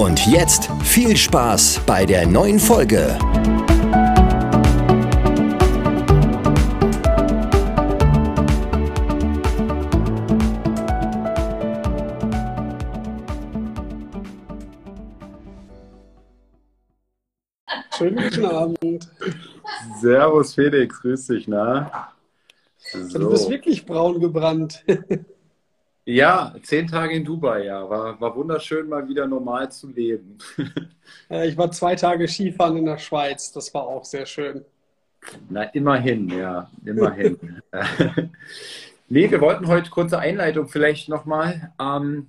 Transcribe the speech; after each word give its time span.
Und 0.00 0.26
jetzt 0.26 0.70
viel 0.82 1.14
Spaß 1.14 1.82
bei 1.84 2.06
der 2.06 2.26
neuen 2.26 2.58
Folge. 2.58 3.18
Schönen 17.94 18.16
guten 18.16 18.46
Abend. 18.46 19.10
Servus 20.00 20.54
Felix, 20.54 20.98
grüß 21.02 21.26
dich, 21.26 21.46
na? 21.46 22.14
So. 22.78 23.18
Du 23.18 23.30
bist 23.32 23.50
wirklich 23.50 23.84
braun 23.84 24.18
gebrannt. 24.18 24.82
Ja, 26.10 26.52
zehn 26.64 26.88
Tage 26.88 27.14
in 27.14 27.24
Dubai, 27.24 27.66
ja. 27.66 27.88
War, 27.88 28.20
war 28.20 28.34
wunderschön, 28.34 28.88
mal 28.88 29.08
wieder 29.08 29.26
normal 29.26 29.70
zu 29.70 29.88
leben. 29.88 30.38
Ich 31.28 31.56
war 31.56 31.70
zwei 31.70 31.96
Tage 31.96 32.26
Skifahren 32.26 32.76
in 32.76 32.84
der 32.84 32.98
Schweiz. 32.98 33.52
Das 33.52 33.72
war 33.74 33.82
auch 33.82 34.04
sehr 34.04 34.26
schön. 34.26 34.64
Na, 35.48 35.64
immerhin, 35.64 36.28
ja, 36.28 36.70
immerhin. 36.84 37.62
nee, 39.08 39.30
wir 39.30 39.40
wollten 39.40 39.66
heute 39.66 39.90
kurze 39.90 40.18
Einleitung 40.18 40.68
vielleicht 40.68 41.08
nochmal. 41.08 41.72
Ähm, 41.80 42.28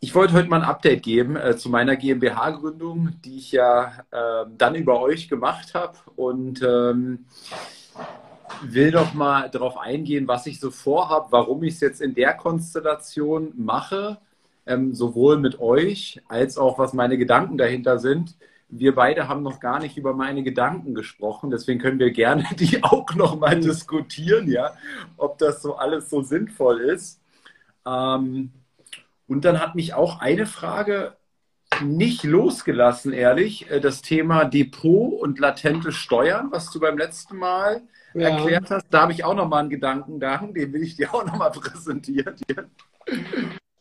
ich 0.00 0.14
wollte 0.14 0.32
heute 0.32 0.48
mal 0.48 0.62
ein 0.62 0.68
Update 0.68 1.02
geben 1.02 1.36
äh, 1.36 1.56
zu 1.56 1.70
meiner 1.70 1.96
GmbH-Gründung, 1.96 3.20
die 3.24 3.38
ich 3.38 3.52
ja 3.52 4.04
äh, 4.10 4.46
dann 4.56 4.74
über 4.74 5.00
euch 5.00 5.28
gemacht 5.28 5.74
habe. 5.74 5.98
Und 6.16 6.62
ähm, 6.62 7.26
will 8.62 8.90
noch 8.90 9.14
mal 9.14 9.48
darauf 9.50 9.78
eingehen, 9.78 10.28
was 10.28 10.46
ich 10.46 10.60
so 10.60 10.70
vorhabe, 10.70 11.28
warum 11.30 11.62
ich 11.62 11.74
es 11.74 11.80
jetzt 11.80 12.00
in 12.00 12.14
der 12.14 12.34
Konstellation 12.34 13.52
mache, 13.56 14.18
ähm, 14.66 14.94
sowohl 14.94 15.38
mit 15.38 15.60
euch 15.60 16.20
als 16.28 16.58
auch 16.58 16.78
was 16.78 16.92
meine 16.92 17.18
Gedanken 17.18 17.58
dahinter 17.58 17.98
sind. 17.98 18.36
Wir 18.68 18.94
beide 18.94 19.28
haben 19.28 19.42
noch 19.42 19.58
gar 19.58 19.80
nicht 19.80 19.96
über 19.96 20.14
meine 20.14 20.42
Gedanken 20.42 20.94
gesprochen, 20.94 21.50
deswegen 21.50 21.80
können 21.80 21.98
wir 21.98 22.12
gerne 22.12 22.44
die 22.58 22.82
auch 22.84 23.14
noch 23.14 23.38
mal 23.38 23.56
mhm. 23.56 23.62
diskutieren, 23.62 24.48
ja, 24.48 24.72
ob 25.16 25.38
das 25.38 25.62
so 25.62 25.76
alles 25.76 26.10
so 26.10 26.22
sinnvoll 26.22 26.80
ist. 26.80 27.20
Ähm, 27.86 28.52
und 29.26 29.44
dann 29.44 29.60
hat 29.60 29.74
mich 29.74 29.94
auch 29.94 30.20
eine 30.20 30.46
Frage 30.46 31.16
nicht 31.82 32.24
losgelassen, 32.24 33.12
ehrlich, 33.12 33.70
äh, 33.70 33.80
das 33.80 34.02
Thema 34.02 34.44
Depot 34.44 35.20
und 35.20 35.38
latente 35.38 35.92
Steuern, 35.92 36.48
was 36.50 36.70
du 36.70 36.80
beim 36.80 36.98
letzten 36.98 37.36
Mal 37.36 37.82
ja. 38.14 38.28
erklärt 38.28 38.70
hast. 38.70 38.86
Da 38.90 39.02
habe 39.02 39.12
ich 39.12 39.24
auch 39.24 39.34
noch 39.34 39.48
mal 39.48 39.60
einen 39.60 39.70
Gedankengang, 39.70 40.54
den 40.54 40.72
will 40.72 40.82
ich 40.82 40.96
dir 40.96 41.14
auch 41.14 41.24
noch 41.24 41.36
mal 41.36 41.50
präsentieren. 41.50 42.36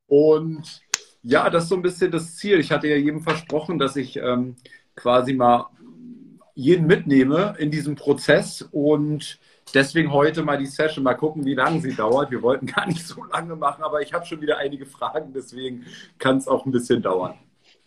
Und 0.07 0.81
ja, 1.21 1.49
das 1.49 1.63
ist 1.63 1.69
so 1.69 1.75
ein 1.75 1.81
bisschen 1.81 2.11
das 2.11 2.35
Ziel. 2.35 2.59
Ich 2.59 2.71
hatte 2.71 2.87
ja 2.87 2.95
jedem 2.95 3.21
versprochen, 3.21 3.77
dass 3.77 3.95
ich 3.95 4.17
ähm, 4.17 4.55
quasi 4.95 5.33
mal 5.33 5.67
jeden 6.55 6.87
mitnehme 6.87 7.55
in 7.57 7.71
diesem 7.71 7.95
Prozess 7.95 8.61
und 8.71 9.39
deswegen 9.73 10.11
heute 10.11 10.43
mal 10.43 10.57
die 10.57 10.65
Session. 10.65 11.03
Mal 11.03 11.13
gucken, 11.13 11.45
wie 11.45 11.55
lange 11.55 11.81
sie 11.81 11.95
dauert. 11.95 12.31
Wir 12.31 12.41
wollten 12.41 12.65
gar 12.65 12.87
nicht 12.87 13.05
so 13.05 13.23
lange 13.23 13.55
machen, 13.55 13.83
aber 13.83 14.01
ich 14.01 14.13
habe 14.13 14.25
schon 14.25 14.41
wieder 14.41 14.57
einige 14.57 14.85
Fragen, 14.85 15.33
deswegen 15.33 15.85
kann 16.17 16.37
es 16.37 16.47
auch 16.47 16.65
ein 16.65 16.71
bisschen 16.71 17.01
dauern. 17.01 17.35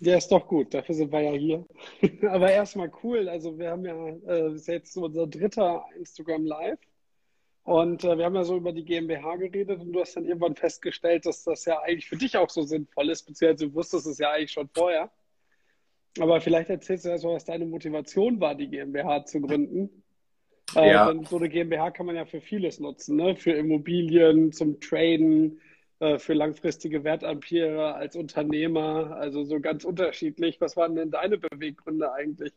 Ja, 0.05 0.17
ist 0.17 0.33
doch 0.33 0.49
gut, 0.49 0.75
dafür 0.75 0.97
sind 0.97 1.13
wir 1.13 1.21
ja 1.21 1.31
hier. 1.31 1.65
Aber 2.29 2.51
erstmal 2.51 2.91
cool, 3.05 3.29
also 3.29 3.57
wir 3.57 3.71
haben 3.71 3.85
ja, 3.85 4.09
äh, 4.27 4.53
ist 4.53 4.67
jetzt 4.67 4.97
unser 4.97 5.29
dritter 5.29 5.85
Instagram 5.97 6.45
Live 6.45 6.81
und 7.63 8.03
äh, 8.03 8.19
wir 8.19 8.25
haben 8.25 8.35
ja 8.35 8.43
so 8.43 8.57
über 8.57 8.73
die 8.73 8.85
GmbH 8.85 9.37
geredet 9.37 9.81
und 9.81 9.93
du 9.93 10.01
hast 10.01 10.17
dann 10.17 10.27
irgendwann 10.27 10.57
festgestellt, 10.57 11.25
dass 11.25 11.45
das 11.45 11.65
ja 11.67 11.79
eigentlich 11.83 12.09
für 12.09 12.17
dich 12.17 12.37
auch 12.37 12.51
so 12.51 12.63
sinnvoll 12.63 13.11
ist, 13.11 13.23
beziehungsweise 13.23 13.69
du 13.69 13.75
wusstest 13.75 14.09
es 14.09 14.19
ja 14.19 14.33
eigentlich 14.33 14.51
schon 14.51 14.69
vorher. 14.75 15.09
Aber 16.19 16.41
vielleicht 16.41 16.69
erzählst 16.69 17.05
du 17.05 17.11
erst 17.11 17.25
mal, 17.25 17.35
was 17.35 17.45
deine 17.45 17.67
Motivation 17.67 18.41
war, 18.41 18.57
die 18.57 18.67
GmbH 18.67 19.25
zu 19.25 19.41
gründen. 19.41 20.03
Äh, 20.75 20.91
ja. 20.91 21.15
so 21.29 21.37
eine 21.37 21.49
GmbH 21.49 21.93
kann 21.93 22.07
man 22.07 22.17
ja 22.17 22.25
für 22.25 22.41
vieles 22.41 22.81
nutzen, 22.81 23.15
ne? 23.19 23.37
für 23.37 23.53
Immobilien, 23.53 24.51
zum 24.51 24.81
Traden, 24.81 25.61
äh, 26.03 26.19
für 26.19 26.33
langfristige 26.33 27.05
Wertpapiere 27.05 27.95
als 27.95 28.17
Unternehmer, 28.17 29.17
also 29.21 29.45
so 29.45 29.61
ganz 29.61 29.85
unterschiedlich. 29.85 30.61
Was 30.61 30.77
waren 30.77 30.97
denn 30.97 31.13
deine 31.13 31.39
Beweggründe 31.39 32.13
eigentlich? 32.13 32.53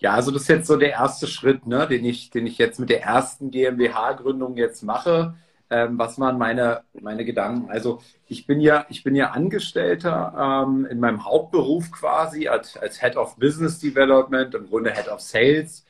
Ja, 0.00 0.14
also 0.14 0.32
das 0.32 0.42
ist 0.42 0.48
jetzt 0.48 0.66
so 0.66 0.76
der 0.76 0.90
erste 0.90 1.28
Schritt, 1.28 1.64
ne, 1.64 1.86
den, 1.86 2.04
ich, 2.04 2.30
den 2.30 2.44
ich 2.44 2.58
jetzt 2.58 2.80
mit 2.80 2.90
der 2.90 3.04
ersten 3.04 3.52
GmbH-Gründung 3.52 4.56
jetzt 4.56 4.82
mache. 4.82 5.36
Ähm, 5.70 5.96
was 5.96 6.18
waren 6.18 6.38
meine, 6.38 6.82
meine 6.92 7.24
Gedanken? 7.24 7.70
Also 7.70 8.00
ich 8.26 8.48
bin 8.48 8.60
ja, 8.60 8.84
ich 8.88 9.04
bin 9.04 9.14
ja 9.14 9.30
Angestellter 9.30 10.64
ähm, 10.66 10.86
in 10.86 10.98
meinem 10.98 11.24
Hauptberuf 11.24 11.92
quasi 11.92 12.48
als, 12.48 12.76
als 12.76 13.00
Head 13.00 13.16
of 13.16 13.36
Business 13.36 13.78
Development, 13.78 14.52
im 14.56 14.66
Grunde 14.66 14.92
Head 14.92 15.06
of 15.06 15.20
Sales. 15.20 15.86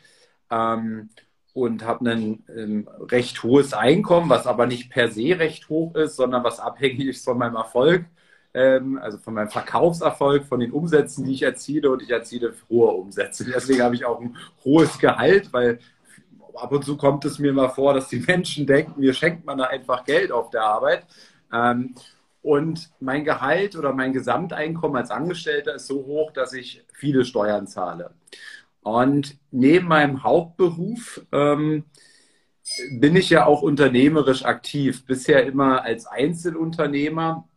Ähm, 0.51 1.09
und 1.55 1.85
habe 1.85 2.11
ein 2.11 2.45
ähm, 2.55 2.89
recht 3.11 3.43
hohes 3.43 3.75
Einkommen, 3.75 4.31
was 4.31 4.47
aber 4.47 4.67
nicht 4.67 4.91
per 4.91 5.11
se 5.11 5.39
recht 5.39 5.69
hoch 5.69 5.95
ist, 5.95 6.17
sondern 6.17 6.45
was 6.45 6.61
abhängig 6.61 7.09
ist 7.09 7.25
von 7.25 7.39
meinem 7.39 7.57
Erfolg, 7.57 8.07
ähm, 8.55 8.99
also 8.99 9.19
von 9.19 9.35
meinem 9.35 9.51
Verkaufserfolg, 9.51 10.47
von 10.47 10.61
den 10.61 10.73
Umsätzen, 10.73 11.25
die 11.25 11.33
ich 11.33 11.43
erziele 11.43 11.91
und 11.91 12.03
ich 12.03 12.11
erziele 12.11 12.55
hohe 12.71 12.93
Umsätze. 12.93 13.45
Deswegen 13.45 13.83
habe 13.83 13.95
ich 13.95 14.05
auch 14.05 14.21
ein 14.21 14.37
hohes 14.65 14.99
Gehalt, 14.99 15.53
weil 15.53 15.79
ab 16.55 16.73
und 16.73 16.85
zu 16.85 16.97
kommt 16.97 17.25
es 17.25 17.39
mir 17.39 17.53
mal 17.53 17.69
vor, 17.69 17.95
dass 17.95 18.09
die 18.09 18.21
Menschen 18.21 18.67
denken, 18.67 19.01
mir 19.01 19.13
schenkt 19.13 19.45
man 19.45 19.59
da 19.59 19.65
einfach 19.65 20.05
Geld 20.05 20.33
auf 20.33 20.51
der 20.51 20.63
Arbeit. 20.63 21.07
Ähm, 21.53 21.95
und 22.43 22.91
mein 22.99 23.25
Gehalt 23.25 23.77
oder 23.77 23.93
mein 23.93 24.13
Gesamteinkommen 24.13 24.97
als 24.97 25.11
Angestellter 25.11 25.77
ist 25.77 25.87
so 25.87 26.05
hoch, 26.07 26.33
dass 26.33 26.53
ich 26.53 26.84
viele 26.93 27.25
Steuern 27.25 27.69
zahle. 27.69 28.11
Und 28.82 29.38
neben 29.50 29.87
meinem 29.88 30.25
Hauptberuf 30.25 31.25
ähm, 31.32 31.84
bin 32.91 33.16
ich 33.16 33.31
ja 33.31 33.47
auch 33.47 33.62
unternehmerisch 33.62 34.44
aktiv, 34.44 35.04
bisher 35.06 35.47
immer 35.47 35.82
als 35.82 36.06
Einzelunternehmer. 36.06 37.48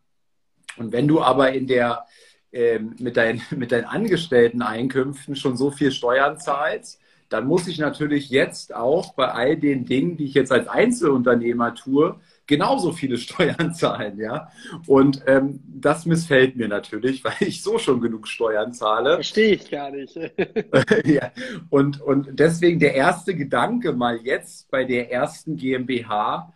Und 0.78 0.92
wenn 0.92 1.08
du 1.08 1.22
aber 1.22 1.54
in 1.54 1.68
der, 1.68 2.06
äh, 2.52 2.80
mit, 2.80 3.18
dein, 3.18 3.42
mit 3.52 3.72
deinen 3.72 3.86
Angestellten-Einkünften 3.86 5.36
schon 5.36 5.58
so 5.58 5.72
viel 5.72 5.92
Steuern 5.92 6.40
zahlst, 6.40 7.00
dann 7.30 7.48
muss 7.48 7.68
ich 7.68 7.80
natürlich 7.80 8.30
jetzt 8.30 8.74
auch 8.74 9.16
bei 9.16 9.28
all 9.30 9.58
den 9.58 9.86
Dingen, 9.86 10.18
die 10.18 10.26
ich 10.26 10.36
jetzt 10.36 10.52
als 10.52 10.68
Einzelunternehmer 10.68 11.74
tue, 11.74 12.20
genauso 12.48 12.92
viele 12.92 13.18
Steuern 13.18 13.74
zahlen, 13.74 14.18
ja. 14.20 14.50
Und 14.88 15.24
ähm, 15.28 15.60
das 15.66 16.06
missfällt 16.06 16.56
mir 16.56 16.68
natürlich, 16.68 17.24
weil 17.24 17.36
ich 17.40 17.62
so 17.62 17.78
schon 17.78 18.02
genug 18.02 18.28
Steuern 18.28 18.74
zahle. 18.74 19.16
Verstehe 19.16 19.56
ich 19.56 19.70
gar 19.70 19.92
nicht. 19.92 20.16
ja. 21.06 21.32
Und, 21.70 22.02
und 22.02 22.40
deswegen 22.40 22.80
der 22.80 22.96
erste 22.96 23.36
Gedanke 23.36 23.94
mal 23.94 24.18
jetzt 24.18 24.70
bei 24.70 24.84
der 24.84 25.12
ersten 25.12 25.58
GmbH, 25.58 26.54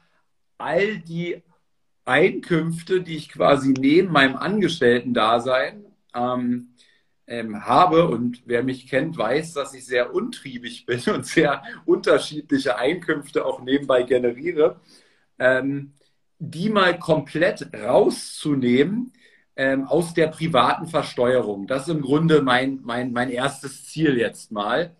all 0.58 1.00
die 1.00 1.42
Einkünfte, 2.06 3.02
die 3.02 3.16
ich 3.16 3.30
quasi 3.30 3.74
neben 3.78 4.12
meinem 4.12 4.36
Angestellten-Dasein 4.36 5.86
ähm, 6.16 6.74
ähm, 7.28 7.66
habe 7.66 8.08
und 8.08 8.42
wer 8.46 8.64
mich 8.64 8.88
kennt, 8.88 9.16
weiß, 9.16 9.54
dass 9.54 9.76
ich 9.76 9.86
sehr 9.86 10.16
untriebig 10.16 10.88
bin 10.88 11.02
und 11.14 11.28
sehr 11.28 11.62
unterschiedliche 11.86 12.78
Einkünfte 12.78 13.46
auch 13.46 13.62
nebenbei 13.62 14.02
generiere 14.02 14.80
ähm, 15.40 15.94
die 16.40 16.70
mal 16.70 16.98
komplett 16.98 17.70
rauszunehmen 17.74 19.14
ähm, 19.56 19.88
aus 19.88 20.14
der 20.14 20.28
privaten 20.28 20.88
Versteuerung. 20.88 21.68
Das 21.68 21.84
ist 21.84 21.94
im 21.94 22.02
Grunde 22.02 22.42
mein, 22.42 22.80
mein, 22.84 23.12
mein 23.12 23.30
erstes 23.30 23.88
Ziel 23.88 24.18
jetzt 24.18 24.52
mal. 24.52 24.96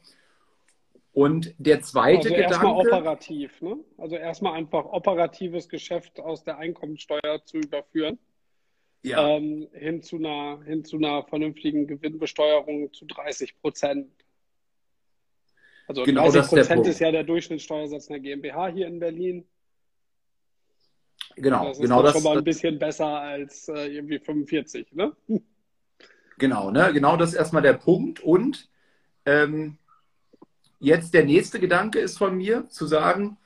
Und 1.14 1.56
der 1.58 1.82
zweite 1.82 2.30
also 2.30 2.30
Gedanke. 2.30 2.54
Erstmal 2.54 2.74
operativ, 2.74 3.62
ne? 3.62 3.78
Also 3.98 4.16
erstmal 4.16 4.54
einfach 4.54 4.86
operatives 4.86 5.70
Geschäft 5.70 6.20
aus 6.20 6.44
der 6.44 6.58
Einkommensteuer 6.58 7.44
zu 7.46 7.58
überführen. 7.58 8.20
Ja. 9.02 9.30
Ähm, 9.30 9.70
hin, 9.72 10.02
zu 10.02 10.18
einer, 10.18 10.62
hin 10.66 10.84
zu 10.84 10.98
einer 10.98 11.24
vernünftigen 11.24 11.88
Gewinnbesteuerung 11.88 12.92
zu 12.92 13.06
30 13.06 13.60
Prozent. 13.62 14.12
Also 15.88 16.04
genau 16.04 16.30
30 16.30 16.50
Prozent 16.50 16.88
ist 16.88 17.00
ja 17.00 17.12
der 17.12 17.24
Durchschnittssteuersatz 17.24 18.10
einer 18.10 18.20
GmbH 18.20 18.68
hier 18.68 18.88
in 18.88 19.00
Berlin. 19.00 19.46
Genau, 21.36 21.70
das 21.70 21.80
genau 21.80 22.00
ist 22.00 22.06
das. 22.06 22.14
schon 22.14 22.24
mal 22.24 22.38
ein 22.38 22.44
bisschen 22.44 22.80
besser 22.80 23.08
als 23.08 23.68
äh, 23.70 23.88
irgendwie 23.88 24.20
45, 24.20 24.94
ne? 24.94 25.14
Genau, 26.38 26.72
ne? 26.72 26.92
genau 26.94 27.18
das 27.18 27.32
ist 27.32 27.36
erstmal 27.36 27.62
der 27.62 27.74
Punkt. 27.74 28.22
Und 28.22 28.70
ähm, 29.26 29.78
jetzt 30.80 31.14
der 31.14 31.26
nächste 31.26 31.60
Gedanke 31.60 32.00
ist 32.00 32.18
von 32.18 32.38
mir, 32.38 32.70
zu 32.70 32.88
sagen, 32.88 33.38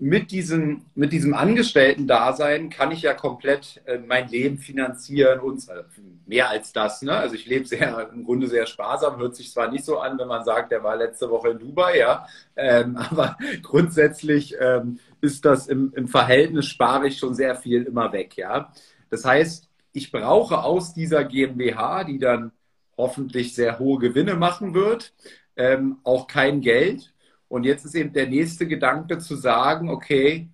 mit 0.00 0.30
diesem, 0.30 0.86
mit 0.94 1.12
diesem 1.12 1.34
Angestellten-Dasein 1.34 2.70
kann 2.70 2.92
ich 2.92 3.02
ja 3.02 3.14
komplett 3.14 3.82
äh, 3.84 3.98
mein 3.98 4.28
Leben 4.28 4.58
finanzieren 4.58 5.40
und 5.40 5.68
äh, 5.68 5.82
mehr 6.24 6.50
als 6.50 6.72
das. 6.72 7.02
Ne? 7.02 7.12
Also 7.12 7.34
ich 7.34 7.46
lebe 7.46 7.66
sehr, 7.66 8.08
im 8.12 8.24
Grunde 8.24 8.46
sehr 8.46 8.66
sparsam, 8.66 9.18
hört 9.18 9.34
sich 9.34 9.50
zwar 9.50 9.70
nicht 9.70 9.84
so 9.84 9.98
an, 9.98 10.16
wenn 10.18 10.28
man 10.28 10.44
sagt, 10.44 10.70
der 10.70 10.84
war 10.84 10.94
letzte 10.94 11.28
Woche 11.30 11.50
in 11.50 11.58
Dubai, 11.58 11.98
ja, 11.98 12.26
ähm, 12.54 12.96
aber 13.10 13.36
grundsätzlich 13.62 14.54
ähm, 14.60 15.00
ist 15.20 15.44
das 15.44 15.66
im, 15.66 15.92
im 15.94 16.08
Verhältnis, 16.08 16.66
spare 16.66 17.08
ich 17.08 17.18
schon 17.18 17.34
sehr 17.34 17.54
viel 17.54 17.84
immer 17.84 18.12
weg, 18.12 18.36
ja. 18.36 18.72
Das 19.10 19.24
heißt, 19.24 19.68
ich 19.92 20.12
brauche 20.12 20.62
aus 20.62 20.94
dieser 20.94 21.24
GmbH, 21.24 22.04
die 22.04 22.18
dann 22.18 22.52
hoffentlich 22.96 23.54
sehr 23.54 23.78
hohe 23.78 23.98
Gewinne 23.98 24.34
machen 24.34 24.74
wird, 24.74 25.14
ähm, 25.56 25.98
auch 26.04 26.26
kein 26.26 26.60
Geld, 26.60 27.12
und 27.48 27.64
jetzt 27.64 27.84
ist 27.84 27.94
eben 27.94 28.12
der 28.12 28.28
nächste 28.28 28.66
Gedanke 28.66 29.18
zu 29.18 29.34
sagen, 29.34 29.88
okay, 29.88 30.48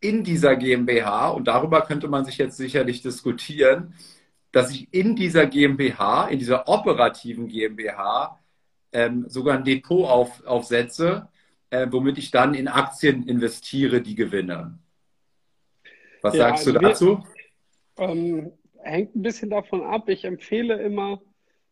in 0.00 0.24
dieser 0.24 0.56
GmbH, 0.56 1.28
und 1.30 1.46
darüber 1.48 1.82
könnte 1.82 2.08
man 2.08 2.24
sich 2.24 2.38
jetzt 2.38 2.56
sicherlich 2.56 3.02
diskutieren, 3.02 3.94
dass 4.52 4.70
ich 4.70 4.92
in 4.92 5.16
dieser 5.16 5.46
GmbH, 5.46 6.28
in 6.28 6.38
dieser 6.38 6.68
operativen 6.68 7.48
GmbH, 7.48 8.38
ähm, 8.92 9.26
sogar 9.28 9.56
ein 9.56 9.64
Depot 9.64 10.08
auf, 10.08 10.44
aufsetze, 10.46 11.28
äh, 11.74 11.92
womit 11.92 12.18
ich 12.18 12.30
dann 12.30 12.54
in 12.54 12.68
Aktien 12.68 13.26
investiere, 13.26 14.00
die 14.00 14.14
gewinne. 14.14 14.78
Was 16.22 16.34
ja, 16.34 16.48
sagst 16.48 16.66
also 16.66 16.78
du 16.78 16.86
dazu? 16.86 17.24
Wir, 17.96 18.08
ähm, 18.08 18.52
hängt 18.82 19.16
ein 19.16 19.22
bisschen 19.22 19.50
davon 19.50 19.82
ab. 19.82 20.08
Ich 20.08 20.24
empfehle 20.24 20.80
immer, 20.80 21.20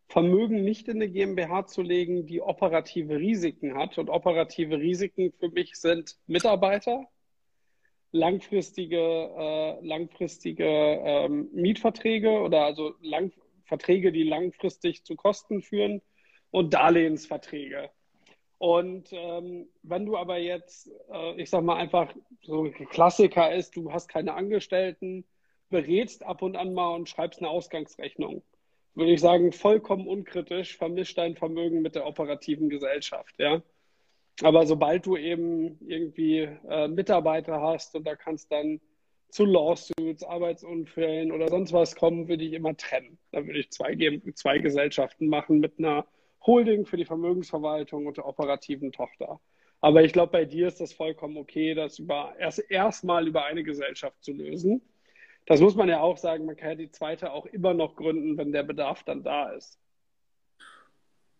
Vermögen 0.08 0.62
nicht 0.62 0.88
in 0.88 0.96
eine 0.96 1.08
GmbH 1.08 1.66
zu 1.66 1.80
legen, 1.80 2.26
die 2.26 2.42
operative 2.42 3.16
Risiken 3.16 3.74
hat. 3.74 3.96
Und 3.96 4.10
operative 4.10 4.78
Risiken 4.78 5.32
für 5.38 5.48
mich 5.48 5.76
sind 5.76 6.16
Mitarbeiter, 6.26 7.06
langfristige, 8.10 8.98
äh, 8.98 9.86
langfristige 9.86 10.66
ähm, 10.66 11.48
Mietverträge 11.54 12.40
oder 12.40 12.66
also 12.66 12.94
lang, 13.00 13.32
Verträge, 13.64 14.12
die 14.12 14.24
langfristig 14.24 15.04
zu 15.04 15.16
Kosten 15.16 15.62
führen 15.62 16.02
und 16.50 16.74
Darlehensverträge. 16.74 17.88
Und 18.62 19.08
ähm, 19.10 19.66
wenn 19.82 20.06
du 20.06 20.16
aber 20.16 20.38
jetzt, 20.38 20.88
äh, 21.10 21.40
ich 21.40 21.50
sag 21.50 21.64
mal 21.64 21.78
einfach, 21.78 22.14
so 22.42 22.64
ein 22.64 22.72
Klassiker 22.72 23.52
ist, 23.52 23.74
du 23.74 23.92
hast 23.92 24.06
keine 24.06 24.34
Angestellten, 24.34 25.24
berätst 25.68 26.24
ab 26.24 26.42
und 26.42 26.56
an 26.56 26.72
mal 26.72 26.94
und 26.94 27.08
schreibst 27.08 27.40
eine 27.40 27.48
Ausgangsrechnung 27.48 28.42
würde 28.94 29.12
ich 29.12 29.20
sagen, 29.20 29.52
vollkommen 29.52 30.06
unkritisch, 30.06 30.76
vermischt 30.76 31.16
dein 31.18 31.36
Vermögen 31.36 31.82
mit 31.82 31.94
der 31.94 32.06
operativen 32.06 32.68
Gesellschaft, 32.68 33.34
ja. 33.38 33.62
Aber 34.42 34.66
sobald 34.66 35.06
du 35.06 35.16
eben 35.16 35.78
irgendwie 35.86 36.48
äh, 36.68 36.88
Mitarbeiter 36.88 37.60
hast 37.60 37.94
und 37.94 38.06
da 38.06 38.16
kannst 38.16 38.50
dann 38.50 38.80
zu 39.28 39.44
Lawsuits, 39.44 40.24
Arbeitsunfällen 40.24 41.32
oder 41.32 41.48
sonst 41.48 41.72
was 41.72 41.96
kommen, 41.96 42.28
würde 42.28 42.44
ich 42.44 42.52
immer 42.52 42.76
trennen. 42.76 43.18
Da 43.30 43.46
würde 43.46 43.60
ich 43.60 43.70
zwei, 43.70 43.96
zwei 44.34 44.58
Gesellschaften 44.58 45.28
machen 45.28 45.60
mit 45.60 45.78
einer 45.78 46.06
Holding 46.46 46.86
für 46.86 46.96
die 46.96 47.04
Vermögensverwaltung 47.04 48.06
und 48.06 48.16
der 48.16 48.26
operativen 48.26 48.92
Tochter. 48.92 49.40
Aber 49.80 50.02
ich 50.02 50.12
glaube, 50.12 50.32
bei 50.32 50.44
dir 50.44 50.68
ist 50.68 50.80
das 50.80 50.92
vollkommen 50.92 51.36
okay, 51.36 51.74
das 51.74 51.98
über 51.98 52.34
erst 52.38 52.70
erstmal 52.70 53.26
über 53.26 53.44
eine 53.44 53.64
Gesellschaft 53.64 54.22
zu 54.22 54.32
lösen 54.32 54.82
das 55.46 55.60
muss 55.60 55.74
man 55.74 55.88
ja 55.88 56.00
auch 56.00 56.16
sagen, 56.16 56.46
man 56.46 56.56
kann 56.56 56.70
ja 56.70 56.74
die 56.76 56.90
zweite 56.90 57.32
auch 57.32 57.46
immer 57.46 57.74
noch 57.74 57.96
gründen, 57.96 58.36
wenn 58.38 58.52
der 58.52 58.62
Bedarf 58.62 59.02
dann 59.02 59.22
da 59.22 59.50
ist. 59.50 59.78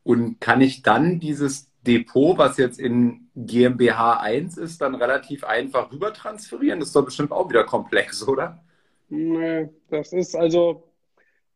Und 0.03 0.41
kann 0.41 0.61
ich 0.61 0.83
dann 0.83 1.21
dieses 1.21 1.71
Depot, 1.83 2.37
was 2.37 2.57
jetzt 2.57 2.81
in 2.81 3.29
GmbH 3.37 4.19
1 4.19 4.57
ist, 4.57 4.81
dann 4.81 4.97
relativ 4.97 5.45
einfach 5.45 5.93
rüber 5.93 6.13
transferieren? 6.13 6.81
Das 6.81 6.89
ist 6.89 6.97
doch 6.97 7.05
bestimmt 7.05 7.31
auch 7.31 7.49
wieder 7.49 7.65
komplex, 7.65 8.27
oder? 8.27 8.65
Nee, 9.09 9.69
das 9.91 10.13
ist 10.13 10.35
also, 10.35 10.92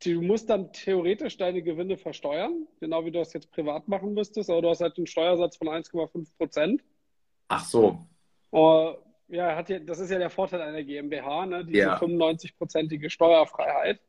du 0.04 0.22
musst 0.22 0.50
dann 0.50 0.72
theoretisch 0.72 1.36
deine 1.36 1.62
Gewinne 1.62 1.96
versteuern, 1.96 2.66
genau 2.80 3.04
wie 3.04 3.10
du 3.10 3.18
das 3.18 3.32
jetzt 3.32 3.50
privat 3.50 3.88
machen 3.88 4.14
müsstest, 4.14 4.50
aber 4.50 4.62
du 4.62 4.68
hast 4.68 4.80
halt 4.80 4.96
einen 4.96 5.06
Steuersatz 5.06 5.56
von 5.56 5.68
1,5 5.68 6.36
Prozent. 6.36 6.82
Ach 7.48 7.64
so. 7.64 7.98
Uh, 8.52 8.94
ja, 9.28 9.56
hat 9.56 9.68
ja, 9.68 9.78
das 9.78 9.98
ist 9.98 10.10
ja 10.10 10.18
der 10.18 10.30
Vorteil 10.30 10.62
einer 10.62 10.82
GmbH, 10.82 11.46
ne? 11.46 11.64
diese 11.64 11.78
ja. 11.78 11.98
95-prozentige 11.98 13.10
Steuerfreiheit. 13.10 14.00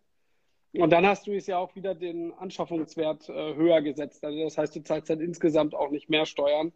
Und 0.73 0.91
dann 0.91 1.07
hast 1.07 1.25
du 1.25 1.33
es 1.33 1.47
ja 1.47 1.57
auch 1.57 1.75
wieder 1.75 1.95
den 1.95 2.33
Anschaffungswert 2.33 3.29
äh, 3.29 3.55
höher 3.55 3.81
gesetzt. 3.81 4.23
Also 4.23 4.43
das 4.43 4.57
heißt, 4.57 4.75
du 4.75 4.83
zahlst 4.83 5.09
dann 5.09 5.21
insgesamt 5.21 5.73
auch 5.73 5.89
nicht 5.89 6.09
mehr 6.09 6.25
Steuern. 6.25 6.71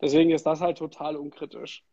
Deswegen 0.00 0.30
ist 0.30 0.46
das 0.46 0.60
halt 0.60 0.78
total 0.78 1.16
unkritisch. 1.16 1.84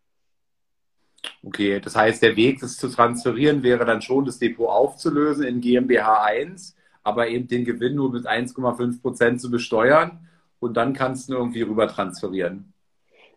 Okay, 1.44 1.80
das 1.80 1.96
heißt, 1.96 2.22
der 2.22 2.36
Weg, 2.36 2.60
das 2.60 2.78
zu 2.78 2.88
transferieren, 2.90 3.64
wäre 3.64 3.86
dann 3.86 4.02
schon, 4.02 4.26
das 4.26 4.40
Depot 4.40 4.70
aufzulösen 4.70 5.46
in 5.46 5.62
GmbH 5.62 6.24
1, 6.24 6.76
aber 7.04 7.28
eben 7.28 7.48
den 7.48 7.66
Gewinn 7.66 7.96
nur 7.96 8.12
mit 8.12 8.28
1,5 8.28 9.02
Prozent 9.02 9.42
zu 9.42 9.50
besteuern 9.50 10.28
und 10.60 10.78
dann 10.78 10.94
kannst 10.94 11.30
du 11.30 11.34
irgendwie 11.34 11.62
rüber 11.62 11.88
transferieren. 11.88 12.74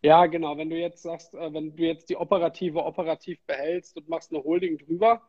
Ja, 0.02 0.26
genau. 0.26 0.58
Wenn 0.58 0.68
du 0.68 0.76
jetzt 0.76 1.02
sagst, 1.02 1.34
äh, 1.34 1.52
wenn 1.54 1.74
du 1.74 1.82
jetzt 1.82 2.10
die 2.10 2.16
operative 2.16 2.84
operativ 2.84 3.40
behältst 3.46 3.96
und 3.96 4.08
machst 4.08 4.32
eine 4.32 4.44
Holding 4.44 4.76
drüber, 4.76 5.22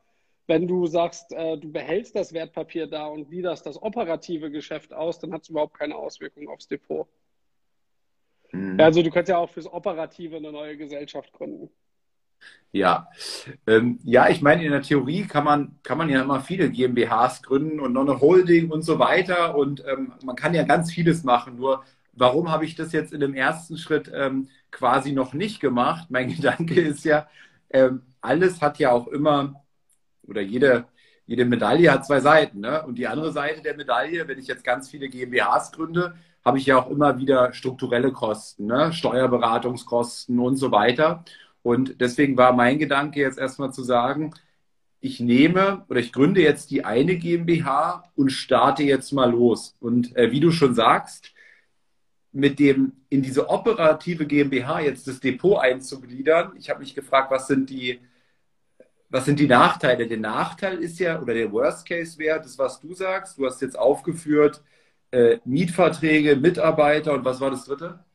wenn 0.47 0.67
du 0.67 0.85
sagst, 0.85 1.31
äh, 1.31 1.57
du 1.57 1.71
behältst 1.71 2.13
das 2.13 2.33
Wertpapier 2.33 2.87
da 2.87 3.07
und 3.07 3.29
gliederst 3.29 3.65
das 3.65 3.81
operative 3.81 4.51
Geschäft 4.51 4.93
aus, 4.93 5.19
dann 5.19 5.31
hat 5.31 5.43
es 5.43 5.49
überhaupt 5.49 5.77
keine 5.77 5.95
Auswirkung 5.95 6.49
aufs 6.49 6.67
Depot. 6.67 7.07
Mhm. 8.51 8.79
Also 8.79 9.01
du 9.01 9.09
könntest 9.09 9.29
ja 9.29 9.37
auch 9.37 9.49
fürs 9.49 9.71
Operative 9.71 10.35
eine 10.35 10.51
neue 10.51 10.75
Gesellschaft 10.75 11.31
gründen. 11.31 11.69
Ja, 12.71 13.07
ähm, 13.67 13.99
ja, 14.03 14.27
ich 14.29 14.41
meine, 14.41 14.65
in 14.65 14.71
der 14.71 14.81
Theorie 14.81 15.25
kann 15.25 15.45
man, 15.45 15.79
kann 15.81 15.97
man 15.97 16.09
ja 16.09 16.21
immer 16.21 16.41
viele 16.41 16.69
GmbHs 16.69 17.41
gründen 17.41 17.79
und 17.79 17.93
noch 17.93 18.01
eine 18.01 18.19
Holding 18.19 18.69
und 18.69 18.81
so 18.81 18.99
weiter 18.99 19.55
und 19.55 19.81
ähm, 19.87 20.11
man 20.25 20.35
kann 20.35 20.53
ja 20.53 20.63
ganz 20.63 20.91
vieles 20.91 21.23
machen. 21.23 21.55
Nur 21.55 21.85
warum 22.11 22.51
habe 22.51 22.65
ich 22.65 22.75
das 22.75 22.91
jetzt 22.91 23.13
in 23.13 23.21
dem 23.21 23.33
ersten 23.33 23.77
Schritt 23.77 24.11
ähm, 24.13 24.49
quasi 24.71 25.13
noch 25.13 25.33
nicht 25.33 25.61
gemacht? 25.61 26.07
Mein 26.09 26.29
Gedanke 26.35 26.81
ist 26.81 27.05
ja, 27.05 27.27
ähm, 27.69 28.01
alles 28.21 28.61
hat 28.61 28.77
ja 28.79 28.91
auch 28.91 29.07
immer, 29.07 29.63
oder 30.23 30.41
jede, 30.41 30.85
jede 31.27 31.45
Medaille 31.45 31.91
hat 31.91 32.05
zwei 32.05 32.19
Seiten. 32.19 32.59
Ne? 32.59 32.83
Und 32.85 32.97
die 32.97 33.07
andere 33.07 33.31
Seite 33.31 33.61
der 33.61 33.77
Medaille, 33.77 34.27
wenn 34.27 34.39
ich 34.39 34.47
jetzt 34.47 34.63
ganz 34.63 34.89
viele 34.89 35.07
GmbHs 35.07 35.71
gründe, 35.71 36.15
habe 36.43 36.59
ich 36.59 36.65
ja 36.67 36.77
auch 36.77 36.89
immer 36.89 37.17
wieder 37.17 37.53
strukturelle 37.53 38.11
Kosten, 38.11 38.67
ne? 38.67 38.93
Steuerberatungskosten 38.93 40.37
und 40.39 40.57
so 40.57 40.71
weiter. 40.71 41.23
Und 41.65 41.99
deswegen 41.99 42.37
war 42.37 42.53
mein 42.53 42.77
Gedanke 42.77 43.21
jetzt 43.21 43.39
erstmal 43.39 43.73
zu 43.73 43.83
sagen, 43.83 44.35
ich 44.99 45.19
nehme 45.19 45.83
oder 45.89 45.99
ich 45.99 46.13
gründe 46.13 46.39
jetzt 46.39 46.69
die 46.69 46.85
eine 46.85 47.17
GmbH 47.17 48.03
und 48.15 48.31
starte 48.31 48.83
jetzt 48.83 49.11
mal 49.13 49.31
los. 49.31 49.75
Und 49.79 50.15
äh, 50.15 50.31
wie 50.31 50.39
du 50.39 50.51
schon 50.51 50.75
sagst, 50.75 51.33
mit 52.31 52.59
dem 52.59 52.93
in 53.09 53.23
diese 53.23 53.49
operative 53.49 54.27
GmbH 54.27 54.81
jetzt 54.81 55.07
das 55.07 55.19
Depot 55.19 55.59
einzugliedern. 55.59 56.53
Ich 56.55 56.69
habe 56.69 56.81
mich 56.81 56.93
gefragt, 56.93 57.31
was 57.31 57.47
sind 57.47 57.71
die, 57.71 57.99
was 59.09 59.25
sind 59.25 59.39
die 59.39 59.47
Nachteile? 59.47 60.05
Der 60.05 60.19
Nachteil 60.19 60.77
ist 60.77 60.99
ja, 60.99 61.19
oder 61.19 61.33
der 61.33 61.51
Worst 61.51 61.87
Case 61.87 62.19
wäre, 62.19 62.39
das, 62.39 62.59
was 62.59 62.79
du 62.79 62.93
sagst. 62.93 63.39
Du 63.39 63.45
hast 63.47 63.59
jetzt 63.63 63.79
aufgeführt, 63.79 64.61
äh, 65.09 65.39
Mietverträge, 65.45 66.35
Mitarbeiter 66.35 67.13
und 67.13 67.25
was 67.25 67.41
war 67.41 67.49
das 67.49 67.65
dritte? 67.65 68.05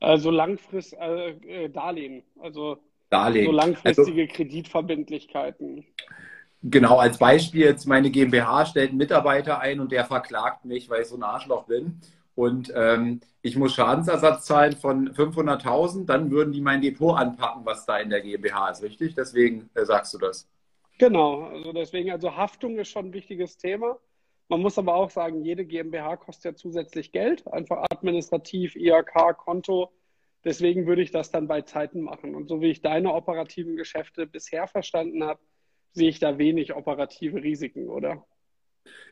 Also 0.00 0.30
langfrist 0.30 0.94
äh, 0.94 1.30
äh, 1.30 1.68
Darlehen, 1.68 2.22
also 2.40 2.78
Darlehen. 3.10 3.46
so 3.46 3.52
langfristige 3.52 4.22
also, 4.22 4.34
Kreditverbindlichkeiten. 4.34 5.84
Genau, 6.62 6.98
als 6.98 7.18
Beispiel 7.18 7.62
jetzt 7.62 7.86
meine 7.86 8.10
GmbH 8.10 8.66
stellt 8.66 8.90
einen 8.90 8.98
Mitarbeiter 8.98 9.60
ein 9.60 9.80
und 9.80 9.92
der 9.92 10.04
verklagt 10.04 10.64
mich, 10.64 10.90
weil 10.90 11.02
ich 11.02 11.08
so 11.08 11.16
ein 11.16 11.22
Arschloch 11.22 11.64
bin 11.64 12.00
und 12.34 12.72
ähm, 12.74 13.20
ich 13.42 13.56
muss 13.56 13.74
Schadensersatz 13.74 14.46
zahlen 14.46 14.72
von 14.72 15.10
500.000, 15.12 16.06
dann 16.06 16.30
würden 16.30 16.52
die 16.52 16.60
mein 16.60 16.80
Depot 16.80 17.16
anpacken, 17.16 17.64
was 17.64 17.86
da 17.86 17.98
in 17.98 18.10
der 18.10 18.20
GmbH 18.20 18.70
ist, 18.70 18.82
richtig? 18.82 19.14
Deswegen 19.14 19.68
äh, 19.74 19.84
sagst 19.84 20.14
du 20.14 20.18
das. 20.18 20.48
Genau, 20.98 21.44
also 21.44 21.72
deswegen, 21.72 22.10
also 22.10 22.36
Haftung 22.36 22.78
ist 22.78 22.88
schon 22.88 23.06
ein 23.06 23.12
wichtiges 23.12 23.56
Thema. 23.56 23.98
Man 24.50 24.62
muss 24.62 24.78
aber 24.78 24.96
auch 24.96 25.10
sagen, 25.10 25.44
jede 25.44 25.64
GmbH 25.64 26.16
kostet 26.16 26.44
ja 26.44 26.54
zusätzlich 26.56 27.12
Geld, 27.12 27.46
einfach 27.52 27.86
administrativ, 27.88 28.74
IHK, 28.74 29.36
Konto. 29.38 29.92
Deswegen 30.44 30.88
würde 30.88 31.02
ich 31.02 31.12
das 31.12 31.30
dann 31.30 31.46
bei 31.46 31.62
Zeiten 31.62 32.00
machen. 32.00 32.34
Und 32.34 32.48
so 32.48 32.60
wie 32.60 32.72
ich 32.72 32.82
deine 32.82 33.14
operativen 33.14 33.76
Geschäfte 33.76 34.26
bisher 34.26 34.66
verstanden 34.66 35.22
habe, 35.22 35.38
sehe 35.92 36.08
ich 36.08 36.18
da 36.18 36.36
wenig 36.36 36.74
operative 36.74 37.40
Risiken, 37.40 37.88
oder? 37.88 38.26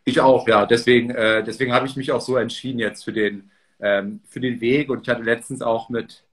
Ich 0.04 0.18
auch, 0.18 0.48
ja. 0.48 0.66
Deswegen, 0.66 1.10
äh, 1.10 1.44
deswegen 1.44 1.72
habe 1.72 1.86
ich 1.86 1.94
mich 1.94 2.10
auch 2.10 2.20
so 2.20 2.36
entschieden 2.36 2.80
jetzt 2.80 3.04
für 3.04 3.12
den, 3.12 3.52
ähm, 3.78 4.20
für 4.24 4.40
den 4.40 4.60
Weg. 4.60 4.90
Und 4.90 5.02
ich 5.02 5.08
hatte 5.08 5.22
letztens 5.22 5.62
auch 5.62 5.88
mit, 5.88 6.24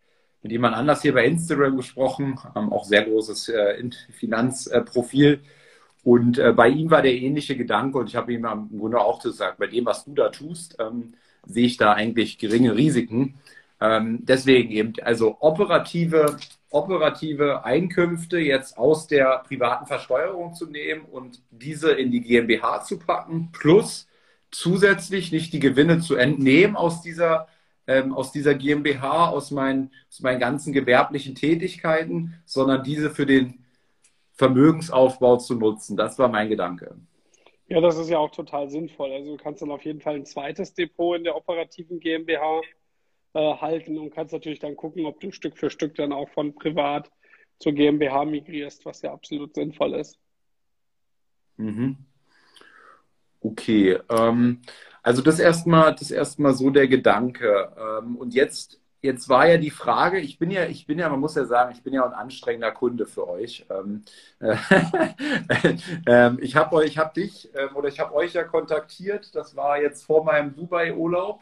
mit 0.41 0.51
jemand 0.51 0.75
anders 0.75 1.03
hier 1.03 1.13
bei 1.13 1.25
Instagram 1.25 1.77
gesprochen, 1.77 2.39
ähm, 2.55 2.73
auch 2.73 2.85
sehr 2.85 3.03
großes 3.03 3.49
äh, 3.49 3.87
Finanzprofil. 4.13 5.41
Und 6.05 6.37
äh, 6.37 6.53
bei 6.53 6.69
ihm 6.69 6.91
war 6.91 7.01
der 7.01 7.15
ähnliche 7.15 7.57
Gedanke 7.57 7.97
und 7.97 8.07
ich 8.07 8.15
habe 8.15 8.31
ihm 8.31 8.45
im 8.45 8.77
Grunde 8.77 8.99
auch 8.99 9.23
gesagt, 9.23 9.57
bei 9.57 9.65
dem, 9.65 9.87
was 9.87 10.05
du 10.05 10.13
da 10.13 10.29
tust, 10.29 10.77
ähm, 10.79 11.15
sehe 11.47 11.65
ich 11.65 11.77
da 11.77 11.93
eigentlich 11.93 12.37
geringe 12.37 12.75
Risiken. 12.75 13.39
Ähm, 13.81 14.19
deswegen 14.21 14.69
eben, 14.69 14.93
also 15.01 15.37
operative, 15.39 16.37
operative 16.69 17.65
Einkünfte 17.65 18.37
jetzt 18.37 18.77
aus 18.77 19.07
der 19.07 19.43
privaten 19.47 19.87
Versteuerung 19.87 20.53
zu 20.53 20.67
nehmen 20.67 21.05
und 21.05 21.41
diese 21.49 21.91
in 21.93 22.11
die 22.11 22.21
GmbH 22.21 22.83
zu 22.83 22.99
packen, 22.99 23.49
plus 23.51 24.07
zusätzlich 24.51 25.31
nicht 25.31 25.53
die 25.53 25.59
Gewinne 25.59 26.01
zu 26.01 26.17
entnehmen 26.17 26.75
aus 26.75 27.01
dieser, 27.01 27.47
ähm, 27.87 28.13
aus 28.13 28.31
dieser 28.31 28.53
GmbH, 28.53 29.29
aus 29.29 29.49
meinen, 29.49 29.89
aus 30.07 30.19
meinen 30.19 30.39
ganzen 30.39 30.71
gewerblichen 30.71 31.33
Tätigkeiten, 31.33 32.35
sondern 32.45 32.83
diese 32.83 33.09
für 33.09 33.25
den 33.25 33.64
Vermögensaufbau 34.35 35.37
zu 35.37 35.55
nutzen. 35.55 35.97
Das 35.97 36.19
war 36.19 36.27
mein 36.27 36.49
Gedanke. 36.49 36.95
Ja, 37.67 37.81
das 37.81 37.97
ist 37.97 38.09
ja 38.09 38.19
auch 38.19 38.31
total 38.31 38.69
sinnvoll. 38.69 39.11
Also 39.11 39.35
du 39.35 39.43
kannst 39.43 39.61
dann 39.61 39.71
auf 39.71 39.83
jeden 39.83 40.01
Fall 40.01 40.15
ein 40.15 40.25
zweites 40.25 40.73
Depot 40.73 41.17
in 41.17 41.23
der 41.23 41.35
operativen 41.35 41.99
GmbH 41.99 42.61
äh, 43.33 43.55
halten 43.55 43.97
und 43.97 44.11
kannst 44.11 44.33
natürlich 44.33 44.59
dann 44.59 44.75
gucken, 44.75 45.05
ob 45.05 45.19
du 45.19 45.31
Stück 45.31 45.57
für 45.57 45.69
Stück 45.69 45.95
dann 45.95 46.13
auch 46.13 46.29
von 46.29 46.53
privat 46.53 47.11
zur 47.59 47.71
GmbH 47.71 48.25
migrierst, 48.25 48.85
was 48.85 49.01
ja 49.01 49.13
absolut 49.13 49.55
sinnvoll 49.55 49.95
ist. 49.95 50.17
Mhm. 51.57 51.97
Okay, 53.41 53.99
ähm, 54.09 54.61
also 55.01 55.21
das 55.21 55.39
erstmal, 55.39 55.95
das 55.95 56.11
erstmal 56.11 56.53
so 56.53 56.69
der 56.69 56.87
Gedanke. 56.87 57.73
Ähm, 57.77 58.15
und 58.15 58.33
jetzt 58.33 58.79
Jetzt 59.05 59.29
war 59.29 59.47
ja 59.47 59.57
die 59.57 59.69
Frage, 59.69 60.19
ich 60.19 60.39
bin 60.39 60.49
ja, 60.49 60.65
ich 60.65 60.87
bin 60.87 60.97
ja, 60.97 61.07
man 61.09 61.19
muss 61.19 61.35
ja 61.35 61.45
sagen, 61.45 61.71
ich 61.75 61.83
bin 61.83 61.93
ja 61.93 62.03
ein 62.03 62.13
anstrengender 62.13 62.71
Kunde 62.71 63.05
für 63.05 63.27
euch. 63.29 63.63
Ähm, 63.69 64.03
äh, 64.39 64.55
ähm, 66.07 66.39
ich 66.41 66.55
habe 66.55 66.75
euch, 66.75 66.87
ich 66.87 66.97
habe 66.97 67.13
dich 67.13 67.51
ähm, 67.55 67.75
oder 67.75 67.87
ich 67.87 67.99
habe 67.99 68.15
euch 68.15 68.33
ja 68.33 68.43
kontaktiert. 68.43 69.35
Das 69.35 69.55
war 69.55 69.79
jetzt 69.79 70.05
vor 70.05 70.23
meinem 70.23 70.55
Dubai-Urlaub. 70.55 71.41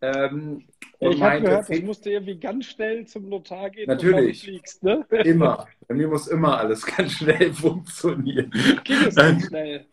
Ähm, 0.00 0.64
ich 1.00 1.20
habe 1.20 1.40
gehört, 1.40 1.68
das 1.68 1.82
musste 1.82 2.10
irgendwie 2.10 2.38
ganz 2.38 2.66
schnell 2.66 3.06
zum 3.06 3.28
Notar 3.28 3.70
gehen, 3.70 3.88
Natürlich. 3.88 4.40
du 4.40 4.46
fliegst, 4.46 4.84
ne? 4.84 5.04
Immer. 5.10 5.66
Bei 5.88 5.96
mir 5.96 6.06
muss 6.06 6.28
immer 6.28 6.58
alles 6.58 6.86
ganz 6.86 7.12
schnell 7.12 7.52
funktionieren. 7.54 8.52
Ging 8.84 9.02
es 9.08 9.16
ganz 9.16 9.48
schnell? 9.48 9.86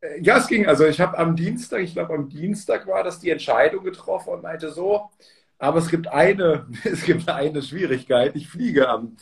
Äh, 0.00 0.20
ja, 0.22 0.38
es 0.38 0.46
ging. 0.46 0.66
Also 0.66 0.86
ich 0.86 1.00
habe 1.00 1.18
am 1.18 1.34
Dienstag, 1.34 1.80
ich 1.80 1.94
glaube 1.94 2.14
am 2.14 2.28
Dienstag 2.28 2.86
war 2.86 3.02
das 3.02 3.18
die 3.18 3.30
Entscheidung 3.30 3.84
getroffen 3.84 4.30
und 4.30 4.42
meinte 4.42 4.70
so, 4.70 5.10
aber 5.58 5.78
es 5.78 5.88
gibt 5.88 6.08
eine, 6.08 6.66
es 6.84 7.04
gibt 7.04 7.28
eine 7.28 7.62
Schwierigkeit. 7.62 8.36
Ich 8.36 8.48
fliege 8.48 8.88
am 8.88 9.16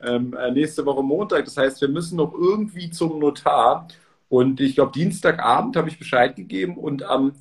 ähm, 0.00 0.34
äh, 0.34 0.50
nächste 0.50 0.84
Woche 0.86 1.02
Montag. 1.02 1.44
Das 1.44 1.56
heißt, 1.56 1.80
wir 1.80 1.88
müssen 1.88 2.16
noch 2.16 2.32
irgendwie 2.32 2.90
zum 2.90 3.18
Notar. 3.18 3.88
Und 4.28 4.60
ich 4.60 4.76
glaube, 4.76 4.92
Dienstagabend 4.92 5.76
habe 5.76 5.88
ich 5.88 5.98
Bescheid 5.98 6.36
gegeben 6.36 6.76
und 6.76 7.02
am 7.02 7.32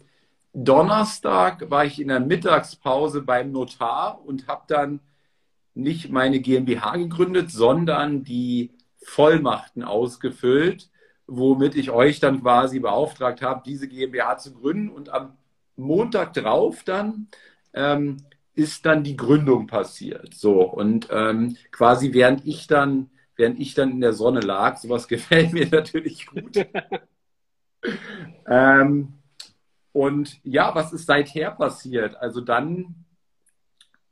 Donnerstag 0.53 1.69
war 1.69 1.85
ich 1.85 2.01
in 2.01 2.07
der 2.07 2.19
Mittagspause 2.19 3.21
beim 3.21 3.51
Notar 3.51 4.19
und 4.25 4.47
habe 4.47 4.63
dann 4.67 4.99
nicht 5.75 6.09
meine 6.09 6.39
GmbH 6.39 6.97
gegründet, 6.97 7.51
sondern 7.51 8.23
die 8.23 8.71
Vollmachten 9.03 9.83
ausgefüllt, 9.83 10.89
womit 11.27 11.75
ich 11.75 11.91
euch 11.91 12.19
dann 12.19 12.41
quasi 12.41 12.79
beauftragt 12.79 13.41
habe, 13.41 13.61
diese 13.65 13.87
GmbH 13.87 14.37
zu 14.39 14.53
gründen. 14.53 14.89
Und 14.89 15.09
am 15.09 15.37
Montag 15.75 16.33
drauf 16.33 16.83
dann 16.83 17.27
ähm, 17.73 18.17
ist 18.59 18.85
dann 18.85 19.03
die 19.03 19.15
Gründung 19.15 19.67
passiert. 19.67 20.33
So, 20.33 20.61
und 20.61 21.07
ähm, 21.11 21.55
quasi 21.71 22.13
während 22.13 22.45
ich 22.45 22.67
dann, 22.67 23.09
während 23.37 23.57
ich 23.57 23.73
dann 23.73 23.91
in 23.91 24.01
der 24.01 24.11
Sonne 24.11 24.41
lag, 24.41 24.77
sowas 24.77 25.07
gefällt 25.07 25.53
mir 25.53 25.67
natürlich 25.69 26.27
gut. 26.27 26.57
ähm, 28.45 29.13
und 29.93 30.39
ja, 30.43 30.75
was 30.75 30.91
ist 30.91 31.05
seither 31.05 31.51
passiert? 31.51 32.17
Also 32.17 32.41
dann, 32.41 33.05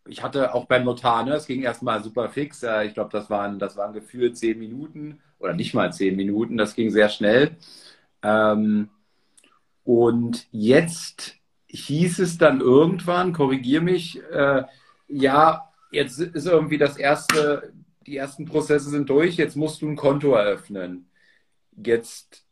ich 0.07 0.23
hatte 0.23 0.53
auch 0.53 0.65
beim 0.65 0.85
Notar, 0.85 1.25
ne, 1.25 1.33
es 1.33 1.45
ging 1.45 1.61
erstmal 1.61 2.01
super 2.01 2.29
fix. 2.29 2.63
Äh, 2.63 2.85
ich 2.85 2.93
glaube, 2.93 3.09
das 3.11 3.29
waren, 3.29 3.59
das 3.59 3.75
waren 3.75 3.93
gefühlt 3.93 4.37
zehn 4.37 4.57
Minuten 4.57 5.19
oder 5.39 5.53
nicht 5.53 5.73
mal 5.73 5.91
zehn 5.91 6.15
Minuten, 6.15 6.57
das 6.57 6.73
ging 6.73 6.89
sehr 6.89 7.09
schnell. 7.09 7.57
Ähm, 8.23 8.89
und 9.83 10.47
jetzt 10.51 11.36
hieß 11.67 12.19
es 12.19 12.37
dann 12.37 12.61
irgendwann, 12.61 13.33
korrigier 13.33 13.81
mich, 13.81 14.21
äh, 14.31 14.63
ja, 15.07 15.69
jetzt 15.91 16.19
ist 16.19 16.47
irgendwie 16.47 16.77
das 16.77 16.97
erste, 16.97 17.73
die 18.05 18.17
ersten 18.17 18.45
Prozesse 18.45 18.89
sind 18.89 19.09
durch, 19.09 19.35
jetzt 19.35 19.55
musst 19.55 19.81
du 19.81 19.87
ein 19.87 19.95
Konto 19.95 20.33
eröffnen. 20.33 21.09
Jetzt 21.75 22.45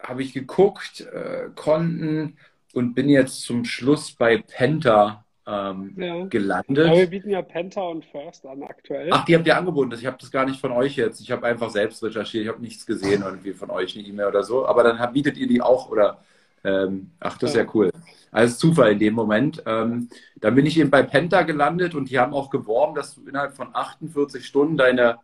habe 0.00 0.22
ich 0.22 0.32
geguckt, 0.32 1.00
äh, 1.00 1.50
Konten 1.54 2.36
und 2.72 2.94
bin 2.94 3.08
jetzt 3.08 3.42
zum 3.42 3.64
Schluss 3.64 4.12
bei 4.12 4.38
Penta 4.38 5.24
ähm, 5.46 5.94
ja. 5.96 6.26
gelandet. 6.26 6.86
Aber 6.86 6.98
wir 6.98 7.06
bieten 7.10 7.30
ja 7.30 7.42
Penta 7.42 7.80
und 7.80 8.04
First 8.04 8.46
an 8.46 8.62
aktuell. 8.62 9.08
Ach, 9.10 9.24
die 9.24 9.34
habt 9.34 9.46
ihr 9.46 9.56
angeboten. 9.56 9.92
Ich 9.92 10.06
habe 10.06 10.18
das 10.20 10.30
gar 10.30 10.44
nicht 10.44 10.60
von 10.60 10.72
euch 10.72 10.96
jetzt. 10.96 11.20
Ich 11.20 11.30
habe 11.32 11.46
einfach 11.46 11.70
selbst 11.70 12.02
recherchiert. 12.02 12.44
Ich 12.44 12.48
habe 12.48 12.60
nichts 12.60 12.86
gesehen 12.86 13.22
irgendwie 13.22 13.54
von 13.54 13.70
euch, 13.70 13.96
eine 13.96 14.06
E-Mail 14.06 14.26
oder 14.26 14.42
so. 14.42 14.66
Aber 14.66 14.84
dann 14.84 15.12
bietet 15.12 15.36
ihr 15.36 15.48
die 15.48 15.62
auch 15.62 15.90
oder 15.90 16.22
ähm, 16.68 17.10
ach, 17.20 17.38
das 17.38 17.50
ist 17.50 17.56
ja 17.56 17.66
cool. 17.74 17.90
Also 18.30 18.56
Zufall 18.56 18.92
in 18.92 18.98
dem 18.98 19.14
Moment. 19.14 19.62
Ähm, 19.66 20.08
dann 20.36 20.54
bin 20.54 20.66
ich 20.66 20.78
eben 20.78 20.90
bei 20.90 21.02
Penta 21.02 21.42
gelandet 21.42 21.94
und 21.94 22.10
die 22.10 22.18
haben 22.18 22.34
auch 22.34 22.50
geworben, 22.50 22.94
dass 22.94 23.14
du 23.14 23.26
innerhalb 23.26 23.54
von 23.54 23.74
48 23.74 24.44
Stunden 24.44 24.76
deine, 24.76 25.18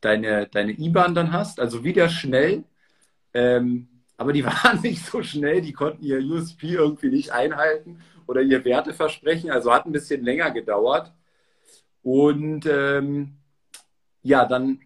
deine, 0.00 0.48
deine 0.48 0.72
IBAN 0.72 1.14
dann 1.14 1.32
hast. 1.32 1.60
Also 1.60 1.84
wieder 1.84 2.08
schnell. 2.08 2.64
Ähm, 3.32 3.88
aber 4.16 4.32
die 4.32 4.44
waren 4.44 4.80
nicht 4.82 5.04
so 5.06 5.22
schnell, 5.22 5.60
die 5.62 5.72
konnten 5.72 6.02
ihr 6.02 6.18
USP 6.18 6.74
irgendwie 6.74 7.10
nicht 7.10 7.32
einhalten 7.32 8.00
oder 8.26 8.40
ihr 8.42 8.64
Werteversprechen. 8.64 9.50
Also 9.50 9.72
hat 9.72 9.86
ein 9.86 9.92
bisschen 9.92 10.24
länger 10.24 10.50
gedauert. 10.50 11.12
Und 12.02 12.66
ähm, 12.66 13.38
ja, 14.22 14.46
dann, 14.46 14.80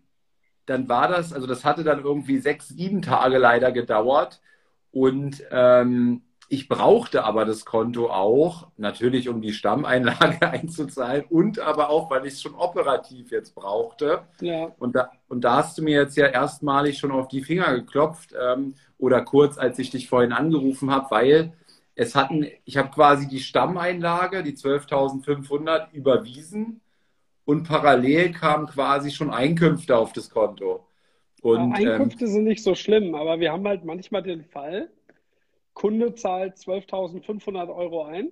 dann 0.66 0.88
war 0.88 1.08
das, 1.08 1.32
also 1.32 1.46
das 1.46 1.64
hatte 1.64 1.84
dann 1.84 2.04
irgendwie 2.04 2.38
sechs, 2.38 2.68
sieben 2.68 3.00
Tage 3.00 3.38
leider 3.38 3.72
gedauert. 3.72 4.40
Und 4.92 5.42
ähm, 5.50 6.22
ich 6.52 6.68
brauchte 6.68 7.24
aber 7.24 7.46
das 7.46 7.64
Konto 7.64 8.10
auch, 8.10 8.68
natürlich 8.76 9.30
um 9.30 9.40
die 9.40 9.54
Stammeinlage 9.54 10.42
einzuzahlen 10.50 11.24
und 11.30 11.58
aber 11.58 11.88
auch, 11.88 12.10
weil 12.10 12.26
ich 12.26 12.34
es 12.34 12.42
schon 12.42 12.54
operativ 12.54 13.30
jetzt 13.30 13.54
brauchte. 13.54 14.24
Ja. 14.42 14.70
Und, 14.78 14.94
da, 14.94 15.10
und 15.28 15.44
da 15.44 15.56
hast 15.56 15.78
du 15.78 15.82
mir 15.82 15.98
jetzt 15.98 16.14
ja 16.18 16.26
erstmalig 16.26 16.98
schon 16.98 17.10
auf 17.10 17.28
die 17.28 17.42
Finger 17.42 17.72
geklopft 17.72 18.34
ähm, 18.38 18.74
oder 18.98 19.22
kurz, 19.22 19.56
als 19.56 19.78
ich 19.78 19.88
dich 19.88 20.10
vorhin 20.10 20.32
angerufen 20.32 20.90
habe, 20.90 21.06
weil 21.10 21.52
es 21.94 22.14
hatten, 22.14 22.46
ich 22.66 22.76
habe 22.76 22.90
quasi 22.90 23.26
die 23.28 23.40
Stammeinlage, 23.40 24.42
die 24.42 24.52
12.500 24.54 25.90
überwiesen 25.92 26.82
und 27.46 27.66
parallel 27.66 28.32
kamen 28.32 28.66
quasi 28.66 29.10
schon 29.10 29.30
Einkünfte 29.30 29.96
auf 29.96 30.12
das 30.12 30.28
Konto. 30.28 30.86
Und, 31.42 31.72
Einkünfte 31.72 32.24
ähm, 32.24 32.30
sind 32.30 32.44
nicht 32.44 32.62
so 32.62 32.74
schlimm, 32.76 33.14
aber 33.16 33.40
wir 33.40 33.52
haben 33.52 33.66
halt 33.66 33.84
manchmal 33.84 34.22
den 34.22 34.44
Fall, 34.44 34.90
Kunde 35.74 36.14
zahlt 36.14 36.56
12.500 36.56 37.74
Euro 37.74 38.04
ein 38.04 38.30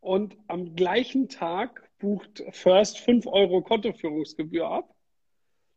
und 0.00 0.36
am 0.46 0.76
gleichen 0.76 1.28
Tag 1.28 1.90
bucht 1.98 2.44
First 2.50 2.98
5 2.98 3.26
Euro 3.26 3.60
Kontoführungsgebühr 3.62 4.68
ab. 4.68 4.94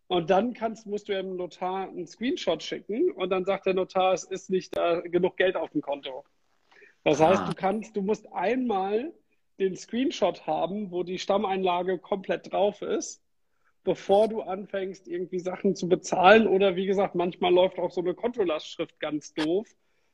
Und 0.08 0.30
dann 0.30 0.54
kannst, 0.54 0.86
musst 0.86 1.10
du 1.10 1.14
dem 1.14 1.36
Notar 1.36 1.88
einen 1.88 2.06
Screenshot 2.06 2.62
schicken 2.62 3.12
und 3.12 3.32
dann 3.32 3.46
sagt 3.46 3.66
der 3.66 3.74
Notar, 3.74 4.14
es 4.14 4.24
ist 4.24 4.52
nicht 4.52 4.78
da 4.78 5.02
genug 5.02 5.38
Geld 5.38 5.56
auf 5.56 5.72
dem 5.72 5.82
Konto. 5.82 6.24
Das 7.04 7.20
heißt, 7.20 7.42
ah. 7.42 7.48
du 7.48 7.56
kannst, 7.56 7.96
du 7.96 8.02
musst 8.02 8.32
einmal 8.32 9.12
den 9.60 9.76
Screenshot 9.76 10.46
haben, 10.46 10.92
wo 10.92 11.02
die 11.02 11.18
Stammeinlage 11.18 11.98
komplett 11.98 12.52
drauf 12.52 12.84
ist 12.84 13.23
bevor 13.84 14.28
du 14.28 14.42
anfängst, 14.42 15.08
irgendwie 15.08 15.40
Sachen 15.40 15.76
zu 15.76 15.88
bezahlen. 15.90 16.48
Oder 16.48 16.76
wie 16.76 16.86
gesagt, 16.86 17.16
manchmal 17.16 17.54
läuft 17.54 17.80
auch 17.80 17.92
so 17.92 18.02
eine 18.02 18.14
Kontolastschrift 18.14 19.00
ganz 19.00 19.34
doof. 19.34 19.68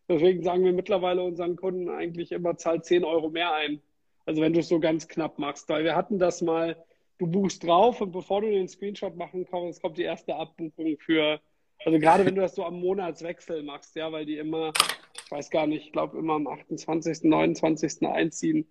Deswegen 0.07 0.43
sagen 0.43 0.63
wir 0.63 0.73
mittlerweile 0.73 1.23
unseren 1.23 1.55
Kunden 1.55 1.89
eigentlich 1.89 2.31
immer, 2.31 2.57
zahl 2.57 2.83
10 2.83 3.03
Euro 3.03 3.29
mehr 3.29 3.53
ein. 3.53 3.81
Also 4.25 4.41
wenn 4.41 4.53
du 4.53 4.59
es 4.59 4.67
so 4.67 4.79
ganz 4.79 5.07
knapp 5.07 5.37
machst. 5.37 5.69
Weil 5.69 5.83
wir 5.83 5.95
hatten 5.95 6.17
das 6.17 6.41
mal, 6.41 6.75
du 7.19 7.27
buchst 7.27 7.63
drauf 7.63 8.01
und 8.01 8.11
bevor 8.11 8.41
du 8.41 8.49
den 8.49 8.67
Screenshot 8.67 9.15
machen 9.15 9.45
kannst, 9.49 9.81
kommt 9.81 9.97
die 9.97 10.03
erste 10.03 10.35
Abbuchung 10.35 10.97
für, 10.97 11.39
also 11.85 11.99
gerade 11.99 12.25
wenn 12.25 12.35
du 12.35 12.41
das 12.41 12.55
so 12.55 12.63
am 12.65 12.79
Monatswechsel 12.79 13.61
machst, 13.61 13.95
ja, 13.95 14.11
weil 14.11 14.25
die 14.25 14.37
immer, 14.37 14.73
ich 15.13 15.31
weiß 15.31 15.51
gar 15.51 15.67
nicht, 15.67 15.85
ich 15.85 15.91
glaube 15.91 16.17
immer 16.17 16.33
am 16.33 16.47
28., 16.47 17.23
29. 17.23 18.07
einziehen. 18.07 18.67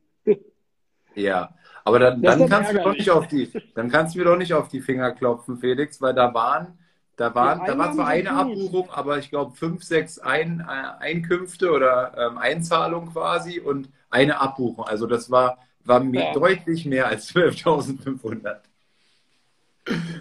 Ja, 1.15 1.55
aber 1.85 1.99
dann, 1.99 2.23
dann 2.23 2.49
kannst 2.49 2.73
du 2.73 2.79
doch 2.79 2.93
nicht 2.93 3.11
auf 3.11 3.29
die, 3.29 3.50
dann 3.75 3.91
kannst 3.91 4.15
du 4.15 4.19
mir 4.19 4.25
doch 4.27 4.37
nicht 4.37 4.53
auf 4.55 4.69
die 4.69 4.81
Finger 4.81 5.12
klopfen, 5.12 5.59
Felix, 5.59 6.00
weil 6.03 6.15
da 6.15 6.35
waren, 6.35 6.79
da 7.17 7.35
waren, 7.35 7.67
da 7.67 7.77
war 7.79 7.93
zwar 7.93 8.09
eine 8.09 8.33
Abbuchung, 8.33 8.91
aber 8.91 9.19
ich 9.19 9.31
glaube 9.31 9.57
fünf, 9.57 9.83
sechs 9.83 10.19
Ein, 10.19 10.61
äh, 10.61 11.03
Einkünfte 11.05 11.73
oder 11.73 12.12
ähm, 12.17 12.38
Einzahlungen 12.38 13.12
quasi 13.12 13.59
und 13.59 13.88
eine 14.11 14.41
Abbuchung. 14.41 14.85
Also 14.85 15.07
das 15.07 15.31
war, 15.31 15.59
war 15.85 16.03
ja. 16.05 16.33
deutlich 16.33 16.85
mehr 16.85 17.07
als 17.07 17.35
12.500. 17.35 18.59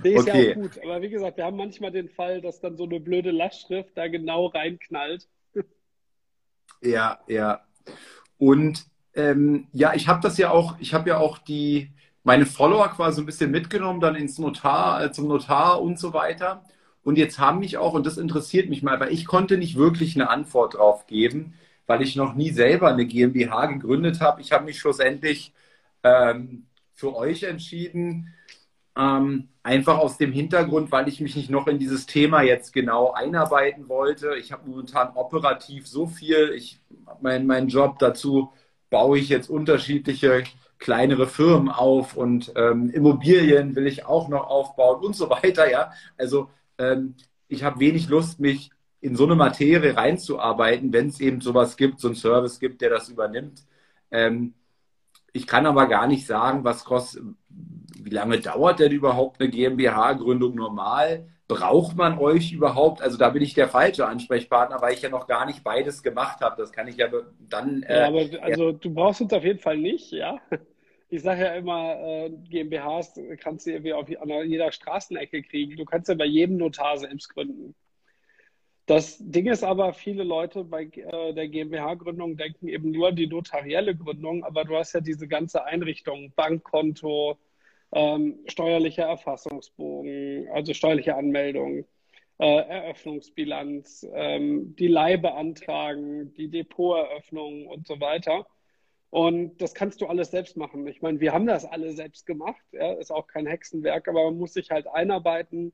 Nee, 0.03 0.13
ist 0.13 0.27
okay. 0.27 0.45
ja 0.45 0.51
auch 0.51 0.55
gut. 0.55 0.79
Aber 0.83 1.01
wie 1.01 1.09
gesagt, 1.09 1.37
wir 1.37 1.45
haben 1.45 1.57
manchmal 1.57 1.91
den 1.91 2.09
Fall, 2.09 2.41
dass 2.41 2.61
dann 2.61 2.77
so 2.77 2.85
eine 2.85 2.99
blöde 2.99 3.31
Lastschrift 3.31 3.97
da 3.97 4.07
genau 4.07 4.47
reinknallt. 4.47 5.27
Ja, 6.81 7.19
ja. 7.27 7.61
Und 8.37 8.85
ähm, 9.17 9.67
ja, 9.73 9.93
ich 9.95 10.07
habe 10.07 10.21
das 10.21 10.37
ja 10.37 10.51
auch, 10.51 10.75
ich 10.79 10.93
habe 10.93 11.09
ja 11.09 11.17
auch 11.17 11.39
die, 11.39 11.91
meine 12.23 12.45
Follower 12.45 12.87
quasi 12.89 13.21
ein 13.21 13.25
bisschen 13.25 13.51
mitgenommen, 13.51 13.99
dann 13.99 14.15
ins 14.15 14.37
Notar, 14.39 15.03
äh, 15.03 15.11
zum 15.11 15.27
Notar 15.27 15.81
und 15.81 15.99
so 15.99 16.13
weiter. 16.13 16.63
Und 17.03 17.17
jetzt 17.17 17.39
haben 17.39 17.59
mich 17.59 17.77
auch, 17.77 17.93
und 17.93 18.05
das 18.05 18.17
interessiert 18.17 18.69
mich 18.69 18.83
mal, 18.83 18.99
weil 18.99 19.11
ich 19.13 19.25
konnte 19.25 19.57
nicht 19.57 19.75
wirklich 19.77 20.15
eine 20.15 20.29
Antwort 20.29 20.75
drauf 20.75 21.07
geben, 21.07 21.55
weil 21.87 22.01
ich 22.03 22.15
noch 22.15 22.35
nie 22.35 22.51
selber 22.51 22.89
eine 22.89 23.05
GmbH 23.07 23.65
gegründet 23.67 24.21
habe. 24.21 24.41
Ich 24.41 24.51
habe 24.51 24.65
mich 24.65 24.77
schlussendlich 24.79 25.53
ähm, 26.03 26.67
für 26.93 27.15
euch 27.15 27.43
entschieden, 27.43 28.33
ähm, 28.97 29.49
einfach 29.63 29.97
aus 29.99 30.17
dem 30.17 30.31
Hintergrund, 30.31 30.91
weil 30.91 31.07
ich 31.07 31.21
mich 31.21 31.35
nicht 31.35 31.49
noch 31.49 31.67
in 31.67 31.79
dieses 31.79 32.05
Thema 32.05 32.41
jetzt 32.41 32.73
genau 32.73 33.11
einarbeiten 33.13 33.89
wollte. 33.89 34.35
Ich 34.37 34.51
habe 34.51 34.69
momentan 34.69 35.09
operativ 35.15 35.87
so 35.87 36.07
viel. 36.07 36.51
Ich 36.55 36.79
mein, 37.21 37.47
meinen 37.47 37.67
Job 37.69 37.99
dazu 37.99 38.51
baue 38.89 39.19
ich 39.19 39.29
jetzt 39.29 39.49
unterschiedliche 39.49 40.43
kleinere 40.79 41.27
Firmen 41.27 41.69
auf 41.69 42.15
und 42.15 42.51
ähm, 42.55 42.89
Immobilien 42.89 43.75
will 43.75 43.87
ich 43.87 44.05
auch 44.05 44.27
noch 44.29 44.47
aufbauen 44.47 45.03
und 45.03 45.15
so 45.15 45.29
weiter. 45.29 45.69
Ja, 45.69 45.91
also 46.17 46.49
ähm, 46.77 47.15
ich 47.47 47.63
habe 47.63 47.79
wenig 47.79 48.09
Lust, 48.09 48.39
mich 48.39 48.69
in 49.01 49.15
so 49.15 49.25
eine 49.25 49.35
Materie 49.35 49.95
reinzuarbeiten, 49.95 50.91
wenn 50.93 51.07
es 51.07 51.19
eben 51.19 51.41
sowas 51.41 51.77
gibt, 51.77 51.99
so 51.99 52.07
einen 52.07 52.15
Service 52.15 52.59
gibt, 52.59 52.81
der 52.81 52.89
das 52.89 53.09
übernimmt. 53.09 53.63
Ähm, 54.11 54.53
ich 55.33 55.45
kann 55.45 55.65
aber 55.65 55.87
gar 55.87 56.07
nicht 56.07 56.25
sagen, 56.25 56.63
was 56.63 56.83
kostet, 56.83 57.23
wie 57.49 58.09
lange 58.09 58.39
dauert 58.39 58.79
denn 58.79 58.91
überhaupt 58.91 59.39
eine 59.39 59.49
GmbH-Gründung 59.49 60.55
normal? 60.55 61.27
Braucht 61.47 61.95
man 61.95 62.19
euch 62.19 62.51
überhaupt? 62.51 63.01
Also 63.01 63.17
da 63.17 63.29
bin 63.29 63.41
ich 63.41 63.53
der 63.53 63.69
falsche 63.69 64.05
Ansprechpartner, 64.05 64.81
weil 64.81 64.93
ich 64.93 65.01
ja 65.01 65.09
noch 65.09 65.27
gar 65.27 65.45
nicht 65.45 65.63
beides 65.63 66.03
gemacht 66.03 66.41
habe. 66.41 66.55
Das 66.57 66.73
kann 66.73 66.87
ich 66.87 66.97
ja 66.97 67.07
dann. 67.39 67.83
Äh, 67.83 67.99
ja, 67.99 68.07
aber 68.07 68.25
also 68.41 68.73
du 68.73 68.93
brauchst 68.93 69.21
uns 69.21 69.31
auf 69.31 69.43
jeden 69.43 69.59
Fall 69.59 69.77
nicht, 69.77 70.11
ja. 70.11 70.39
Ich 71.09 71.21
sage 71.21 71.43
ja 71.43 71.53
immer, 71.53 71.95
äh, 71.95 72.29
GmbHs 72.49 73.17
kannst 73.39 73.65
du 73.65 73.71
irgendwie 73.71 73.93
auf 73.93 74.09
jeder 74.09 74.73
Straßenecke 74.73 75.41
kriegen. 75.41 75.77
Du 75.77 75.85
kannst 75.85 76.09
ja 76.09 76.15
bei 76.15 76.25
jedem 76.25 76.57
Notar 76.57 76.97
selbst 76.97 77.33
gründen. 77.33 77.75
Das 78.87 79.17
Ding 79.19 79.47
ist 79.47 79.63
aber, 79.63 79.93
viele 79.93 80.23
Leute 80.23 80.63
bei 80.63 80.83
äh, 80.83 81.33
der 81.33 81.49
GmbH-Gründung 81.49 82.37
denken 82.37 82.69
eben 82.69 82.91
nur 82.91 83.09
an 83.09 83.15
die 83.17 83.27
notarielle 83.27 83.95
Gründung, 83.95 84.45
aber 84.45 84.63
du 84.63 84.77
hast 84.77 84.93
ja 84.93 85.01
diese 85.01 85.27
ganze 85.27 85.65
Einrichtung, 85.65 86.31
Bankkonto, 86.35 87.37
ähm, 87.91 88.39
steuerlicher 88.47 89.03
Erfassungsbogen, 89.03 90.47
also 90.53 90.73
steuerliche 90.73 91.15
Anmeldung, 91.15 91.85
äh, 92.39 92.45
Eröffnungsbilanz, 92.45 94.07
ähm, 94.13 94.75
die 94.75 94.87
Leih 94.87 95.17
beantragen, 95.17 96.33
die 96.35 96.49
Depoteröffnung 96.49 97.67
und 97.67 97.87
so 97.87 97.99
weiter. 97.99 98.47
Und 99.09 99.61
das 99.61 99.73
kannst 99.73 100.01
du 100.01 100.07
alles 100.07 100.31
selbst 100.31 100.57
machen. 100.57 100.85
Ich 100.87 101.01
meine, 101.01 101.19
wir 101.21 101.33
haben 101.33 101.47
das 101.47 101.65
alle 101.65 101.93
selbst 101.93 102.25
gemacht, 102.25 102.61
ja, 102.73 102.93
ist 102.93 103.11
auch 103.11 103.27
kein 103.27 103.47
Hexenwerk, 103.47 104.07
aber 104.07 104.25
man 104.25 104.37
muss 104.37 104.53
sich 104.53 104.69
halt 104.69 104.87
einarbeiten 104.87 105.73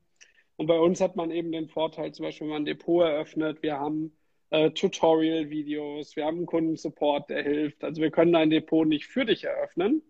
und 0.55 0.67
bei 0.67 0.79
uns 0.79 1.01
hat 1.01 1.15
man 1.15 1.31
eben 1.31 1.51
den 1.51 1.67
Vorteil, 1.67 2.11
zum 2.13 2.25
Beispiel, 2.25 2.47
wenn 2.47 2.53
man 2.53 2.61
ein 2.63 2.65
Depot 2.65 3.03
eröffnet, 3.03 3.63
wir 3.63 3.79
haben 3.79 4.15
äh, 4.51 4.69
Tutorial-Videos, 4.71 6.15
wir 6.15 6.25
haben 6.25 6.37
einen 6.37 6.45
Kundensupport, 6.45 7.29
der 7.29 7.43
hilft. 7.43 7.83
Also 7.83 8.01
wir 8.01 8.11
können 8.11 8.33
dein 8.33 8.49
Depot 8.49 8.87
nicht 8.87 9.07
für 9.07 9.25
dich 9.25 9.45
eröffnen, 9.45 10.03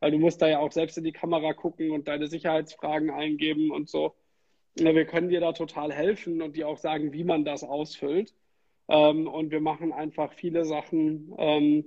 weil 0.00 0.10
du 0.10 0.18
musst 0.18 0.42
da 0.42 0.48
ja 0.48 0.58
auch 0.58 0.72
selbst 0.72 0.98
in 0.98 1.04
die 1.04 1.12
Kamera 1.12 1.52
gucken 1.52 1.90
und 1.90 2.08
deine 2.08 2.26
Sicherheitsfragen 2.26 3.10
eingeben 3.10 3.70
und 3.70 3.88
so. 3.88 4.14
Wir 4.74 5.04
können 5.04 5.28
dir 5.28 5.40
da 5.40 5.52
total 5.52 5.92
helfen 5.92 6.42
und 6.42 6.56
dir 6.56 6.68
auch 6.68 6.78
sagen, 6.78 7.12
wie 7.12 7.24
man 7.24 7.44
das 7.44 7.64
ausfüllt. 7.64 8.34
Ähm, 8.88 9.28
und 9.28 9.50
wir 9.50 9.60
machen 9.60 9.92
einfach 9.92 10.32
viele 10.32 10.64
Sachen 10.64 11.32
ähm, 11.38 11.84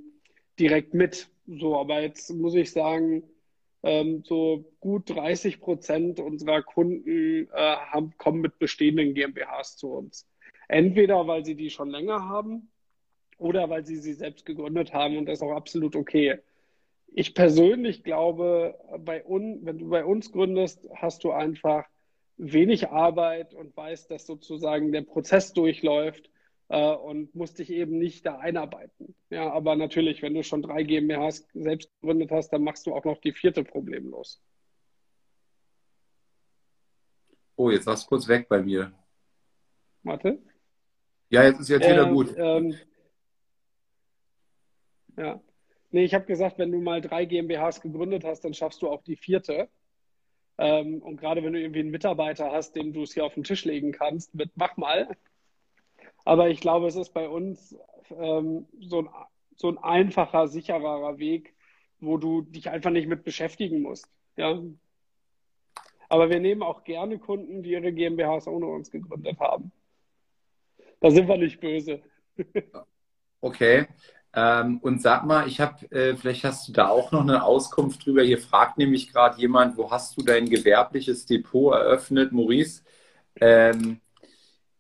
direkt 0.60 0.94
mit. 0.94 1.30
So, 1.48 1.78
aber 1.78 2.02
jetzt 2.02 2.30
muss 2.30 2.56
ich 2.56 2.72
sagen, 2.72 3.24
ähm, 3.84 4.24
so 4.26 4.64
gut 4.80 5.10
30 5.10 5.60
Prozent 5.60 6.20
unserer 6.20 6.62
Kunden 6.62 7.50
äh, 7.52 7.76
haben, 7.76 8.14
kommen 8.18 8.42
mit 8.42 8.60
bestehenden 8.60 9.14
GmbHs 9.14 9.76
zu 9.78 9.92
uns. 9.92 10.28
Entweder 10.70 11.28
weil 11.28 11.44
sie 11.46 11.56
die 11.56 11.70
schon 11.70 11.90
länger 11.90 12.28
haben 12.28 12.70
oder 13.38 13.70
weil 13.70 13.86
sie 13.86 13.98
sie 13.98 14.14
selbst 14.14 14.46
gegründet 14.46 14.94
haben 14.94 15.18
und 15.18 15.26
das 15.26 15.40
ist 15.40 15.44
auch 15.44 15.56
absolut 15.56 15.96
okay. 15.96 16.40
Ich 17.16 17.36
persönlich 17.36 18.04
glaube, 18.04 18.80
bei 19.00 19.24
un, 19.24 19.60
wenn 19.64 19.78
du 19.78 19.90
bei 19.90 20.04
uns 20.04 20.32
gründest, 20.32 20.90
hast 20.96 21.24
du 21.24 21.32
einfach 21.32 21.86
wenig 22.38 22.90
Arbeit 22.90 23.54
und 23.54 23.78
weißt, 23.78 24.10
dass 24.10 24.26
sozusagen 24.26 24.92
der 24.92 25.04
Prozess 25.04 25.54
durchläuft 25.54 26.32
äh, 26.70 26.92
und 26.92 27.36
musst 27.36 27.60
dich 27.60 27.70
eben 27.70 28.00
nicht 28.00 28.26
da 28.26 28.40
einarbeiten. 28.40 29.16
Ja, 29.30 29.52
aber 29.52 29.76
natürlich, 29.76 30.24
wenn 30.24 30.34
du 30.34 30.44
schon 30.44 30.64
drei 30.64 30.82
GmbHs 30.82 31.48
selbst 31.54 31.92
gegründet 32.02 32.32
hast, 32.32 32.50
dann 32.50 32.64
machst 32.64 32.88
du 32.88 32.96
auch 32.96 33.06
noch 33.06 33.20
die 33.20 33.32
vierte 33.32 33.64
problemlos. 33.64 34.42
Oh, 37.56 37.70
jetzt 37.70 37.86
warst 37.86 38.06
du 38.06 38.10
kurz 38.10 38.28
weg 38.28 38.50
bei 38.50 38.64
mir. 38.64 38.92
Warte. 40.02 40.42
Ja, 41.30 41.44
jetzt 41.44 41.60
ist 41.60 41.70
jetzt 41.70 41.88
wieder 41.88 42.08
äh, 42.08 42.12
gut. 42.12 42.34
Ähm, 42.36 42.76
ja. 45.16 45.40
Nee, 45.94 46.06
ich 46.06 46.16
habe 46.16 46.26
gesagt, 46.26 46.58
wenn 46.58 46.72
du 46.72 46.82
mal 46.82 47.02
drei 47.02 47.26
GmbHs 47.26 47.80
gegründet 47.80 48.24
hast, 48.26 48.44
dann 48.44 48.56
schaffst 48.56 48.82
du 48.82 48.90
auch 48.90 49.04
die 49.04 49.16
vierte. 49.16 49.70
Ähm, 50.58 51.04
und 51.04 51.18
gerade 51.18 51.44
wenn 51.44 51.54
du 51.54 51.62
irgendwie 51.62 51.82
einen 51.82 51.92
Mitarbeiter 51.92 52.52
hast, 52.52 52.76
dem 52.76 52.94
du 52.94 53.04
es 53.04 53.14
hier 53.14 53.24
auf 53.24 53.36
den 53.36 53.44
Tisch 53.44 53.64
legen 53.64 53.92
kannst, 53.92 54.34
mit 54.34 54.50
mach 54.56 54.76
mal, 54.76 55.16
aber 56.26 56.50
ich 56.50 56.62
glaube, 56.62 56.88
es 56.88 56.96
ist 56.96 57.14
bei 57.14 57.30
uns 57.30 57.78
ähm, 58.10 58.66
so, 58.80 59.04
ein, 59.04 59.10
so 59.56 59.70
ein 59.70 59.78
einfacher, 59.78 60.48
sicherer 60.48 61.20
Weg, 61.20 61.54
wo 62.00 62.18
du 62.18 62.42
dich 62.42 62.72
einfach 62.72 62.90
nicht 62.90 63.08
mit 63.08 63.24
beschäftigen 63.24 63.84
musst. 63.84 64.08
Ja? 64.36 64.64
Aber 66.10 66.32
wir 66.32 66.40
nehmen 66.40 66.64
auch 66.64 66.84
gerne 66.86 67.20
Kunden, 67.20 67.62
die 67.62 67.70
ihre 67.70 67.94
GmbHs 67.94 68.48
ohne 68.48 68.66
uns 68.66 68.90
gegründet 68.90 69.40
haben. 69.40 69.72
Da 71.02 71.12
sind 71.12 71.28
wir 71.28 71.38
nicht 71.38 71.60
böse. 71.60 72.02
Okay. 73.42 73.86
Ähm, 74.36 74.80
und 74.80 75.02
sag 75.02 75.26
mal, 75.26 75.48
ich 75.48 75.60
habe, 75.60 75.92
äh, 75.92 76.16
vielleicht 76.16 76.44
hast 76.44 76.68
du 76.68 76.72
da 76.72 76.88
auch 76.88 77.12
noch 77.12 77.22
eine 77.22 77.44
Auskunft 77.44 78.06
drüber. 78.06 78.24
Hier 78.24 78.40
fragt 78.40 78.78
nämlich 78.78 79.12
gerade 79.12 79.40
jemand, 79.40 79.78
wo 79.78 79.92
hast 79.92 80.18
du 80.18 80.24
dein 80.24 80.50
gewerbliches 80.50 81.26
Depot 81.26 81.74
eröffnet, 81.74 82.32
Maurice? 82.32 82.82
Ähm, 83.40 84.02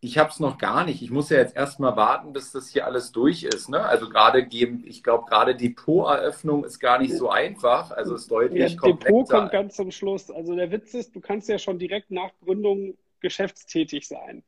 ich 0.03 0.17
habe 0.17 0.29
es 0.29 0.39
noch 0.39 0.57
gar 0.57 0.85
nicht. 0.85 1.01
Ich 1.01 1.11
muss 1.11 1.29
ja 1.29 1.37
jetzt 1.37 1.55
erstmal 1.55 1.95
warten, 1.95 2.33
bis 2.33 2.51
das 2.51 2.69
hier 2.69 2.85
alles 2.85 3.13
durch 3.13 3.43
ist. 3.43 3.69
Ne? 3.69 3.79
Also 3.79 4.09
gerade 4.09 4.45
geben, 4.45 4.83
ich 4.85 5.01
glaube, 5.01 5.25
gerade 5.29 5.55
Depoteröffnung 5.55 6.65
ist 6.65 6.79
gar 6.79 6.99
nicht 6.99 7.15
so 7.15 7.29
einfach. 7.29 7.91
Also 7.91 8.15
ist 8.15 8.29
deutlich 8.29 8.73
ja, 8.73 8.77
komplexer. 8.77 9.05
Depot 9.05 9.29
kommt 9.29 9.51
ganz 9.51 9.75
zum 9.75 9.91
Schluss. 9.91 10.29
Also 10.29 10.55
der 10.55 10.71
Witz 10.71 10.93
ist, 10.93 11.15
du 11.15 11.21
kannst 11.21 11.47
ja 11.47 11.57
schon 11.57 11.79
direkt 11.79 12.11
nach 12.11 12.31
Gründung 12.43 12.97
geschäftstätig 13.21 14.07
sein. 14.07 14.43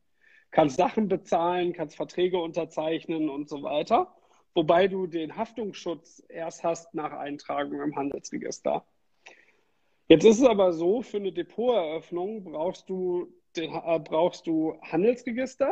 Kannst 0.51 0.75
Sachen 0.75 1.07
bezahlen, 1.07 1.71
kannst 1.71 1.95
Verträge 1.95 2.37
unterzeichnen 2.37 3.29
und 3.29 3.47
so 3.47 3.63
weiter. 3.63 4.13
Wobei 4.55 4.87
du 4.87 5.05
den 5.05 5.35
Haftungsschutz 5.35 6.23
erst 6.29 6.63
hast 6.63 6.93
nach 6.93 7.11
Eintragung 7.11 7.81
im 7.81 7.95
Handelsregister. 7.95 8.85
Jetzt 10.07 10.23
ist 10.23 10.39
es 10.39 10.47
aber 10.47 10.71
so, 10.71 11.01
für 11.01 11.17
eine 11.17 11.33
Depoteröffnung 11.33 12.45
brauchst 12.45 12.89
du 12.89 13.27
den, 13.57 13.73
äh, 13.73 13.99
brauchst 13.99 14.47
du 14.47 14.79
Handelsregister, 14.81 15.69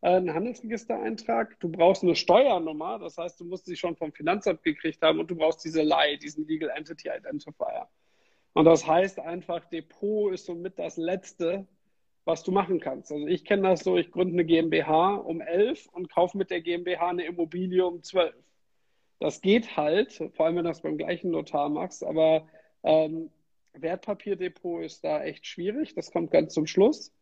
äh, 0.00 0.10
einen 0.10 0.32
Handelsregistereintrag, 0.32 1.58
du 1.58 1.68
brauchst 1.68 2.04
eine 2.04 2.14
Steuernummer, 2.14 3.00
das 3.00 3.18
heißt, 3.18 3.40
du 3.40 3.44
musst 3.44 3.66
sie 3.66 3.76
schon 3.76 3.96
vom 3.96 4.12
Finanzamt 4.12 4.62
gekriegt 4.62 5.02
haben 5.02 5.18
und 5.18 5.28
du 5.28 5.34
brauchst 5.34 5.64
diese 5.64 5.82
LEI, 5.82 6.18
diesen 6.18 6.46
Legal 6.46 6.70
Entity 6.70 7.08
Identifier. 7.08 7.88
Und 8.52 8.64
das 8.64 8.86
heißt 8.86 9.18
einfach, 9.18 9.64
Depot 9.64 10.32
ist 10.32 10.46
somit 10.46 10.78
das 10.78 10.96
Letzte, 10.96 11.66
was 12.26 12.42
du 12.42 12.50
machen 12.50 12.80
kannst. 12.80 13.12
Also 13.12 13.26
ich 13.26 13.44
kenne 13.44 13.62
das 13.68 13.80
so, 13.80 13.96
ich 13.96 14.10
gründe 14.10 14.34
eine 14.34 14.44
GmbH 14.44 15.14
um 15.14 15.40
11 15.40 15.86
und 15.92 16.10
kaufe 16.10 16.36
mit 16.36 16.50
der 16.50 16.60
GmbH 16.60 17.08
eine 17.08 17.24
Immobilie 17.24 17.86
um 17.86 18.02
12. 18.02 18.34
Das 19.20 19.40
geht 19.40 19.76
halt, 19.76 20.12
vor 20.34 20.44
allem 20.44 20.56
wenn 20.56 20.64
du 20.64 20.70
das 20.70 20.82
beim 20.82 20.98
gleichen 20.98 21.30
Notar 21.30 21.70
machst, 21.70 22.04
aber 22.04 22.46
ähm, 22.82 23.30
Wertpapierdepot 23.74 24.82
ist 24.82 25.04
da 25.04 25.22
echt 25.22 25.46
schwierig. 25.46 25.94
Das 25.94 26.10
kommt 26.10 26.32
ganz 26.32 26.52
zum 26.52 26.66
Schluss. 26.66 27.12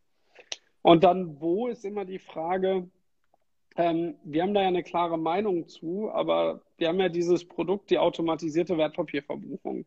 Und 0.82 1.04
dann, 1.04 1.40
wo 1.40 1.68
ist 1.68 1.84
immer 1.84 2.06
die 2.06 2.18
Frage, 2.18 2.88
ähm, 3.76 4.16
wir 4.24 4.42
haben 4.42 4.54
da 4.54 4.62
ja 4.62 4.68
eine 4.68 4.82
klare 4.82 5.18
Meinung 5.18 5.68
zu, 5.68 6.10
aber 6.10 6.62
wir 6.78 6.88
haben 6.88 7.00
ja 7.00 7.10
dieses 7.10 7.46
Produkt, 7.46 7.90
die 7.90 7.98
automatisierte 7.98 8.78
Wertpapierverbuchung. 8.78 9.84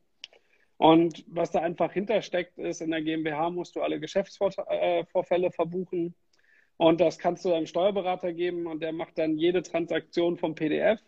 Und 0.78 1.26
was 1.28 1.52
da 1.52 1.62
einfach 1.62 1.92
hintersteckt, 1.92 2.58
ist, 2.60 2.82
in 2.82 2.92
der 2.92 3.02
GmbH 3.02 3.50
musst 3.50 3.76
du 3.76 3.82
alle 3.82 4.00
Geschäftsvorfälle 4.00 5.52
verbuchen. 5.52 6.16
Und 6.78 7.02
das 7.02 7.18
kannst 7.18 7.44
du 7.44 7.50
deinem 7.50 7.66
Steuerberater 7.66 8.34
geben 8.34 8.68
und 8.68 8.82
der 8.82 8.94
macht 8.94 9.18
dann 9.18 9.38
jede 9.38 9.63
Transaktion 9.63 10.38
vom 10.38 10.54
PDF. 10.54 11.00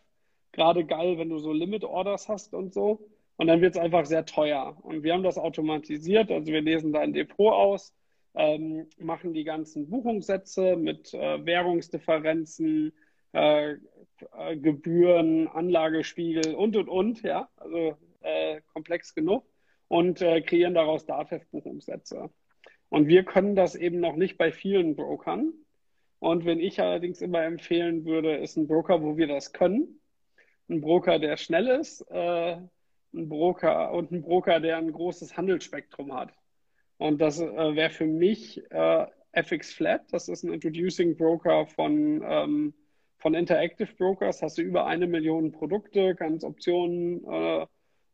Gerade 0.52 0.84
geil, 0.86 1.20
wenn 1.20 1.30
du 1.30 1.38
so 1.38 1.54
Limit 1.54 1.84
Orders 1.84 2.28
hast 2.28 2.56
und 2.56 2.74
so. 2.74 3.08
Und 3.38 3.48
dann 3.48 3.62
wird 3.62 3.76
es 3.76 3.82
einfach 3.82 4.06
sehr 4.06 4.26
teuer. 4.26 4.76
Und 4.82 5.04
wir 5.04 5.14
haben 5.14 5.24
das 5.24 5.38
automatisiert. 5.38 6.32
Also 6.32 6.52
wir 6.52 6.62
lesen 6.62 6.92
da 6.92 7.02
ein 7.02 7.14
Depot 7.14 7.54
aus, 7.54 7.94
ähm, 8.34 8.88
machen 8.98 9.34
die 9.34 9.44
ganzen 9.44 9.90
Buchungssätze 9.90 10.76
mit 10.76 11.14
äh, 11.14 11.46
Währungsdifferenzen, 11.46 12.92
äh, 13.34 13.74
äh, 13.74 14.58
Gebühren, 14.58 15.48
Anlagespiegel 15.48 16.56
und, 16.56 16.76
und, 16.76 16.90
und. 16.90 17.22
Ja, 17.22 17.48
also 17.58 17.96
äh, 18.22 18.62
komplex 18.74 19.14
genug. 19.14 19.46
Und 19.90 20.22
äh, 20.22 20.42
kreieren 20.42 20.76
daraus 20.76 21.06
DATEV-Buchungssätze. 21.06 22.30
Und 22.88 23.08
wir 23.08 23.24
können 23.24 23.56
das 23.56 23.76
eben 23.76 24.00
noch 24.00 24.16
nicht 24.16 24.38
bei 24.38 24.52
vielen 24.52 24.96
Brokern. 24.96 25.54
Und 26.20 26.46
wenn 26.46 26.60
ich 26.60 26.82
allerdings 26.82 27.22
immer 27.22 27.44
empfehlen 27.44 28.06
würde, 28.06 28.38
ist 28.38 28.56
ein 28.56 28.68
Broker, 28.68 29.02
wo 29.02 29.18
wir 29.18 29.28
das 29.28 29.52
können. 29.52 30.00
Ein 30.70 30.82
Broker, 30.82 31.20
der 31.20 31.38
schnell 31.38 31.68
ist, 31.68 32.02
äh, 32.12 32.58
ein 33.14 33.30
Broker 33.30 33.92
und 33.94 34.12
ein 34.12 34.22
Broker, 34.22 34.60
der 34.60 34.78
ein 34.78 34.92
großes 34.92 35.36
Handelsspektrum 35.36 36.14
hat. 36.14 36.34
Und 36.98 37.20
das 37.20 37.40
äh, 37.40 37.76
wäre 37.76 37.90
für 37.90 38.06
mich 38.06 38.62
äh, 38.72 39.06
FX 39.32 39.74
Flat. 39.74 40.12
Das 40.12 40.28
ist 40.28 40.44
ein 40.44 40.54
Introducing 40.54 41.16
Broker 41.16 41.66
von, 41.66 42.22
ähm, 42.24 42.74
von 43.18 43.34
Interactive 43.34 43.94
Brokers. 43.96 44.42
Hast 44.42 44.58
du 44.58 44.62
über 44.62 44.86
eine 44.86 45.08
Million 45.08 45.52
Produkte, 45.52 46.16
kannst 46.16 46.44
Optionen 46.44 47.24
äh, 47.26 47.66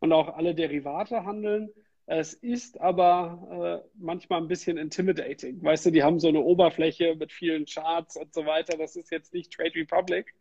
und 0.05 0.13
auch 0.13 0.37
alle 0.37 0.55
Derivate 0.55 1.25
handeln. 1.25 1.69
Es 2.05 2.33
ist 2.33 2.79
aber 2.79 3.81
äh, 3.83 3.89
manchmal 3.95 4.39
ein 4.39 4.47
bisschen 4.47 4.77
intimidating. 4.77 5.61
Weißt 5.63 5.87
du, 5.87 5.91
die 5.91 6.03
haben 6.03 6.19
so 6.19 6.27
eine 6.27 6.41
Oberfläche 6.41 7.15
mit 7.15 7.31
vielen 7.31 7.65
Charts 7.65 8.15
und 8.15 8.31
so 8.31 8.45
weiter. 8.45 8.77
Das 8.77 8.95
ist 8.95 9.11
jetzt 9.11 9.33
nicht 9.33 9.51
Trade 9.51 9.73
Republic. 9.75 10.35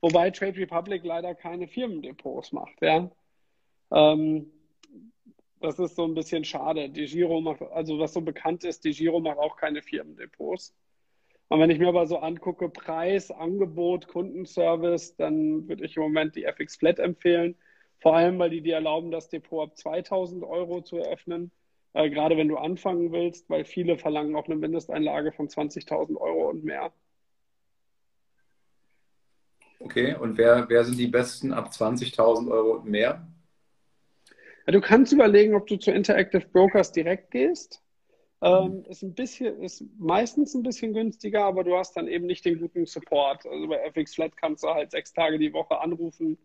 Wobei 0.00 0.30
Trade 0.30 0.56
Republic 0.56 1.04
leider 1.04 1.34
keine 1.34 1.68
Firmendepots 1.68 2.52
macht, 2.52 2.80
ja. 2.80 3.10
Ähm, 3.92 4.50
das 5.60 5.78
ist 5.78 5.94
so 5.94 6.04
ein 6.04 6.14
bisschen 6.14 6.44
schade. 6.44 6.88
Die 6.88 7.04
Giro 7.04 7.40
macht, 7.42 7.62
also 7.62 7.98
was 7.98 8.14
so 8.14 8.22
bekannt 8.22 8.64
ist, 8.64 8.84
die 8.84 8.92
Giro 8.92 9.20
macht 9.20 9.38
auch 9.38 9.56
keine 9.56 9.82
Firmendepots. 9.82 10.74
Und 11.48 11.60
wenn 11.60 11.70
ich 11.70 11.78
mir 11.78 11.88
aber 11.88 12.06
so 12.06 12.16
angucke, 12.16 12.70
Preis, 12.70 13.30
Angebot, 13.30 14.08
Kundenservice, 14.08 15.14
dann 15.16 15.68
würde 15.68 15.84
ich 15.84 15.96
im 15.96 16.02
Moment 16.02 16.34
die 16.34 16.44
FX 16.44 16.76
Flat 16.76 16.98
empfehlen. 16.98 17.54
Vor 18.02 18.16
allem, 18.16 18.40
weil 18.40 18.50
die 18.50 18.62
dir 18.62 18.74
erlauben, 18.74 19.12
das 19.12 19.28
Depot 19.28 19.62
ab 19.62 19.78
2000 19.78 20.42
Euro 20.42 20.82
zu 20.82 20.96
eröffnen. 20.96 21.52
Äh, 21.92 22.10
gerade 22.10 22.36
wenn 22.36 22.48
du 22.48 22.56
anfangen 22.56 23.12
willst, 23.12 23.48
weil 23.48 23.64
viele 23.64 23.96
verlangen 23.96 24.34
auch 24.34 24.46
eine 24.46 24.56
Mindesteinlage 24.56 25.30
von 25.30 25.48
20.000 25.48 26.16
Euro 26.16 26.50
und 26.50 26.64
mehr. 26.64 26.92
Okay, 29.78 30.16
und 30.16 30.36
wer, 30.36 30.68
wer 30.68 30.84
sind 30.84 30.98
die 30.98 31.06
besten 31.06 31.52
ab 31.52 31.68
20.000 31.68 32.50
Euro 32.50 32.72
und 32.78 32.86
mehr? 32.86 33.24
Ja, 34.66 34.72
du 34.72 34.80
kannst 34.80 35.12
überlegen, 35.12 35.54
ob 35.54 35.68
du 35.68 35.76
zu 35.76 35.92
Interactive 35.92 36.48
Brokers 36.48 36.90
direkt 36.90 37.30
gehst. 37.30 37.84
Ähm, 38.40 38.78
mhm. 38.78 38.84
ist 38.86 39.02
ein 39.02 39.14
bisschen, 39.14 39.62
ist 39.62 39.84
meistens 39.98 40.54
ein 40.54 40.64
bisschen 40.64 40.92
günstiger, 40.92 41.44
aber 41.44 41.62
du 41.62 41.76
hast 41.76 41.96
dann 41.96 42.08
eben 42.08 42.26
nicht 42.26 42.44
den 42.44 42.58
guten 42.58 42.84
Support. 42.84 43.46
Also 43.46 43.68
bei 43.68 43.76
FX 43.76 44.16
Flat 44.16 44.36
kannst 44.36 44.64
du 44.64 44.68
halt 44.68 44.90
sechs 44.90 45.12
Tage 45.12 45.38
die 45.38 45.52
Woche 45.52 45.80
anrufen 45.80 46.36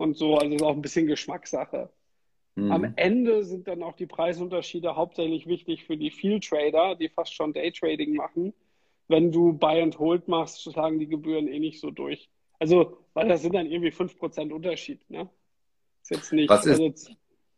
und 0.00 0.16
so. 0.16 0.38
Also 0.38 0.54
ist 0.54 0.62
auch 0.62 0.74
ein 0.74 0.82
bisschen 0.82 1.06
Geschmackssache. 1.06 1.90
Mhm. 2.56 2.72
Am 2.72 2.92
Ende 2.96 3.44
sind 3.44 3.68
dann 3.68 3.82
auch 3.82 3.94
die 3.94 4.06
Preisunterschiede 4.06 4.96
hauptsächlich 4.96 5.46
wichtig 5.46 5.84
für 5.84 5.96
die 5.96 6.10
Field 6.10 6.48
Trader, 6.48 6.96
die 6.96 7.08
fast 7.08 7.34
schon 7.34 7.52
Daytrading 7.52 8.14
machen. 8.16 8.52
Wenn 9.08 9.30
du 9.30 9.52
Buy 9.52 9.82
and 9.82 9.98
Hold 9.98 10.26
machst, 10.28 10.62
schlagen 10.62 10.98
die 10.98 11.06
Gebühren 11.06 11.48
eh 11.48 11.58
nicht 11.58 11.80
so 11.80 11.90
durch. 11.90 12.30
Also, 12.58 12.98
weil 13.14 13.28
das 13.28 13.42
sind 13.42 13.54
dann 13.54 13.66
irgendwie 13.66 13.90
5% 13.90 14.52
Unterschied. 14.52 15.08
Ne? 15.10 15.28
Ist 16.02 16.10
jetzt 16.10 16.32
nicht. 16.32 16.48
Was 16.48 16.66
ist, 16.66 16.80
also, 16.80 17.12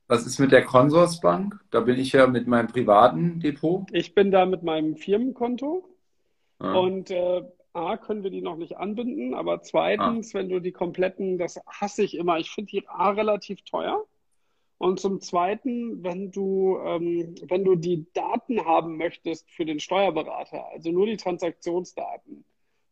was 0.09 0.27
ist 0.27 0.39
mit 0.39 0.53
der 0.53 0.65
Consorsbank? 0.65 1.61
Da 1.71 1.81
bin 1.81 1.99
ich 1.99 2.13
ja 2.13 2.27
mit 2.27 2.47
meinem 2.47 2.69
privaten 2.69 3.41
Depot. 3.41 3.87
Ich 3.93 4.15
bin 4.15 4.31
da 4.31 4.47
mit 4.47 4.63
meinem 4.63 4.97
Firmenkonto. 4.97 5.89
Ah. 6.59 6.75
Und 6.75 7.11
äh, 7.11 7.43
A, 7.75 7.97
können 7.97 8.23
wir 8.23 8.31
die 8.31 8.43
noch 8.43 8.57
nicht 8.57 8.77
anbinden, 8.77 9.35
aber 9.35 9.63
zweitens, 9.63 10.35
ah. 10.35 10.39
wenn 10.39 10.49
du 10.49 10.61
die 10.61 10.73
kompletten, 10.73 11.39
das 11.39 11.61
hasse 11.67 12.03
ich 12.03 12.17
immer, 12.17 12.39
ich 12.39 12.51
finde 12.51 12.71
die 12.71 12.89
A 12.89 13.11
relativ 13.11 13.63
teuer. 13.63 14.05
Und 14.79 14.99
zum 14.99 15.21
Zweiten, 15.21 16.03
wenn 16.03 16.33
du, 16.33 16.77
ähm, 16.85 17.35
wenn 17.49 17.65
du 17.65 17.77
die 17.77 18.07
Daten 18.15 18.65
haben 18.65 18.97
möchtest 18.97 19.49
für 19.51 19.65
den 19.65 19.79
Steuerberater, 19.79 20.67
also 20.73 20.91
nur 20.91 21.07
die 21.07 21.17
Transaktionsdaten, 21.17 22.45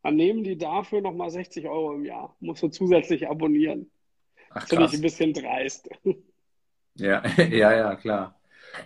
dann 0.03 0.17
nehmen 0.17 0.45
die 0.45 0.57
dafür 0.57 1.01
nochmal 1.01 1.31
60 1.31 1.69
Euro 1.69 1.95
im 1.95 2.05
Jahr. 2.05 2.37
Musst 2.41 2.63
du 2.63 2.69
zusätzlich 2.69 3.29
abonnieren. 3.29 3.91
Ach, 4.51 4.61
das 4.61 4.69
finde 4.71 4.85
ich 4.87 4.95
ein 4.95 5.03
bisschen 5.03 5.33
dreist. 5.33 5.91
Ja, 6.97 7.23
ja, 7.39 7.73
ja, 7.73 7.95
klar. 7.95 8.39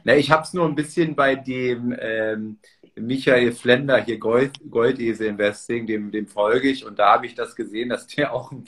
Na, 0.05 0.15
ich 0.15 0.31
habe 0.31 0.43
es 0.43 0.53
nur 0.53 0.67
ein 0.67 0.75
bisschen 0.75 1.15
bei 1.15 1.35
dem 1.35 1.97
ähm, 1.99 2.59
Michael 2.97 3.53
Flender 3.53 3.99
hier 3.99 4.19
Gold, 4.19 4.53
Goldesel 4.71 5.27
Investing, 5.27 5.87
dem, 5.87 6.11
dem 6.11 6.27
folge 6.27 6.69
ich 6.69 6.87
und 6.87 6.99
da 6.99 7.15
habe 7.15 7.27
ich 7.27 7.35
das 7.35 7.57
gesehen, 7.57 7.89
dass 7.89 8.07
der 8.07 8.33
auch 8.33 8.53
ein 8.53 8.65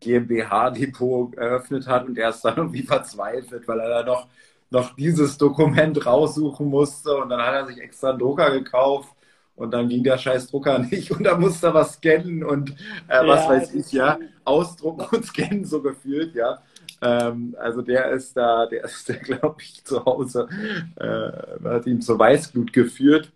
GmbH-Depot 0.00 1.34
eröffnet 1.36 1.86
hat 1.86 2.06
und 2.06 2.18
er 2.18 2.30
ist 2.30 2.42
dann 2.42 2.56
irgendwie 2.56 2.82
verzweifelt, 2.82 3.66
weil 3.66 3.80
er 3.80 3.88
da 3.88 4.02
noch, 4.04 4.26
noch 4.70 4.94
dieses 4.96 5.38
Dokument 5.38 6.04
raussuchen 6.04 6.68
musste 6.68 7.16
und 7.16 7.30
dann 7.30 7.40
hat 7.40 7.54
er 7.54 7.66
sich 7.66 7.78
extra 7.78 8.10
einen 8.10 8.18
Drucker 8.18 8.50
gekauft 8.50 9.14
und 9.56 9.72
dann 9.72 9.88
ging 9.88 10.02
der 10.02 10.18
scheiß 10.18 10.48
Drucker 10.48 10.78
nicht 10.90 11.10
und 11.10 11.24
da 11.24 11.36
musste 11.36 11.68
er 11.68 11.74
was 11.74 11.94
scannen 11.94 12.44
und 12.44 12.70
äh, 13.08 13.26
was 13.26 13.44
ja, 13.44 13.48
weiß 13.48 13.74
ich, 13.74 13.92
ja, 13.92 14.18
ausdrucken 14.44 15.06
und 15.16 15.24
scannen 15.24 15.64
so 15.64 15.80
gefühlt, 15.82 16.34
ja. 16.34 16.58
Ähm, 17.02 17.56
also 17.58 17.80
der 17.80 18.10
ist 18.10 18.36
da, 18.36 18.66
der 18.66 18.84
ist 18.84 19.08
da, 19.08 19.14
glaube 19.22 19.56
ich, 19.60 19.84
zu 19.84 20.04
Hause, 20.04 20.48
äh, 20.96 21.68
hat 21.68 21.86
ihm 21.86 22.00
zur 22.00 22.18
Weißglut 22.18 22.72
geführt. 22.72 23.32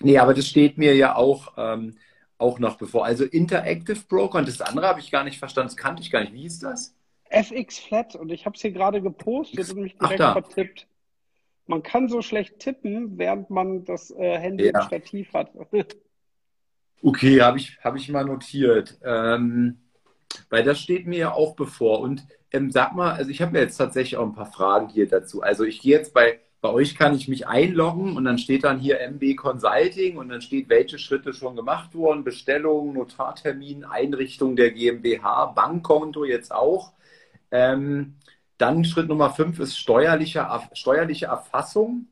Nee, 0.00 0.18
aber 0.18 0.34
das 0.34 0.46
steht 0.46 0.78
mir 0.78 0.94
ja 0.94 1.16
auch, 1.16 1.54
ähm, 1.56 1.96
auch 2.38 2.58
noch 2.58 2.76
bevor. 2.76 3.04
Also 3.04 3.24
Interactive 3.24 4.00
Broker 4.08 4.38
und 4.38 4.48
das 4.48 4.60
andere 4.60 4.86
habe 4.86 5.00
ich 5.00 5.10
gar 5.10 5.24
nicht 5.24 5.38
verstanden, 5.38 5.68
das 5.68 5.76
kannte 5.76 6.02
ich 6.02 6.10
gar 6.10 6.20
nicht. 6.20 6.32
Wie 6.32 6.42
hieß 6.42 6.60
das? 6.60 6.94
FX 7.30 7.78
Flat 7.78 8.14
und 8.14 8.30
ich 8.30 8.46
habe 8.46 8.56
es 8.56 8.62
hier 8.62 8.72
gerade 8.72 9.02
gepostet 9.02 9.70
und 9.70 9.82
mich 9.82 9.96
direkt 9.98 10.20
Ach, 10.20 10.32
vertippt. 10.32 10.86
Man 11.66 11.82
kann 11.82 12.08
so 12.08 12.22
schlecht 12.22 12.58
tippen, 12.60 13.18
während 13.18 13.50
man 13.50 13.84
das 13.84 14.10
äh, 14.10 14.38
Handy 14.38 14.66
ja. 14.66 14.80
im 14.80 14.86
Stativ 14.86 15.32
hat. 15.34 15.50
okay, 17.02 17.42
habe 17.42 17.58
ich, 17.58 17.78
hab 17.82 17.96
ich 17.96 18.08
mal 18.08 18.24
notiert. 18.24 18.98
Ähm, 19.04 19.78
weil 20.48 20.64
das 20.64 20.80
steht 20.80 21.06
mir 21.06 21.18
ja 21.18 21.32
auch 21.32 21.54
bevor. 21.56 22.00
Und 22.00 22.26
ähm, 22.52 22.70
sag 22.70 22.94
mal, 22.94 23.12
also 23.12 23.30
ich 23.30 23.42
habe 23.42 23.52
mir 23.52 23.60
jetzt 23.60 23.76
tatsächlich 23.76 24.16
auch 24.16 24.26
ein 24.26 24.34
paar 24.34 24.50
Fragen 24.50 24.88
hier 24.88 25.08
dazu. 25.08 25.42
Also 25.42 25.64
ich 25.64 25.80
gehe 25.80 25.96
jetzt 25.96 26.14
bei, 26.14 26.40
bei 26.60 26.70
euch 26.70 26.96
kann 26.96 27.14
ich 27.14 27.28
mich 27.28 27.46
einloggen 27.46 28.16
und 28.16 28.24
dann 28.24 28.38
steht 28.38 28.64
dann 28.64 28.80
hier 28.80 29.00
MB 29.00 29.36
Consulting 29.36 30.16
und 30.16 30.28
dann 30.28 30.40
steht, 30.40 30.68
welche 30.68 30.98
Schritte 30.98 31.32
schon 31.32 31.54
gemacht 31.54 31.94
wurden, 31.94 32.24
Bestellung, 32.24 32.94
Notartermin, 32.94 33.84
Einrichtung 33.84 34.56
der 34.56 34.72
GmbH, 34.72 35.46
Bankkonto 35.46 36.24
jetzt 36.24 36.52
auch. 36.52 36.92
Ähm, 37.52 38.16
dann 38.58 38.84
Schritt 38.84 39.08
Nummer 39.08 39.30
fünf 39.30 39.60
ist 39.60 39.78
steuerliche, 39.78 40.48
steuerliche 40.72 41.26
Erfassung. 41.26 42.08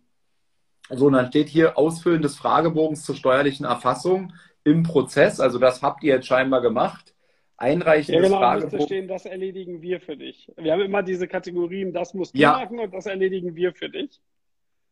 So, 0.91 1.07
und 1.07 1.15
dann 1.15 1.27
steht 1.27 1.49
hier 1.49 1.77
Ausfüllen 1.77 2.23
des 2.23 2.37
Fragebogens 2.37 3.03
zur 3.05 3.17
steuerlichen 3.17 3.67
Erfassung 3.67 4.33
im 4.63 4.85
Prozess. 4.85 5.41
Also 5.41 5.59
das 5.59 5.83
habt 5.83 6.05
ihr 6.05 6.15
jetzt 6.15 6.29
scheinbar 6.29 6.61
gemacht. 6.63 7.15
Einreichen 7.57 8.15
ja, 8.15 8.21
genau, 8.21 8.55
müsste 8.55 8.81
stehen, 8.83 9.09
das 9.09 9.25
erledigen 9.25 9.83
wir 9.83 10.01
für 10.01 10.17
dich. 10.17 10.53
Wir 10.57 10.73
haben 10.73 10.83
immer 10.83 11.03
diese 11.03 11.27
Kategorien, 11.27 11.93
das 11.93 12.15
musst 12.15 12.35
du 12.35 12.39
ja. 12.39 12.53
machen 12.53 12.79
und 12.79 12.93
das 12.95 13.07
erledigen 13.07 13.57
wir 13.57 13.73
für 13.73 13.89
dich. 13.89 14.21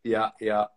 Ja, 0.05 0.35
ja. 0.39 0.71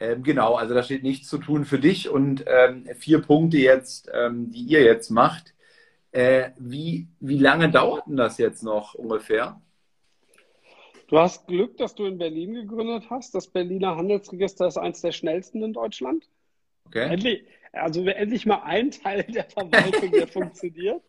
Ähm, 0.00 0.22
genau, 0.22 0.54
also 0.54 0.74
da 0.74 0.82
steht 0.82 1.02
nichts 1.02 1.28
zu 1.28 1.38
tun 1.38 1.66
für 1.66 1.78
dich 1.78 2.08
und 2.08 2.44
ähm, 2.46 2.86
vier 2.98 3.20
Punkte 3.20 3.58
jetzt, 3.58 4.10
ähm, 4.12 4.50
die 4.50 4.62
ihr 4.62 4.82
jetzt 4.82 5.10
macht. 5.10 5.54
Äh, 6.12 6.50
wie, 6.58 7.06
wie 7.20 7.38
lange 7.38 7.70
dauert 7.70 8.06
denn 8.06 8.16
das 8.16 8.38
jetzt 8.38 8.62
noch 8.62 8.94
ungefähr? 8.94 9.60
Du 11.06 11.18
hast 11.18 11.46
Glück, 11.46 11.76
dass 11.76 11.94
du 11.94 12.06
in 12.06 12.18
Berlin 12.18 12.54
gegründet 12.54 13.10
hast. 13.10 13.34
Das 13.34 13.48
Berliner 13.48 13.96
Handelsregister 13.96 14.68
ist 14.68 14.78
eines 14.78 15.02
der 15.02 15.12
schnellsten 15.12 15.62
in 15.62 15.72
Deutschland. 15.72 16.28
Okay. 16.86 17.12
Endlich, 17.12 17.44
also 17.72 18.04
endlich 18.06 18.46
mal 18.46 18.62
ein 18.62 18.90
Teil 18.90 19.24
der 19.24 19.44
Verwaltung, 19.44 20.12
der 20.12 20.26
funktioniert. 20.28 21.02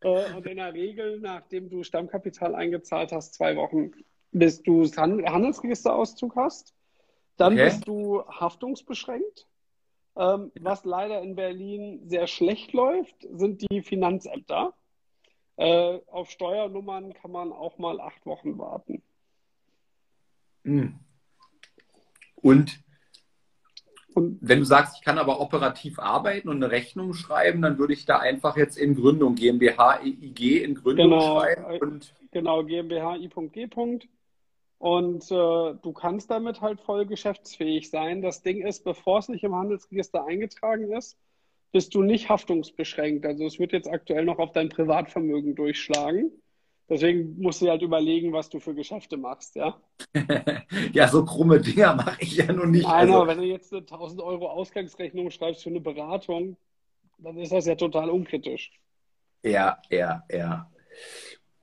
Äh, 0.00 0.34
und 0.34 0.46
in 0.46 0.56
der 0.56 0.74
Regel, 0.74 1.20
nachdem 1.20 1.70
du 1.70 1.84
Stammkapital 1.84 2.54
eingezahlt 2.54 3.12
hast, 3.12 3.34
zwei 3.34 3.54
Wochen, 3.56 3.92
bis 4.32 4.62
du 4.62 4.84
Handelsregisterauszug 4.84 6.36
hast. 6.36 6.74
Dann 7.36 7.54
okay. 7.54 7.64
bist 7.64 7.88
du 7.88 8.24
haftungsbeschränkt. 8.26 9.46
Ähm, 10.16 10.52
was 10.60 10.84
leider 10.84 11.20
in 11.22 11.34
Berlin 11.34 12.08
sehr 12.08 12.26
schlecht 12.28 12.72
läuft, 12.72 13.16
sind 13.32 13.62
die 13.68 13.82
Finanzämter. 13.82 14.72
Äh, 15.56 15.98
auf 16.06 16.30
Steuernummern 16.30 17.14
kann 17.14 17.32
man 17.32 17.52
auch 17.52 17.78
mal 17.78 18.00
acht 18.00 18.24
Wochen 18.26 18.58
warten. 18.58 19.02
Hm. 20.64 20.98
Und 22.36 22.84
und 24.14 24.38
wenn 24.40 24.60
du 24.60 24.64
sagst, 24.64 24.96
ich 24.96 25.04
kann 25.04 25.18
aber 25.18 25.40
operativ 25.40 25.98
arbeiten 25.98 26.48
und 26.48 26.62
eine 26.62 26.70
Rechnung 26.70 27.14
schreiben, 27.14 27.62
dann 27.62 27.78
würde 27.78 27.94
ich 27.94 28.04
da 28.04 28.20
einfach 28.20 28.56
jetzt 28.56 28.78
in 28.78 28.94
Gründung 28.94 29.34
GmbH 29.34 30.00
IG 30.04 30.62
in 30.62 30.76
Gründung 30.76 31.10
genau, 31.10 31.40
schreiben. 31.40 31.64
Und 31.80 32.14
genau, 32.30 32.62
GmbH 32.62 33.16
I.G. 33.16 33.66
und 34.84 35.30
äh, 35.30 35.74
du 35.80 35.92
kannst 35.94 36.30
damit 36.30 36.60
halt 36.60 36.78
voll 36.78 37.06
geschäftsfähig 37.06 37.88
sein. 37.88 38.20
Das 38.20 38.42
Ding 38.42 38.60
ist, 38.66 38.84
bevor 38.84 39.18
es 39.18 39.30
nicht 39.30 39.42
im 39.42 39.54
Handelsregister 39.54 40.26
eingetragen 40.26 40.92
ist, 40.92 41.16
bist 41.72 41.94
du 41.94 42.02
nicht 42.02 42.28
haftungsbeschränkt. 42.28 43.24
Also 43.24 43.46
es 43.46 43.58
wird 43.58 43.72
jetzt 43.72 43.88
aktuell 43.88 44.26
noch 44.26 44.38
auf 44.38 44.52
dein 44.52 44.68
Privatvermögen 44.68 45.54
durchschlagen. 45.54 46.32
Deswegen 46.86 47.40
musst 47.40 47.62
du 47.62 47.70
halt 47.70 47.80
überlegen, 47.80 48.34
was 48.34 48.50
du 48.50 48.60
für 48.60 48.74
Geschäfte 48.74 49.16
machst, 49.16 49.56
ja. 49.56 49.80
ja, 50.92 51.08
so 51.08 51.24
krumme 51.24 51.62
Dinger 51.62 51.94
mache 51.94 52.18
ich 52.20 52.36
ja 52.36 52.52
nun 52.52 52.72
nicht. 52.72 52.86
Nein, 52.86 53.08
also. 53.08 53.14
aber 53.14 53.28
wenn 53.28 53.38
du 53.38 53.44
jetzt 53.44 53.72
eine 53.72 53.80
1000 53.80 54.20
Euro 54.20 54.50
Ausgangsrechnung 54.50 55.30
schreibst 55.30 55.62
für 55.62 55.70
eine 55.70 55.80
Beratung, 55.80 56.58
dann 57.16 57.38
ist 57.38 57.52
das 57.52 57.64
ja 57.64 57.74
total 57.74 58.10
unkritisch. 58.10 58.70
Ja, 59.42 59.78
ja, 59.88 60.24
ja. 60.30 60.70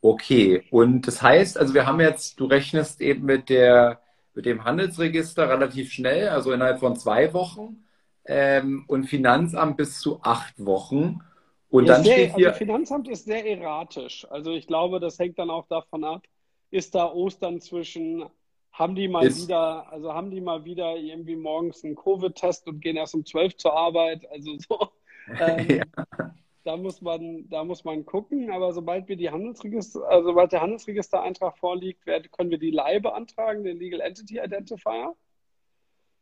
Okay, 0.02 0.64
und 0.72 1.06
das 1.08 1.22
heißt, 1.22 1.58
also 1.60 1.74
wir 1.76 1.86
haben 1.86 2.00
jetzt, 2.00 2.40
du 2.40 2.46
rechnest 2.46 3.02
eben 3.02 3.26
mit 3.26 3.50
der 3.50 4.02
mit 4.34 4.46
dem 4.46 4.64
Handelsregister 4.64 5.50
relativ 5.50 5.92
schnell, 5.92 6.30
also 6.30 6.52
innerhalb 6.52 6.80
von 6.80 6.96
zwei 6.96 7.34
Wochen 7.34 7.84
ähm, 8.26 8.86
und 8.88 9.06
Finanzamt 9.06 9.78
bis 9.78 10.00
zu 10.00 10.22
acht 10.22 10.54
Wochen. 10.66 11.22
Und 11.70 11.86
ja, 11.86 11.96
dann 11.96 12.04
sehr, 12.04 12.14
steht 12.14 12.36
hier. 12.36 12.48
Also 12.48 12.58
Finanzamt 12.60 13.08
ist 13.10 13.26
sehr 13.26 13.46
erratisch. 13.46 14.26
Also 14.30 14.52
ich 14.52 14.68
glaube, 14.68 15.00
das 15.00 15.20
hängt 15.20 15.38
dann 15.38 15.50
auch 15.50 15.68
davon 15.68 16.04
ab, 16.04 16.24
ist 16.70 16.96
da 16.96 17.12
Ostern 17.12 17.60
zwischen, 17.60 18.26
haben 18.72 18.96
die 18.96 19.08
mal 19.08 19.26
ist, 19.26 19.44
wieder, 19.44 19.92
also 19.92 20.14
haben 20.14 20.32
die 20.32 20.42
mal 20.42 20.64
wieder 20.64 20.96
irgendwie 20.96 21.36
morgens 21.36 21.84
einen 21.84 21.96
Covid-Test 21.96 22.68
und 22.68 22.80
gehen 22.80 22.96
erst 22.96 23.16
um 23.16 23.26
zwölf 23.26 23.58
zur 23.58 23.74
Arbeit. 23.74 24.26
Also 24.32 24.58
so. 24.58 24.90
Ähm, 25.40 25.78
ja 25.78 26.34
da 26.64 26.78
muss 26.78 27.02
man, 27.02 27.50
da 27.50 27.64
muss 27.64 27.84
man 27.84 28.06
gucken. 28.06 28.52
Aber 28.52 28.74
sobald 28.74 29.08
wir 29.08 29.16
die 29.16 29.30
Handelsregister, 29.30 30.08
also 30.08 30.30
sobald 30.30 30.52
der 30.52 30.62
Handelsregistereintrag 30.62 31.58
vorliegt, 31.58 32.06
können 32.32 32.52
wir 32.52 32.58
die 32.58 32.72
Leih 32.72 33.00
beantragen, 33.00 33.64
den 33.64 33.78
Legal 33.78 34.02
Entity 34.02 34.40
Identifier. 34.40 35.16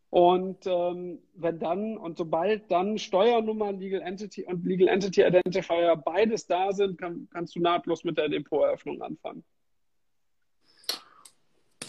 Und 0.09 0.65
ähm, 0.65 1.19
wenn 1.35 1.59
dann, 1.59 1.97
und 1.97 2.17
sobald 2.17 2.71
dann 2.71 2.97
Steuernummer, 2.97 3.71
Legal 3.71 4.01
Entity 4.01 4.43
und 4.43 4.65
Legal 4.65 4.87
Entity 4.87 5.21
Identifier 5.21 5.95
beides 5.97 6.47
da 6.47 6.71
sind, 6.71 6.97
kann, 6.97 7.27
kannst 7.31 7.55
du 7.55 7.59
nahtlos 7.59 8.03
mit 8.03 8.17
der 8.17 8.27
Depoteröffnung 8.27 9.01
anfangen. 9.01 9.43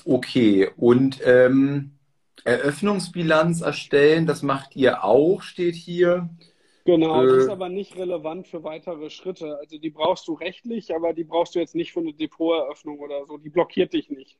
Okay, 0.05 0.69
und 0.77 1.21
ähm, 1.25 1.93
Eröffnungsbilanz 2.45 3.61
erstellen, 3.61 4.27
das 4.27 4.43
macht 4.43 4.77
ihr 4.77 5.05
auch, 5.05 5.43
steht 5.43 5.75
hier. 5.75 6.29
Genau, 6.91 7.23
äh, 7.23 7.29
die 7.29 7.39
ist 7.39 7.49
aber 7.49 7.69
nicht 7.69 7.97
relevant 7.97 8.49
für 8.49 8.65
weitere 8.65 9.11
Schritte. 9.11 9.57
Also 9.59 9.79
die 9.79 9.91
brauchst 9.91 10.27
du 10.27 10.35
rechtlich, 10.35 10.93
aber 10.93 11.13
die 11.13 11.23
brauchst 11.23 11.55
du 11.55 11.61
jetzt 11.61 11.77
nicht 11.77 11.93
für 11.93 12.01
eine 12.01 12.13
Depoteröffnung 12.13 12.99
oder 12.99 13.27
so. 13.27 13.39
Die 13.39 13.49
blockiert 13.49 13.93
dich 13.93 14.11
nicht. 14.11 14.39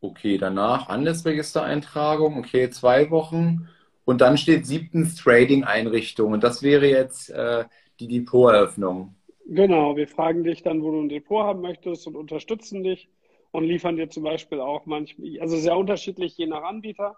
Okay, 0.00 0.38
danach 0.38 0.86
Handelsregistereintragung, 0.86 2.38
okay, 2.38 2.70
zwei 2.70 3.10
Wochen. 3.10 3.68
Und 4.04 4.20
dann 4.20 4.38
steht 4.38 4.64
siebtens 4.64 5.16
Trading-Einrichtung. 5.16 6.32
Und 6.32 6.44
das 6.44 6.62
wäre 6.62 6.86
jetzt 6.86 7.30
äh, 7.30 7.64
die 7.98 8.06
Depoteröffnung. 8.06 9.16
Genau, 9.46 9.96
wir 9.96 10.06
fragen 10.06 10.44
dich 10.44 10.62
dann, 10.62 10.82
wo 10.82 10.92
du 10.92 11.00
ein 11.00 11.08
Depot 11.08 11.42
haben 11.42 11.62
möchtest 11.62 12.06
und 12.06 12.14
unterstützen 12.14 12.84
dich 12.84 13.08
und 13.50 13.64
liefern 13.64 13.96
dir 13.96 14.08
zum 14.08 14.22
Beispiel 14.22 14.60
auch 14.60 14.86
manchmal, 14.86 15.40
also 15.40 15.56
sehr 15.56 15.76
unterschiedlich 15.76 16.36
je 16.36 16.46
nach 16.46 16.62
Anbieter 16.62 17.16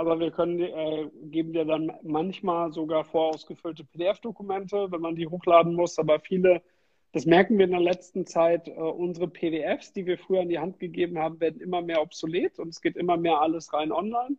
aber 0.00 0.18
wir 0.18 0.30
können, 0.30 0.58
äh, 0.60 1.10
geben 1.24 1.52
dir 1.52 1.66
dann 1.66 1.92
manchmal 2.02 2.72
sogar 2.72 3.04
vorausgefüllte 3.04 3.84
PDF-Dokumente, 3.84 4.90
wenn 4.90 5.02
man 5.02 5.14
die 5.14 5.26
hochladen 5.26 5.74
muss. 5.74 5.98
Aber 5.98 6.20
viele, 6.20 6.62
das 7.12 7.26
merken 7.26 7.58
wir 7.58 7.66
in 7.66 7.72
der 7.72 7.80
letzten 7.80 8.24
Zeit, 8.24 8.66
äh, 8.68 8.72
unsere 8.72 9.28
PDFs, 9.28 9.92
die 9.92 10.06
wir 10.06 10.16
früher 10.16 10.40
in 10.40 10.48
die 10.48 10.58
Hand 10.58 10.78
gegeben 10.78 11.18
haben, 11.18 11.38
werden 11.38 11.60
immer 11.60 11.82
mehr 11.82 12.00
obsolet 12.00 12.58
und 12.58 12.70
es 12.70 12.80
geht 12.80 12.96
immer 12.96 13.18
mehr 13.18 13.42
alles 13.42 13.74
rein 13.74 13.92
online. 13.92 14.38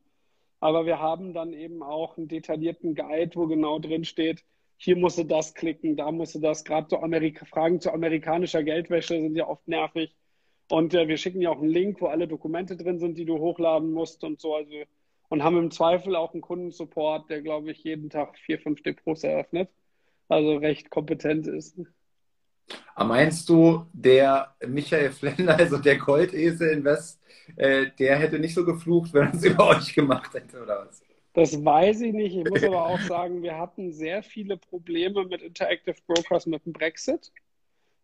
Aber 0.60 0.88
wir 0.88 1.00
haben 1.00 1.32
dann 1.36 1.54
eben 1.54 1.84
auch 1.84 2.17
einen 2.17 2.28
detaillierten 2.28 2.95
Guide, 2.95 3.36
wo 3.36 3.45
genau 3.45 3.78
drin 3.78 4.04
steht, 4.04 4.43
hier 4.78 4.97
musst 4.97 5.19
du 5.19 5.26
das 5.26 5.54
klicken, 5.54 5.95
da 5.95 6.12
musst 6.12 6.34
du 6.34 6.39
das. 6.39 6.63
Gerade 6.63 6.88
so 6.89 6.97
Amerika 7.02 7.45
Fragen 7.45 7.80
zu 7.82 7.91
amerikanischer 7.93 8.63
Geldwäsche 8.63 9.13
sind 9.21 9.36
ja 9.36 9.47
oft 9.47 9.67
nervig. 9.67 10.15
Und 10.71 10.95
äh, 10.95 11.08
wir 11.08 11.17
schicken 11.17 11.41
ja 11.41 11.52
auch 11.52 11.62
einen 11.62 11.69
Link, 11.69 12.02
wo 12.02 12.08
alle 12.08 12.28
Dokumente 12.28 12.76
drin 12.78 12.97
sind, 12.97 13.19
die 13.19 13.26
du 13.26 13.38
hochladen 13.38 13.91
musst 13.91 14.24
und 14.24 14.41
so. 14.41 14.56
Also 14.56 14.71
und 15.31 15.43
haben 15.43 15.57
im 15.57 15.71
Zweifel 15.71 16.17
auch 16.17 16.33
einen 16.33 16.41
Kundensupport, 16.41 17.29
der, 17.29 17.41
glaube 17.41 17.71
ich, 17.71 17.81
jeden 17.85 18.09
Tag 18.09 18.37
vier, 18.37 18.59
fünf 18.59 18.83
Depots 18.83 19.23
eröffnet. 19.23 19.69
Also 20.27 20.57
recht 20.57 20.89
kompetent 20.89 21.47
ist. 21.47 21.79
Aber 22.95 23.07
meinst 23.07 23.47
du, 23.47 23.85
der 23.93 24.53
Michael 24.67 25.11
Flender, 25.11 25.55
also 25.57 25.77
der 25.77 25.97
Goldesel 25.97 26.71
Invest, 26.71 27.21
äh, 27.55 27.87
der 27.97 28.17
hätte 28.17 28.39
nicht 28.39 28.53
so 28.53 28.65
geflucht, 28.65 29.13
wenn 29.13 29.27
er 29.27 29.33
es 29.33 29.43
über 29.45 29.69
euch 29.69 29.93
gemacht 29.93 30.33
hätte, 30.33 30.61
oder 30.61 30.85
was? 30.85 31.01
Das 31.31 31.63
weiß 31.63 32.01
ich 32.01 32.11
nicht. 32.11 32.35
Ich 32.35 32.49
muss 32.49 32.63
aber 32.65 32.87
auch 32.87 32.99
sagen, 32.99 33.41
wir 33.41 33.57
hatten 33.57 33.93
sehr 33.93 34.23
viele 34.23 34.57
Probleme 34.57 35.23
mit 35.23 35.41
Interactive 35.41 35.95
Brokers 36.07 36.45
mit 36.45 36.65
dem 36.65 36.73
Brexit. 36.73 37.31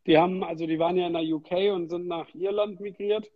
Die 0.05 0.17
haben, 0.17 0.45
also 0.45 0.65
die 0.65 0.79
waren 0.79 0.95
ja 0.95 1.07
in 1.07 1.13
der 1.13 1.23
UK 1.23 1.73
und 1.73 1.89
sind 1.89 2.07
nach 2.07 2.33
Irland 2.33 2.79
migriert. 2.79 3.29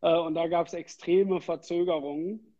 Äh, 0.00 0.16
und 0.16 0.34
da 0.34 0.48
gab 0.48 0.66
es 0.66 0.74
extreme 0.74 1.40
Verzögerungen 1.40 2.55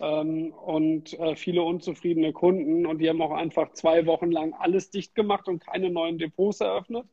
ähm, 0.00 0.52
und 0.52 1.18
äh, 1.18 1.36
viele 1.36 1.62
unzufriedene 1.62 2.32
Kunden. 2.32 2.86
Und 2.86 2.98
die 2.98 3.08
haben 3.08 3.22
auch 3.22 3.32
einfach 3.32 3.72
zwei 3.72 4.06
Wochen 4.06 4.30
lang 4.30 4.52
alles 4.54 4.90
dicht 4.90 5.14
gemacht 5.14 5.48
und 5.48 5.60
keine 5.64 5.90
neuen 5.90 6.18
Depots 6.18 6.60
eröffnet, 6.60 7.06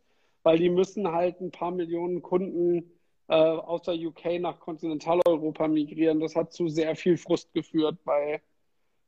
weil 0.43 0.57
die 0.57 0.69
müssen 0.69 1.11
halt 1.11 1.41
ein 1.41 1.51
paar 1.51 1.71
Millionen 1.71 2.21
Kunden 2.21 2.91
äh, 3.27 3.35
aus 3.35 3.83
der 3.83 3.95
UK 3.95 4.39
nach 4.39 4.59
Kontinentaleuropa 4.59 5.67
migrieren. 5.67 6.19
Das 6.19 6.35
hat 6.35 6.53
zu 6.53 6.67
sehr 6.67 6.95
viel 6.95 7.17
Frust 7.17 7.53
geführt 7.53 7.99
bei, 8.03 8.33
äh, 8.33 8.41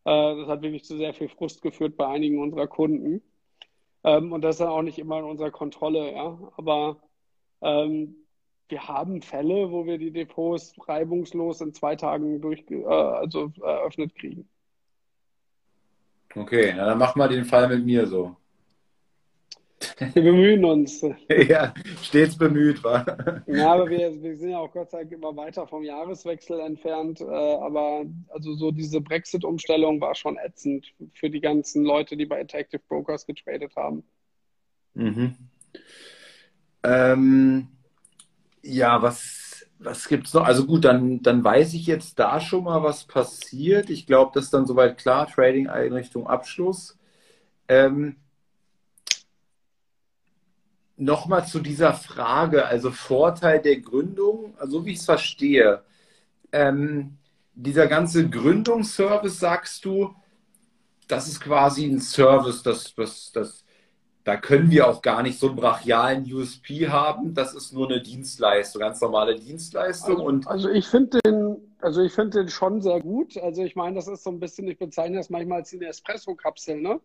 das 0.05 0.47
hat 0.47 0.61
wirklich 0.61 0.85
zu 0.85 0.97
sehr 0.97 1.13
viel 1.13 1.29
Frust 1.29 1.61
geführt 1.61 1.97
bei 1.97 2.07
einigen 2.07 2.39
unserer 2.41 2.67
Kunden. 2.67 3.21
Ähm, 4.03 4.31
und 4.33 4.41
das 4.41 4.55
ist 4.55 4.61
dann 4.61 4.69
auch 4.69 4.81
nicht 4.81 4.99
immer 4.99 5.19
in 5.19 5.25
unserer 5.25 5.51
Kontrolle, 5.51 6.13
ja. 6.13 6.37
Aber 6.57 7.01
ähm, 7.61 8.22
wir 8.69 8.87
haben 8.87 9.21
Fälle, 9.21 9.71
wo 9.71 9.85
wir 9.85 9.97
die 9.97 10.11
Depots 10.11 10.73
reibungslos 10.87 11.61
in 11.61 11.73
zwei 11.73 11.95
Tagen 11.95 12.41
durch, 12.41 12.63
äh, 12.69 12.85
also 12.85 13.51
eröffnet 13.61 14.15
kriegen. 14.15 14.47
Okay, 16.35 16.73
na, 16.75 16.85
dann 16.85 16.97
mach 16.97 17.15
mal 17.15 17.29
den 17.29 17.45
Fall 17.45 17.67
mit 17.67 17.85
mir 17.85 18.07
so. 18.07 18.35
Wir 19.99 20.23
bemühen 20.23 20.63
uns. 20.65 21.01
ja, 21.47 21.73
stets 22.01 22.37
bemüht, 22.37 22.83
war. 22.83 23.43
Ja, 23.47 23.73
aber 23.73 23.89
wir, 23.89 24.21
wir 24.21 24.37
sind 24.37 24.51
ja 24.51 24.59
auch 24.59 24.71
Gott 24.71 24.91
sei 24.91 24.99
Dank 24.99 25.11
immer 25.11 25.35
weiter 25.35 25.67
vom 25.67 25.83
Jahreswechsel 25.83 26.59
entfernt. 26.61 27.21
Äh, 27.21 27.25
aber 27.25 28.05
also 28.29 28.53
so 28.55 28.71
diese 28.71 29.01
Brexit-Umstellung 29.01 29.99
war 30.01 30.15
schon 30.15 30.37
ätzend 30.37 30.93
für 31.13 31.29
die 31.29 31.41
ganzen 31.41 31.83
Leute, 31.83 32.17
die 32.17 32.25
bei 32.25 32.39
Interactive 32.39 32.81
Brokers 32.87 33.25
getradet 33.25 33.75
haben. 33.75 34.03
Mhm. 34.93 35.35
Ähm, 36.83 37.67
ja, 38.63 39.01
was, 39.01 39.65
was 39.79 40.09
es 40.09 40.33
noch? 40.33 40.45
Also 40.45 40.65
gut, 40.65 40.85
dann, 40.85 41.21
dann 41.21 41.43
weiß 41.43 41.73
ich 41.73 41.85
jetzt 41.87 42.19
da 42.19 42.39
schon 42.39 42.63
mal, 42.65 42.83
was 42.83 43.05
passiert. 43.05 43.89
Ich 43.89 44.07
glaube, 44.07 44.31
das 44.33 44.45
ist 44.45 44.53
dann 44.53 44.65
soweit 44.65 44.97
klar. 44.97 45.27
Trading-Einrichtung 45.27 46.27
Abschluss. 46.27 46.97
Ähm, 47.67 48.17
Nochmal 50.95 51.45
zu 51.47 51.59
dieser 51.59 51.93
Frage, 51.93 52.65
also 52.65 52.91
Vorteil 52.91 53.59
der 53.61 53.79
Gründung, 53.81 54.53
also 54.59 54.85
wie 54.85 54.91
ich 54.91 54.99
es 54.99 55.05
verstehe. 55.05 55.83
Ähm, 56.51 57.17
dieser 57.55 57.87
ganze 57.87 58.29
Gründungsservice, 58.29 59.39
sagst 59.39 59.85
du, 59.85 60.15
das 61.07 61.27
ist 61.27 61.41
quasi 61.41 61.85
ein 61.85 61.99
Service, 61.99 62.61
das, 62.63 62.93
das, 62.95 63.31
das 63.31 63.62
da 64.23 64.37
können 64.37 64.71
wir 64.71 64.87
auch 64.87 65.01
gar 65.01 65.21
nicht 65.21 65.37
so 65.37 65.47
einen 65.47 65.57
brachialen 65.57 66.31
USP 66.31 66.87
haben. 66.87 67.33
Das 67.33 67.53
ist 67.53 67.73
nur 67.73 67.89
eine 67.89 68.01
Dienstleistung, 68.01 68.79
ganz 68.79 69.01
normale 69.01 69.35
Dienstleistung. 69.35 70.15
Also, 70.15 70.25
und 70.25 70.47
also 70.47 70.69
ich 70.69 70.87
finde 70.87 71.19
den, 71.25 71.75
also 71.81 72.01
ich 72.01 72.13
finde 72.13 72.39
den 72.39 72.49
schon 72.49 72.81
sehr 72.81 73.01
gut. 73.01 73.37
Also 73.37 73.63
ich 73.63 73.75
meine, 73.75 73.95
das 73.95 74.07
ist 74.07 74.23
so 74.23 74.29
ein 74.29 74.39
bisschen, 74.39 74.67
ich 74.67 74.79
bezeichne 74.79 75.17
das 75.17 75.29
manchmal 75.29 75.59
als 75.59 75.73
eine 75.73 75.87
Espresso-Kapsel, 75.87 76.81
ne? 76.81 77.01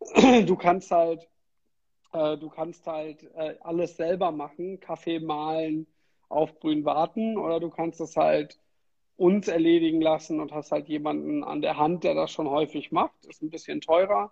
Du 0.46 0.56
kannst 0.56 0.90
halt, 0.90 1.26
äh, 2.12 2.36
du 2.36 2.50
kannst 2.50 2.86
halt 2.86 3.22
äh, 3.36 3.54
alles 3.60 3.96
selber 3.96 4.30
machen, 4.30 4.80
Kaffee 4.80 5.20
mahlen, 5.20 5.86
aufbrühen, 6.28 6.84
warten, 6.84 7.38
oder 7.38 7.58
du 7.58 7.70
kannst 7.70 8.02
es 8.02 8.16
halt 8.16 8.58
uns 9.16 9.48
erledigen 9.48 10.02
lassen 10.02 10.40
und 10.40 10.52
hast 10.52 10.72
halt 10.72 10.88
jemanden 10.88 11.42
an 11.42 11.62
der 11.62 11.78
Hand, 11.78 12.04
der 12.04 12.14
das 12.14 12.32
schon 12.32 12.50
häufig 12.50 12.92
macht. 12.92 13.24
Ist 13.24 13.42
ein 13.42 13.50
bisschen 13.50 13.80
teurer 13.80 14.30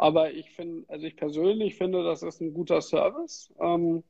aber 0.00 0.32
ich 0.32 0.50
finde, 0.52 0.88
also 0.88 1.04
ich 1.04 1.14
persönlich 1.14 1.76
finde, 1.76 2.02
das 2.02 2.22
ist 2.22 2.40
ein 2.40 2.54
guter 2.54 2.80
Service, 2.80 3.52
ähm, 3.60 4.02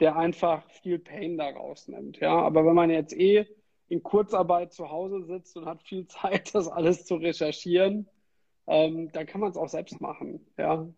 der 0.00 0.16
einfach 0.16 0.62
viel 0.82 0.98
Pain 0.98 1.36
daraus 1.36 1.86
nimmt. 1.86 2.18
Ja, 2.18 2.32
aber 2.40 2.64
wenn 2.64 2.74
man 2.74 2.88
jetzt 2.88 3.12
eh 3.12 3.46
in 3.88 4.02
Kurzarbeit 4.02 4.72
zu 4.72 4.88
Hause 4.88 5.22
sitzt 5.24 5.54
und 5.58 5.66
hat 5.66 5.82
viel 5.82 6.06
Zeit, 6.08 6.54
das 6.54 6.66
alles 6.66 7.04
zu 7.04 7.16
recherchieren, 7.16 8.08
ähm, 8.66 9.12
dann 9.12 9.26
kann 9.26 9.42
man 9.42 9.50
es 9.50 9.58
auch 9.58 9.68
selbst 9.68 10.00
machen. 10.00 10.46
Ja. 10.56 10.88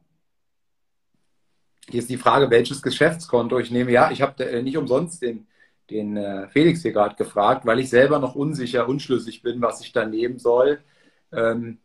Hier 1.88 1.98
ist 1.98 2.10
die 2.10 2.16
Frage, 2.16 2.50
welches 2.50 2.82
Geschäftskonto 2.82 3.58
ich 3.58 3.72
nehme. 3.72 3.90
Ja, 3.90 4.12
ich 4.12 4.22
habe 4.22 4.44
äh, 4.44 4.62
nicht 4.62 4.76
umsonst 4.76 5.22
den, 5.22 5.48
den 5.90 6.16
äh, 6.16 6.48
Felix 6.50 6.82
hier 6.82 6.92
gerade 6.92 7.16
gefragt, 7.16 7.66
weil 7.66 7.80
ich 7.80 7.90
selber 7.90 8.20
noch 8.20 8.36
unsicher, 8.36 8.88
unschlüssig 8.88 9.42
bin, 9.42 9.60
was 9.60 9.80
ich 9.80 9.90
da 9.90 10.06
nehmen 10.06 10.38
soll. 10.38 10.84
Ähm, 11.32 11.80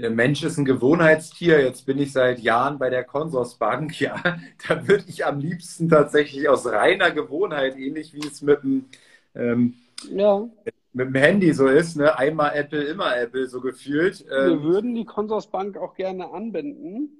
der 0.00 0.10
Mensch 0.10 0.42
ist 0.42 0.56
ein 0.56 0.64
Gewohnheitstier. 0.64 1.60
Jetzt 1.60 1.84
bin 1.84 1.98
ich 1.98 2.12
seit 2.12 2.40
Jahren 2.40 2.78
bei 2.78 2.90
der 2.90 3.04
Consorsbank. 3.04 3.92
Ja, 4.00 4.20
da 4.66 4.88
würde 4.88 5.04
ich 5.06 5.24
am 5.24 5.38
liebsten 5.38 5.88
tatsächlich 5.88 6.48
aus 6.48 6.66
reiner 6.66 7.10
Gewohnheit, 7.12 7.76
ähnlich 7.76 8.14
wie 8.14 8.26
es 8.26 8.42
mit 8.42 8.62
dem, 8.62 8.86
ähm, 9.34 9.74
ja. 10.10 10.48
mit 10.92 11.06
dem 11.06 11.14
Handy 11.14 11.52
so 11.52 11.66
ist, 11.68 11.96
ne? 11.96 12.18
einmal 12.18 12.56
Apple, 12.56 12.82
immer 12.82 13.16
Apple, 13.16 13.46
so 13.46 13.60
gefühlt. 13.60 14.26
Wir 14.26 14.52
ähm, 14.52 14.62
würden 14.62 14.94
die 14.94 15.04
Consorsbank 15.04 15.76
auch 15.76 15.94
gerne 15.94 16.32
anbinden. 16.32 17.10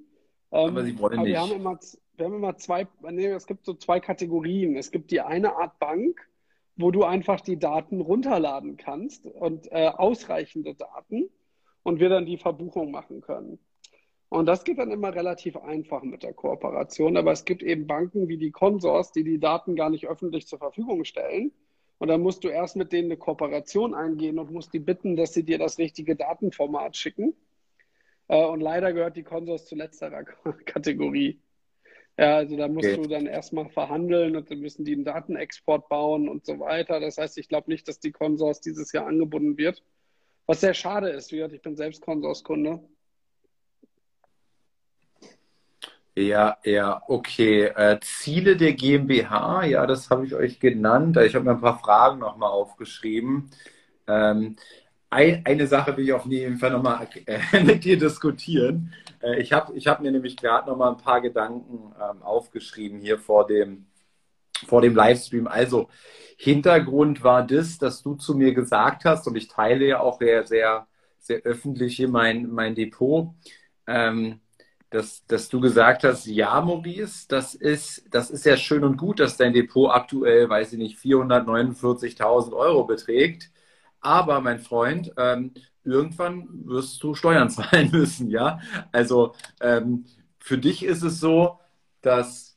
aber 0.51 0.79
ähm, 0.79 0.85
sie 0.85 0.99
wollen 0.99 1.19
aber 1.19 1.23
nicht. 1.23 1.33
Wir 1.33 1.41
haben 1.41 1.51
immer 1.51 1.79
wir 2.15 2.25
haben 2.25 2.35
immer 2.35 2.57
zwei, 2.57 2.87
nee, 3.01 3.27
es 3.27 3.47
gibt 3.47 3.65
so 3.65 3.73
zwei 3.73 3.99
Kategorien. 3.99 4.75
Es 4.75 4.91
gibt 4.91 5.11
die 5.11 5.21
eine 5.21 5.55
Art 5.55 5.79
Bank, 5.79 6.27
wo 6.75 6.91
du 6.91 7.03
einfach 7.03 7.41
die 7.41 7.57
Daten 7.57 8.01
runterladen 8.01 8.77
kannst 8.77 9.25
und 9.25 9.71
äh, 9.71 9.87
ausreichende 9.87 10.75
Daten 10.75 11.29
und 11.83 11.99
wir 11.99 12.09
dann 12.09 12.25
die 12.25 12.37
Verbuchung 12.37 12.91
machen 12.91 13.21
können. 13.21 13.59
Und 14.29 14.47
das 14.47 14.63
geht 14.63 14.79
dann 14.79 14.89
immer 14.89 15.13
relativ 15.13 15.57
einfach 15.57 16.01
mit 16.01 16.23
der 16.23 16.33
Kooperation. 16.33 17.17
Aber 17.17 17.31
es 17.31 17.45
gibt 17.45 17.61
eben 17.61 17.85
Banken 17.85 18.27
wie 18.27 18.37
die 18.37 18.49
Consors, 18.49 19.11
die 19.11 19.23
die 19.23 19.39
Daten 19.39 19.75
gar 19.75 19.91
nicht 19.91 20.07
öffentlich 20.07 20.47
zur 20.47 20.57
Verfügung 20.57 21.05
stellen. 21.05 21.51
Und 21.99 22.07
dann 22.07 22.21
musst 22.21 22.43
du 22.43 22.47
erst 22.47 22.75
mit 22.75 22.91
denen 22.91 23.09
eine 23.09 23.17
Kooperation 23.17 23.93
eingehen 23.93 24.39
und 24.39 24.51
musst 24.51 24.73
die 24.73 24.79
bitten, 24.79 25.15
dass 25.15 25.33
sie 25.33 25.43
dir 25.43 25.59
das 25.59 25.77
richtige 25.77 26.15
Datenformat 26.15 26.97
schicken. 26.97 27.35
Äh, 28.27 28.43
und 28.43 28.61
leider 28.61 28.91
gehört 28.91 29.17
die 29.17 29.23
Consors 29.23 29.67
zu 29.67 29.75
letzterer 29.75 30.23
Kategorie. 30.65 31.39
Ja, 32.17 32.37
also 32.37 32.57
da 32.57 32.67
musst 32.67 32.89
okay. 32.89 33.01
du 33.01 33.07
dann 33.07 33.25
erstmal 33.25 33.69
verhandeln 33.69 34.35
und 34.35 34.49
dann 34.49 34.59
müssen 34.59 34.85
die 34.85 34.93
einen 34.93 35.05
Datenexport 35.05 35.89
bauen 35.89 36.27
und 36.27 36.45
so 36.45 36.59
weiter. 36.59 36.99
Das 36.99 37.17
heißt, 37.17 37.37
ich 37.37 37.49
glaube 37.49 37.71
nicht, 37.71 37.87
dass 37.87 37.99
die 37.99 38.11
Consors 38.11 38.61
dieses 38.61 38.91
Jahr 38.91 39.07
angebunden 39.07 39.57
wird. 39.57 39.83
Was 40.45 40.61
sehr 40.61 40.73
schade 40.73 41.09
ist, 41.09 41.31
wie 41.31 41.37
gesagt, 41.37 41.53
ich 41.53 41.61
bin 41.61 41.75
selbst 41.75 42.01
Consors-Kunde. 42.01 42.79
Ja, 46.15 46.57
ja, 46.63 47.01
okay. 47.07 47.63
Äh, 47.75 47.99
Ziele 48.01 48.55
der 48.55 48.73
GmbH, 48.73 49.63
ja, 49.65 49.87
das 49.87 50.09
habe 50.11 50.25
ich 50.25 50.35
euch 50.35 50.59
genannt. 50.59 51.17
Ich 51.17 51.33
habe 51.33 51.45
mir 51.45 51.51
ein 51.51 51.61
paar 51.61 51.79
Fragen 51.79 52.19
nochmal 52.19 52.51
aufgeschrieben. 52.51 53.49
Ähm, 54.07 54.57
ein, 55.09 55.43
eine 55.45 55.67
Sache 55.67 55.95
will 55.97 56.05
ich 56.05 56.13
auf 56.13 56.25
jeden 56.25 56.57
Fall 56.57 56.71
nochmal 56.71 57.07
äh, 57.25 57.39
mit 57.63 57.83
dir 57.83 57.97
diskutieren. 57.97 58.93
Äh, 59.21 59.41
ich 59.41 59.53
habe 59.53 59.73
ich 59.75 59.87
hab 59.87 60.01
mir 60.01 60.11
nämlich 60.11 60.37
gerade 60.37 60.69
nochmal 60.69 60.91
ein 60.91 60.97
paar 60.97 61.21
Gedanken 61.21 61.93
ähm, 61.99 62.21
aufgeschrieben 62.21 62.99
hier 62.99 63.17
vor 63.17 63.47
dem, 63.47 63.87
vor 64.65 64.81
dem 64.81 64.95
Livestream. 64.95 65.47
Also, 65.47 65.89
Hintergrund 66.37 67.23
war 67.23 67.45
das, 67.45 67.77
dass 67.77 68.01
du 68.03 68.15
zu 68.15 68.35
mir 68.35 68.53
gesagt 68.53 69.05
hast, 69.05 69.27
und 69.27 69.35
ich 69.35 69.47
teile 69.47 69.85
ja 69.85 69.99
auch 69.99 70.19
sehr, 70.19 70.45
sehr, 70.45 70.87
sehr 71.19 71.39
öffentlich 71.43 71.95
hier 71.95 72.09
mein, 72.09 72.49
mein 72.49 72.75
Depot, 72.75 73.33
ähm, 73.87 74.41
dass, 74.89 75.25
dass 75.25 75.49
du 75.49 75.59
gesagt 75.59 76.03
hast, 76.03 76.27
ja, 76.27 76.61
Maurice, 76.61 77.25
das 77.27 77.55
ist, 77.55 78.05
das 78.11 78.29
ist 78.29 78.45
ja 78.45 78.57
schön 78.57 78.83
und 78.83 78.97
gut, 78.97 79.19
dass 79.19 79.37
dein 79.37 79.53
Depot 79.53 79.89
aktuell, 79.91 80.49
weiß 80.49 80.73
ich 80.73 80.79
nicht, 80.79 80.99
449.000 80.99 82.53
Euro 82.53 82.83
beträgt. 82.85 83.49
Aber 84.01 84.41
mein 84.41 84.59
Freund, 84.59 85.11
ähm, 85.17 85.53
irgendwann 85.83 86.47
wirst 86.65 87.01
du 87.03 87.15
Steuern 87.15 87.49
zahlen 87.49 87.89
müssen, 87.91 88.29
ja. 88.29 88.59
Also 88.91 89.33
ähm, 89.61 90.05
für 90.39 90.57
dich 90.57 90.83
ist 90.83 91.03
es 91.03 91.19
so, 91.19 91.59
dass 92.01 92.52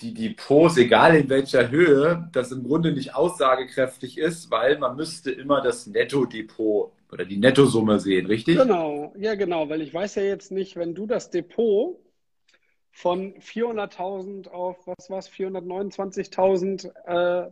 die 0.00 0.14
Depots, 0.14 0.76
egal 0.76 1.16
in 1.16 1.28
welcher 1.28 1.70
Höhe, 1.70 2.28
das 2.32 2.52
im 2.52 2.64
Grunde 2.64 2.92
nicht 2.92 3.14
aussagekräftig 3.14 4.18
ist, 4.18 4.50
weil 4.50 4.78
man 4.78 4.96
müsste 4.96 5.30
immer 5.30 5.60
das 5.60 5.86
Netto-Depot 5.86 6.92
oder 7.12 7.24
die 7.24 7.36
Nettosumme 7.36 7.98
sehen, 7.98 8.26
richtig? 8.26 8.58
Genau, 8.58 9.12
ja 9.18 9.34
genau, 9.34 9.68
weil 9.68 9.82
ich 9.82 9.92
weiß 9.92 10.16
ja 10.16 10.22
jetzt 10.22 10.52
nicht, 10.52 10.76
wenn 10.76 10.94
du 10.94 11.06
das 11.06 11.30
Depot 11.30 11.98
von 12.90 13.34
400.000 13.34 14.48
auf, 14.48 14.86
was 14.86 15.10
war 15.10 15.18
es, 15.18 15.28
429.000 15.28 16.90
äh, 17.06 17.50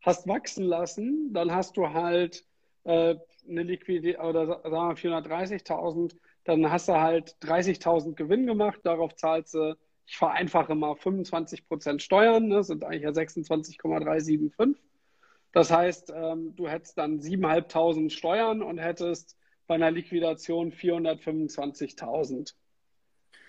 hast 0.00 0.26
wachsen 0.26 0.64
lassen, 0.64 1.32
dann 1.32 1.52
hast 1.52 1.76
du 1.76 1.90
halt 1.90 2.44
äh, 2.84 3.16
eine 3.48 3.62
Liquidität 3.62 4.18
oder 4.18 4.46
sagen 4.46 5.02
wir 5.02 5.22
430.000, 5.22 6.16
dann 6.44 6.70
hast 6.70 6.88
du 6.88 6.94
halt 6.94 7.36
30.000 7.42 8.14
Gewinn 8.14 8.46
gemacht, 8.46 8.80
darauf 8.84 9.14
zahlst 9.14 9.54
du, 9.54 9.76
ich 10.10 10.16
vereinfache 10.16 10.74
mal 10.74 10.96
25 10.96 11.68
Prozent 11.68 12.02
Steuern, 12.02 12.48
ne, 12.48 12.64
sind 12.64 12.82
eigentlich 12.82 13.02
ja 13.02 13.12
26,375. 13.12 14.76
Das 15.52 15.70
heißt, 15.70 16.12
ähm, 16.12 16.56
du 16.56 16.68
hättest 16.68 16.98
dann 16.98 17.20
7.500 17.20 18.10
Steuern 18.10 18.60
und 18.60 18.78
hättest 18.78 19.36
bei 19.68 19.76
einer 19.76 19.92
Liquidation 19.92 20.72
425.000. 20.72 22.54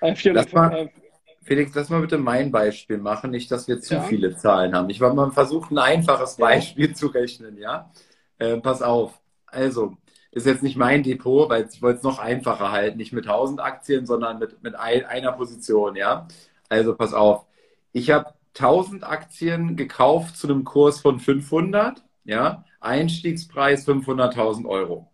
Äh, 0.02 0.14
400, 0.14 0.54
mal, 0.54 0.78
äh, 0.78 0.90
Felix, 1.42 1.74
lass 1.74 1.90
mal 1.90 2.02
bitte 2.02 2.20
mein 2.20 2.52
Beispiel 2.52 3.00
machen, 3.00 3.32
nicht, 3.32 3.50
dass 3.50 3.68
wir 3.68 3.82
zu 3.82 3.96
ja. 3.96 4.04
viele 4.04 4.36
Zahlen 4.38 4.76
haben. 4.76 4.92
Ich 4.92 5.02
will 5.02 5.12
mal 5.14 5.32
versuchen, 5.32 5.80
ein 5.80 6.00
einfaches 6.00 6.38
Beispiel 6.38 6.90
ja. 6.90 6.94
zu 6.94 7.08
rechnen, 7.08 7.58
ja? 7.58 7.92
Äh, 8.38 8.58
pass 8.58 8.84
auf. 8.84 9.20
Also, 9.48 9.98
ist 10.30 10.46
jetzt 10.46 10.62
nicht 10.62 10.78
mein 10.78 11.02
Depot, 11.02 11.50
weil 11.50 11.68
ich 11.72 11.82
wollte 11.82 11.98
es 11.98 12.04
noch 12.04 12.20
einfacher 12.20 12.72
halten, 12.72 12.98
nicht 12.98 13.14
mit 13.14 13.26
1000 13.26 13.60
Aktien, 13.62 14.06
sondern 14.06 14.38
mit, 14.38 14.62
mit 14.62 14.76
ein, 14.76 15.06
einer 15.06 15.32
Position, 15.32 15.96
ja. 15.96 16.28
Also, 16.72 16.96
pass 16.96 17.14
auf. 17.14 17.46
Ich 17.92 18.12
habe 18.12 18.34
1000 18.56 19.04
Aktien 19.04 19.76
gekauft 19.76 20.38
zu 20.38 20.48
einem 20.48 20.64
Kurs 20.64 21.02
von 21.02 21.20
500, 21.20 22.02
ja. 22.24 22.64
Einstiegspreis 22.80 23.86
500.000 23.86 24.66
Euro. 24.66 25.12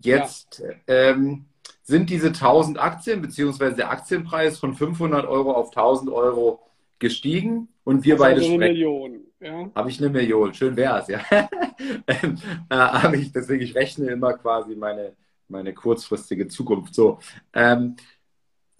Jetzt 0.00 0.58
ja. 0.58 0.74
ähm, 0.88 1.44
sind 1.84 2.10
diese 2.10 2.28
1000 2.28 2.80
Aktien 2.80 3.22
beziehungsweise 3.22 3.76
der 3.76 3.90
Aktienpreis 3.90 4.58
von 4.58 4.74
500 4.74 5.24
Euro 5.24 5.52
auf 5.52 5.68
1000 5.68 6.10
Euro 6.10 6.60
gestiegen 6.98 7.68
und 7.84 8.04
wir 8.04 8.14
das 8.14 8.20
beide 8.20 8.40
sprechen. 8.40 8.62
Eine 8.62 8.72
Million. 8.72 9.20
Ja. 9.40 9.70
Habe 9.74 9.88
ich 9.88 10.00
eine 10.00 10.10
Million, 10.10 10.52
schön 10.52 10.76
wäre 10.76 11.00
es, 11.00 11.08
ja. 11.08 11.20
ähm, 12.08 12.38
äh, 12.70 13.16
ich, 13.16 13.32
deswegen, 13.32 13.62
ich 13.62 13.76
rechne 13.76 14.10
immer 14.10 14.34
quasi 14.34 14.74
meine, 14.74 15.14
meine 15.48 15.74
kurzfristige 15.74 16.48
Zukunft. 16.48 16.94
So, 16.94 17.20
ähm, 17.52 17.96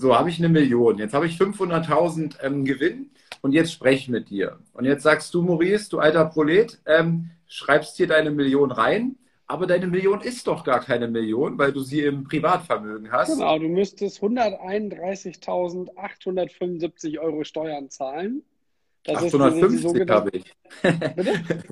so 0.02 0.18
habe 0.18 0.28
ich 0.28 0.38
eine 0.38 0.48
Million. 0.48 0.98
Jetzt 0.98 1.14
habe 1.14 1.26
ich 1.26 1.40
500.000 1.40 2.42
ähm, 2.42 2.64
Gewinn 2.64 3.10
und 3.40 3.52
jetzt 3.52 3.72
spreche 3.72 4.00
ich 4.00 4.08
mit 4.08 4.30
dir. 4.30 4.58
Und 4.72 4.84
jetzt 4.84 5.04
sagst 5.04 5.32
du, 5.32 5.42
Maurice, 5.42 5.88
du 5.88 6.00
alter 6.00 6.24
Prolet, 6.24 6.80
ähm, 6.86 7.30
schreibst 7.46 7.96
hier 7.96 8.08
deine 8.08 8.32
Million 8.32 8.72
rein, 8.72 9.14
aber 9.46 9.68
deine 9.68 9.86
Million 9.86 10.20
ist 10.20 10.48
doch 10.48 10.64
gar 10.64 10.80
keine 10.80 11.06
Million, 11.08 11.56
weil 11.56 11.72
du 11.72 11.80
sie 11.80 12.00
im 12.00 12.24
Privatvermögen 12.24 13.12
hast. 13.12 13.34
Genau, 13.34 13.58
du 13.58 13.68
müsstest 13.68 14.20
131.875 14.22 17.20
Euro 17.20 17.44
Steuern 17.44 17.88
zahlen. 17.88 18.42
Das 19.04 19.16
850 19.16 20.08
habe 20.10 20.30
ich. 20.32 20.52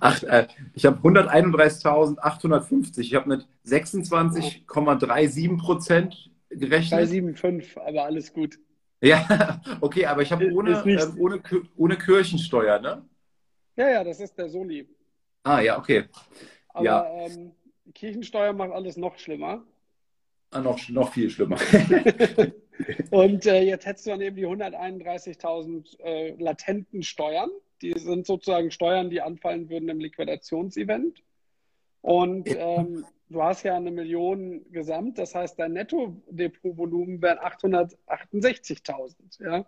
Ach, 0.00 0.22
äh, 0.24 0.48
ich 0.74 0.84
habe 0.86 0.98
131.850. 1.08 2.98
Ich 3.00 3.14
habe 3.14 3.28
mit 3.28 3.46
26,37 3.66 5.58
Prozent 5.58 6.31
gerechnet. 6.54 7.00
375, 7.00 7.76
aber 7.78 8.04
alles 8.04 8.32
gut. 8.32 8.58
Ja, 9.00 9.60
okay, 9.80 10.06
aber 10.06 10.22
ich 10.22 10.30
habe 10.30 10.50
ohne, 10.52 10.70
äh, 10.86 11.06
ohne, 11.18 11.42
ohne 11.76 11.98
Kirchensteuer, 11.98 12.78
ne? 12.78 13.04
Ja, 13.76 13.88
ja, 13.88 14.04
das 14.04 14.20
ist 14.20 14.36
der 14.38 14.48
Soli. 14.48 14.88
Ah, 15.42 15.60
ja, 15.60 15.78
okay. 15.78 16.04
Aber 16.68 16.84
ja. 16.84 17.06
Ähm, 17.26 17.52
Kirchensteuer 17.94 18.52
macht 18.52 18.72
alles 18.72 18.96
noch 18.96 19.18
schlimmer. 19.18 19.64
Ah, 20.50 20.60
noch, 20.60 20.78
noch 20.88 21.12
viel 21.12 21.30
schlimmer. 21.30 21.58
Und 23.10 23.46
äh, 23.46 23.62
jetzt 23.62 23.86
hättest 23.86 24.06
du 24.06 24.10
dann 24.10 24.20
eben 24.20 24.36
die 24.36 24.46
131.000 24.46 26.00
äh, 26.00 26.30
latenten 26.38 27.02
Steuern. 27.02 27.50
Die 27.80 27.92
sind 27.98 28.26
sozusagen 28.26 28.70
Steuern, 28.70 29.10
die 29.10 29.20
anfallen 29.20 29.68
würden 29.68 29.88
im 29.88 29.98
Liquidationsevent. 29.98 31.22
Und 32.02 32.48
ähm, 32.48 33.06
du 33.30 33.42
hast 33.42 33.62
ja 33.62 33.74
eine 33.76 33.90
Million 33.90 34.70
gesamt, 34.70 35.18
das 35.18 35.34
heißt, 35.34 35.58
dein 35.58 35.72
Netto-Depotvolumen 35.72 37.22
wären 37.22 37.38
868.000. 37.38 39.14
Ja? 39.40 39.64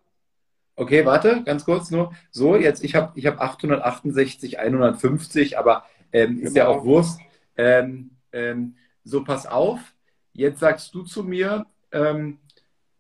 Okay, 0.77 1.07
warte, 1.07 1.43
ganz 1.45 1.65
kurz 1.65 1.91
nur. 1.91 2.13
So, 2.31 2.57
jetzt, 2.57 2.85
ich 2.85 2.95
habe 2.95 3.19
ich 3.19 3.27
hab 3.27 3.41
868, 3.41 4.59
150, 4.59 5.57
aber 5.59 5.85
ähm, 6.13 6.41
ist 6.41 6.55
genau. 6.55 6.73
ja 6.73 6.77
auch 6.77 6.85
Wurst. 6.85 7.21
Ähm, 7.57 8.11
ähm, 8.33 8.77
so, 9.05 9.23
pass 9.23 9.47
auf. 9.47 9.81
Jetzt 10.33 10.59
sagst 10.59 10.93
du 10.95 11.03
zu 11.03 11.23
mir, 11.23 11.67
ähm, 11.93 12.39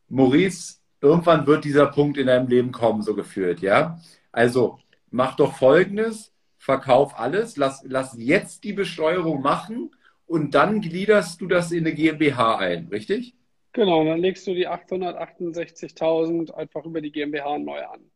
Maurice, 0.09 0.76
irgendwann 1.01 1.47
wird 1.47 1.64
dieser 1.64 1.87
Punkt 1.87 2.16
in 2.16 2.28
deinem 2.28 2.47
Leben 2.47 2.70
kommen, 2.70 3.03
so 3.03 3.14
gefühlt, 3.14 3.61
ja? 3.61 3.99
Also 4.30 4.78
mach 5.11 5.35
doch 5.37 5.57
folgendes, 5.57 6.34
verkauf 6.64 7.18
alles, 7.18 7.58
lass, 7.58 7.84
lass 7.86 8.16
jetzt 8.16 8.64
die 8.64 8.72
Besteuerung 8.72 9.42
machen 9.42 9.94
und 10.24 10.54
dann 10.54 10.80
gliederst 10.80 11.42
du 11.42 11.46
das 11.46 11.72
in 11.72 11.86
eine 11.86 11.94
GmbH 11.94 12.56
ein, 12.56 12.88
richtig? 12.88 13.34
Genau, 13.72 14.02
dann 14.02 14.20
legst 14.20 14.46
du 14.46 14.54
die 14.54 14.66
868.000 14.66 16.54
einfach 16.54 16.86
über 16.86 17.02
die 17.02 17.12
GmbH 17.12 17.58
neu 17.58 17.84
an. 17.84 18.10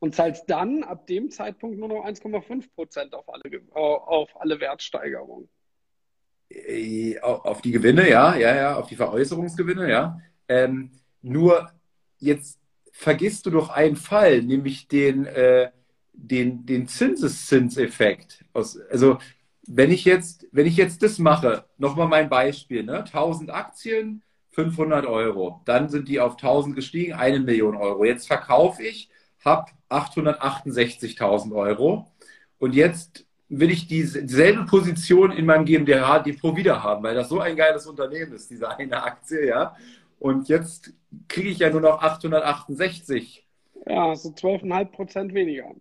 und 0.00 0.14
zahlst 0.14 0.50
dann 0.50 0.82
ab 0.84 1.06
dem 1.06 1.30
Zeitpunkt 1.30 1.78
nur 1.78 1.88
noch 1.88 2.04
1,5 2.04 2.66
Prozent 2.74 3.14
auf 3.14 3.26
alle, 3.28 3.62
auf 3.72 4.38
alle 4.38 4.60
Wertsteigerungen. 4.60 5.48
Äh, 6.50 7.18
auf 7.20 7.62
die 7.62 7.72
Gewinne, 7.72 8.08
ja, 8.08 8.36
ja, 8.36 8.54
ja, 8.54 8.76
auf 8.76 8.86
die 8.88 8.96
Veräußerungsgewinne, 8.96 9.90
ja. 9.90 10.20
Ähm, 10.46 10.90
nur 11.22 11.70
jetzt 12.18 12.60
vergisst 12.92 13.46
du 13.46 13.50
doch 13.50 13.70
einen 13.70 13.96
Fall, 13.96 14.42
nämlich 14.42 14.88
den, 14.88 15.24
äh, 15.24 15.70
den, 16.18 16.66
den 16.66 16.88
Zinseszinseffekt. 16.88 18.44
also 18.52 19.18
wenn 19.66 19.90
ich 19.90 20.04
jetzt, 20.04 20.46
wenn 20.50 20.66
ich 20.66 20.76
jetzt 20.76 21.02
das 21.02 21.18
mache, 21.18 21.64
nochmal 21.76 22.08
mein 22.08 22.28
Beispiel, 22.28 22.82
ne? 22.82 23.04
1000 23.04 23.50
Aktien, 23.50 24.22
500 24.50 25.06
Euro. 25.06 25.60
Dann 25.66 25.88
sind 25.88 26.08
die 26.08 26.20
auf 26.20 26.32
1000 26.32 26.74
gestiegen, 26.74 27.12
eine 27.12 27.38
Million 27.38 27.76
Euro. 27.76 28.04
Jetzt 28.04 28.26
verkaufe 28.26 28.82
ich, 28.82 29.10
habe 29.44 29.70
868.000 29.90 31.54
Euro. 31.54 32.10
Und 32.58 32.74
jetzt 32.74 33.26
will 33.48 33.70
ich 33.70 33.86
dieselbe 33.86 34.64
Position 34.64 35.30
in 35.30 35.46
meinem 35.46 35.64
GmbH 35.64 36.18
Depot 36.20 36.56
wieder 36.56 36.82
haben, 36.82 37.02
weil 37.02 37.14
das 37.14 37.28
so 37.28 37.40
ein 37.40 37.56
geiles 37.56 37.86
Unternehmen 37.86 38.32
ist, 38.32 38.50
diese 38.50 38.68
eine 38.68 39.02
Aktie, 39.02 39.46
ja. 39.46 39.76
Und 40.18 40.48
jetzt 40.48 40.92
kriege 41.28 41.50
ich 41.50 41.58
ja 41.58 41.70
nur 41.70 41.80
noch 41.80 42.02
868. 42.02 43.46
Ja, 43.86 44.14
so 44.16 44.30
12,5 44.30 44.84
Prozent 44.86 45.34
weniger. 45.34 45.72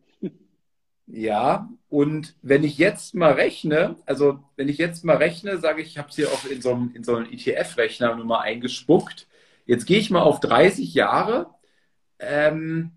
Ja, 1.07 1.69
und 1.89 2.35
wenn 2.41 2.63
ich 2.63 2.77
jetzt 2.77 3.15
mal 3.15 3.33
rechne, 3.33 3.95
also 4.05 4.39
wenn 4.57 4.67
ich 4.67 4.77
jetzt 4.77 5.05
mal 5.05 5.15
rechne, 5.17 5.57
sage 5.57 5.81
ich, 5.81 5.89
ich 5.89 5.97
habe 5.97 6.09
es 6.09 6.15
hier 6.15 6.29
auch 6.29 6.45
in 6.45 6.61
so 6.61 6.73
einem, 6.73 6.91
in 6.93 7.03
so 7.03 7.15
einem 7.15 7.31
ETF-Rechner 7.31 8.15
nur 8.15 8.25
mal 8.25 8.41
eingespuckt. 8.41 9.27
Jetzt 9.65 9.85
gehe 9.85 9.99
ich 9.99 10.09
mal 10.11 10.21
auf 10.21 10.39
30 10.41 10.93
Jahre. 10.93 11.49
Ähm, 12.19 12.91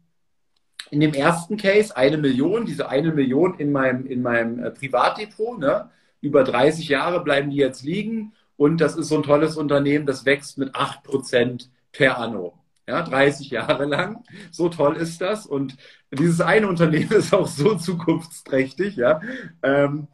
in 0.91 1.01
dem 1.01 1.15
ersten 1.15 1.57
Case 1.57 1.97
eine 1.97 2.19
Million, 2.19 2.67
diese 2.67 2.89
eine 2.89 3.13
Million 3.13 3.55
in 3.59 3.73
meinem, 3.73 4.07
in 4.07 4.23
meinem 4.23 4.59
äh, 4.63 4.71
Privatdepot, 4.71 5.59
ne? 5.59 5.91
über 6.21 6.45
30 6.45 6.89
Jahre 6.89 7.23
bleiben 7.23 7.51
die 7.51 7.57
jetzt 7.57 7.85
liegen 7.85 8.35
und 8.57 8.81
das 8.81 8.97
ist 8.97 9.09
so 9.09 9.17
ein 9.17 9.23
tolles 9.23 9.57
Unternehmen, 9.57 10.07
das 10.07 10.27
wächst 10.27 10.59
mit 10.59 10.75
8% 10.75 11.69
per 11.93 12.19
anno. 12.19 12.60
Ja, 12.91 13.03
30 13.03 13.51
Jahre 13.51 13.85
lang. 13.85 14.25
So 14.51 14.69
toll 14.69 14.97
ist 14.97 15.21
das. 15.21 15.47
Und 15.47 15.77
dieses 16.11 16.41
eine 16.41 16.67
Unternehmen 16.67 17.13
ist 17.13 17.33
auch 17.33 17.47
so 17.47 17.77
zukunftsträchtig. 17.77 18.97
Ja. 18.97 19.21
Ähm, 19.63 20.09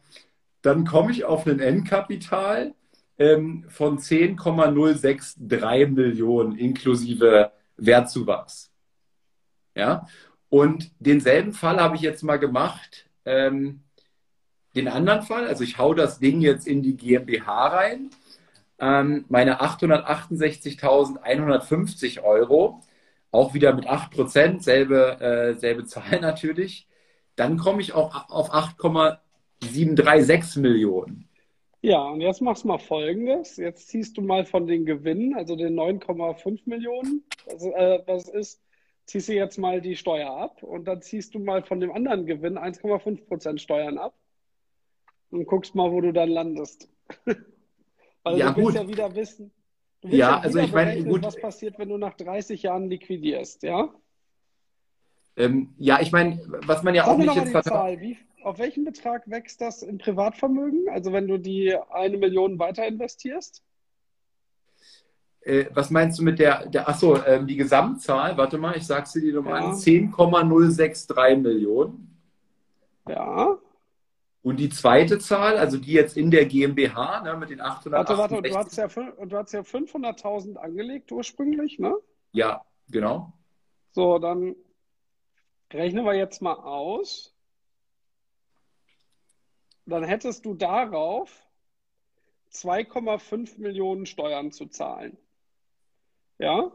dann 0.61 0.85
komme 0.85 1.11
ich 1.11 1.25
auf 1.25 1.47
ein 1.47 1.59
Endkapital 1.59 2.75
ähm, 3.17 3.65
von 3.67 3.97
10,063 3.97 5.89
Millionen 5.89 6.55
inklusive 6.55 7.51
Wertzuwachs. 7.77 8.69
Ja. 9.73 10.05
Und 10.49 10.91
denselben 10.99 11.53
Fall 11.53 11.81
habe 11.81 11.95
ich 11.95 12.03
jetzt 12.03 12.21
mal 12.21 12.37
gemacht. 12.37 13.09
Ähm, 13.25 13.81
den 14.75 14.87
anderen 14.87 15.23
Fall, 15.23 15.47
also 15.47 15.63
ich 15.63 15.79
hau 15.79 15.95
das 15.95 16.19
Ding 16.19 16.41
jetzt 16.41 16.67
in 16.67 16.83
die 16.83 16.95
GmbH 16.95 17.69
rein 17.69 18.11
ähm, 18.79 19.25
meine 19.29 19.61
868.150 19.61 22.23
Euro, 22.23 22.81
auch 23.31 23.53
wieder 23.53 23.73
mit 23.73 23.87
8%, 23.87 24.61
selbe, 24.61 25.19
äh, 25.19 25.53
selbe 25.55 25.85
Zahl 25.85 26.19
natürlich. 26.21 26.87
Dann 27.35 27.57
komme 27.57 27.81
ich 27.81 27.93
auch 27.93 28.29
auf 28.29 28.53
8,736 28.53 30.61
Millionen. 30.61 31.27
Ja, 31.81 32.07
und 32.09 32.21
jetzt 32.21 32.41
machst 32.41 32.63
du 32.63 32.69
mal 32.69 32.79
Folgendes. 32.79 33.57
Jetzt 33.57 33.89
ziehst 33.89 34.17
du 34.17 34.21
mal 34.21 34.45
von 34.45 34.65
den 34.65 34.85
Gewinnen, 34.85 35.35
also 35.35 35.55
den 35.55 35.75
9,5 35.75 36.61
Millionen, 36.65 37.23
also, 37.49 37.71
äh, 37.73 38.01
was 38.07 38.27
ist, 38.29 38.61
ziehst 39.05 39.29
du 39.29 39.33
jetzt 39.33 39.57
mal 39.57 39.81
die 39.81 39.95
Steuer 39.95 40.29
ab 40.29 40.63
und 40.63 40.85
dann 40.85 41.01
ziehst 41.01 41.35
du 41.35 41.39
mal 41.39 41.63
von 41.63 41.79
dem 41.79 41.91
anderen 41.91 42.25
Gewinn 42.25 42.57
1,5 42.57 43.27
Prozent 43.27 43.61
Steuern 43.61 43.97
ab 43.97 44.15
und 45.31 45.45
guckst 45.45 45.75
mal, 45.75 45.91
wo 45.91 46.01
du 46.01 46.11
dann 46.11 46.29
landest. 46.29 46.89
Weil 48.31 48.39
ja, 48.39 48.51
du 48.51 48.57
willst 48.57 48.71
gut. 48.71 48.75
ja 48.75 48.87
wieder 48.87 49.15
wissen, 49.15 49.51
du 50.01 50.09
willst 50.09 50.19
ja, 50.19 50.29
ja 50.31 50.39
also 50.39 50.59
ich 50.59 50.71
meine, 50.71 51.03
gut. 51.03 51.23
was 51.23 51.39
passiert, 51.39 51.77
wenn 51.79 51.89
du 51.89 51.97
nach 51.97 52.13
30 52.15 52.63
Jahren 52.63 52.89
liquidierst, 52.89 53.63
ja? 53.63 53.93
Ähm, 55.35 55.73
ja, 55.77 55.99
ich 56.01 56.11
meine, 56.11 56.41
was 56.65 56.83
man 56.83 56.95
ja 56.95 57.05
Sag 57.05 57.13
auch 57.13 57.17
nicht 57.17 57.35
jetzt 57.35 57.65
Zahl. 57.65 58.01
Wie, 58.01 58.17
auf 58.43 58.57
welchen 58.57 58.85
Betrag 58.85 59.29
wächst 59.29 59.61
das 59.61 59.83
im 59.83 59.97
Privatvermögen? 59.97 60.89
Also 60.89 61.13
wenn 61.13 61.27
du 61.27 61.37
die 61.37 61.75
eine 61.91 62.17
Million 62.17 62.57
weiter 62.59 62.87
investierst? 62.87 63.63
Äh, 65.41 65.65
was 65.73 65.91
meinst 65.91 66.19
du 66.19 66.23
mit 66.23 66.39
der, 66.39 66.65
der 66.67 66.89
achso, 66.89 67.23
ähm, 67.23 67.45
die 67.45 67.55
Gesamtzahl, 67.55 68.35
warte 68.35 68.57
mal, 68.57 68.75
ich 68.75 68.85
sag's 68.85 69.13
dir 69.13 69.21
die 69.21 69.31
nochmal 69.31 69.61
ja. 69.61 69.69
an, 69.69 69.75
10,063 69.75 71.37
Millionen. 71.37 72.19
Ja. 73.07 73.57
Und 74.47 74.61
die 74.61 74.69
zweite 74.69 75.19
Zahl, 75.19 75.57
also 75.57 75.77
die 75.77 75.91
jetzt 75.91 76.15
in 76.15 76.31
der 76.31 76.45
GmbH 76.45 77.19
ne, 77.19 77.35
mit 77.35 77.49
den 77.49 77.59
800. 77.59 78.07
Warte, 78.07 78.17
warte, 78.17 78.41
du 78.41 78.55
hast 78.55 78.77
ja, 78.77 78.85
ja 78.85 78.89
500.000 78.89 80.55
angelegt 80.55 81.11
ursprünglich, 81.11 81.79
ne? 81.79 81.93
Ja, 82.31 82.63
genau. 82.87 83.33
So, 83.91 84.19
dann 84.19 84.55
rechnen 85.73 86.05
wir 86.05 86.13
jetzt 86.13 86.41
mal 86.41 86.53
aus. 86.53 87.35
Dann 89.85 90.05
hättest 90.05 90.45
du 90.45 90.53
darauf 90.53 91.45
2,5 92.53 93.59
Millionen 93.59 94.05
Steuern 94.05 94.53
zu 94.53 94.67
zahlen. 94.67 95.17
Ja? 96.37 96.71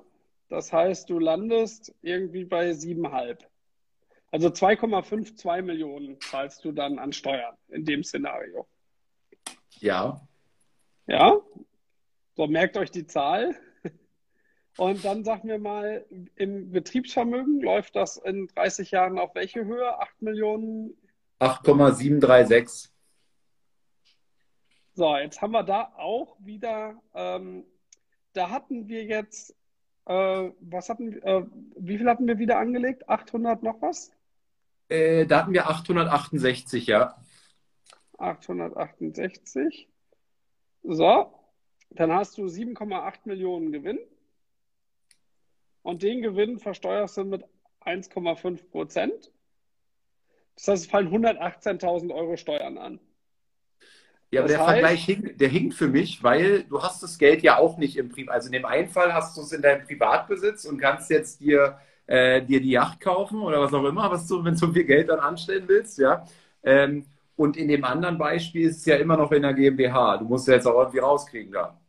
Das 0.50 0.74
heißt, 0.74 1.08
du 1.08 1.18
landest 1.18 1.94
irgendwie 2.02 2.44
bei 2.44 2.72
7,5. 2.72 3.38
Also 4.32 4.48
2,52 4.48 5.60
Millionen 5.60 6.18
zahlst 6.20 6.64
du 6.64 6.72
dann 6.72 6.98
an 6.98 7.12
Steuern 7.12 7.54
in 7.68 7.84
dem 7.84 8.02
Szenario. 8.02 8.66
Ja. 9.78 10.26
Ja. 11.06 11.38
So, 12.34 12.46
merkt 12.46 12.78
euch 12.78 12.90
die 12.90 13.06
Zahl. 13.06 13.54
Und 14.78 15.04
dann 15.04 15.22
sagen 15.22 15.48
wir 15.48 15.58
mal, 15.58 16.06
im 16.36 16.70
Betriebsvermögen 16.70 17.60
läuft 17.60 17.94
das 17.94 18.16
in 18.16 18.46
30 18.48 18.90
Jahren 18.90 19.18
auf 19.18 19.34
welche 19.34 19.66
Höhe? 19.66 19.98
8 20.00 20.22
Millionen? 20.22 20.96
8,736. 21.38 22.90
So, 24.94 25.14
jetzt 25.18 25.42
haben 25.42 25.52
wir 25.52 25.62
da 25.62 25.92
auch 25.96 26.36
wieder, 26.40 27.02
ähm, 27.14 27.66
da 28.32 28.48
hatten 28.48 28.88
wir 28.88 29.04
jetzt, 29.04 29.54
äh, 30.06 30.50
was 30.60 30.88
hatten, 30.88 31.20
äh, 31.22 31.44
wie 31.76 31.98
viel 31.98 32.08
hatten 32.08 32.26
wir 32.26 32.38
wieder 32.38 32.58
angelegt? 32.58 33.08
800 33.10 33.62
noch 33.62 33.82
was? 33.82 34.10
Äh, 34.92 35.26
da 35.26 35.38
hatten 35.38 35.54
wir 35.54 35.70
868, 35.70 36.86
ja. 36.86 37.16
868. 38.18 39.88
So, 40.82 41.32
dann 41.90 42.12
hast 42.12 42.36
du 42.36 42.44
7,8 42.44 43.20
Millionen 43.24 43.72
Gewinn. 43.72 43.98
Und 45.82 46.02
den 46.02 46.20
Gewinn 46.20 46.58
versteuerst 46.58 47.16
du 47.16 47.24
mit 47.24 47.42
1,5 47.80 48.70
Prozent. 48.70 49.32
Das 50.56 50.68
heißt, 50.68 50.84
es 50.84 50.90
fallen 50.90 51.08
118.000 51.08 52.14
Euro 52.14 52.36
Steuern 52.36 52.76
an. 52.76 53.00
Ja, 54.30 54.40
aber 54.40 54.48
das 54.48 54.58
der 54.58 54.66
heißt, 54.66 54.72
Vergleich 54.72 55.04
hinkt, 55.04 55.40
der 55.40 55.48
hinkt 55.48 55.74
für 55.74 55.88
mich, 55.88 56.22
weil 56.22 56.64
du 56.64 56.82
hast 56.82 57.02
das 57.02 57.18
Geld 57.18 57.42
ja 57.42 57.56
auch 57.56 57.78
nicht 57.78 57.96
im 57.96 58.10
Privat. 58.10 58.34
Also 58.34 58.46
in 58.46 58.52
dem 58.52 58.66
einen 58.66 58.88
Fall 58.88 59.14
hast 59.14 59.36
du 59.38 59.40
es 59.40 59.52
in 59.52 59.62
deinem 59.62 59.86
Privatbesitz 59.86 60.66
und 60.66 60.78
kannst 60.78 61.10
jetzt 61.10 61.40
dir 61.40 61.78
äh, 62.12 62.44
dir 62.44 62.60
die 62.60 62.72
Yacht 62.72 63.00
kaufen 63.00 63.40
oder 63.40 63.58
was 63.58 63.72
auch 63.72 63.84
immer, 63.84 64.10
was 64.10 64.28
du, 64.28 64.44
wenn 64.44 64.52
du 64.52 64.58
so 64.58 64.70
viel 64.70 64.84
Geld 64.84 65.08
dann 65.08 65.20
anstellen 65.20 65.64
willst, 65.66 65.98
ja. 65.98 66.26
Ähm, 66.62 67.06
und 67.36 67.56
in 67.56 67.68
dem 67.68 67.84
anderen 67.84 68.18
Beispiel 68.18 68.68
ist 68.68 68.80
es 68.80 68.84
ja 68.84 68.96
immer 68.96 69.16
noch 69.16 69.32
in 69.32 69.40
der 69.40 69.54
GmbH. 69.54 70.18
Du 70.18 70.26
musst 70.26 70.46
ja 70.46 70.54
jetzt 70.54 70.66
auch 70.66 70.78
irgendwie 70.78 70.98
rauskriegen 70.98 71.52
da. 71.52 71.80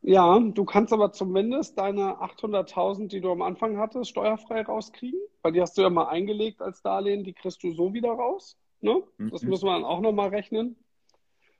Ja, 0.00 0.36
du 0.40 0.64
kannst 0.64 0.92
aber 0.92 1.12
zumindest 1.12 1.78
deine 1.78 2.16
800.000, 2.20 3.06
die 3.06 3.20
du 3.20 3.30
am 3.30 3.40
Anfang 3.40 3.78
hattest, 3.78 4.10
steuerfrei 4.10 4.62
rauskriegen, 4.62 5.20
weil 5.42 5.52
die 5.52 5.60
hast 5.60 5.78
du 5.78 5.82
ja 5.82 5.90
mal 5.90 6.08
eingelegt 6.08 6.60
als 6.60 6.82
Darlehen, 6.82 7.22
die 7.22 7.32
kriegst 7.32 7.62
du 7.62 7.72
so 7.72 7.94
wieder 7.94 8.10
raus. 8.10 8.58
Ne? 8.80 9.00
Das 9.30 9.42
mhm. 9.42 9.50
muss 9.50 9.62
man 9.62 9.84
auch 9.84 10.00
nochmal 10.00 10.30
rechnen. 10.30 10.74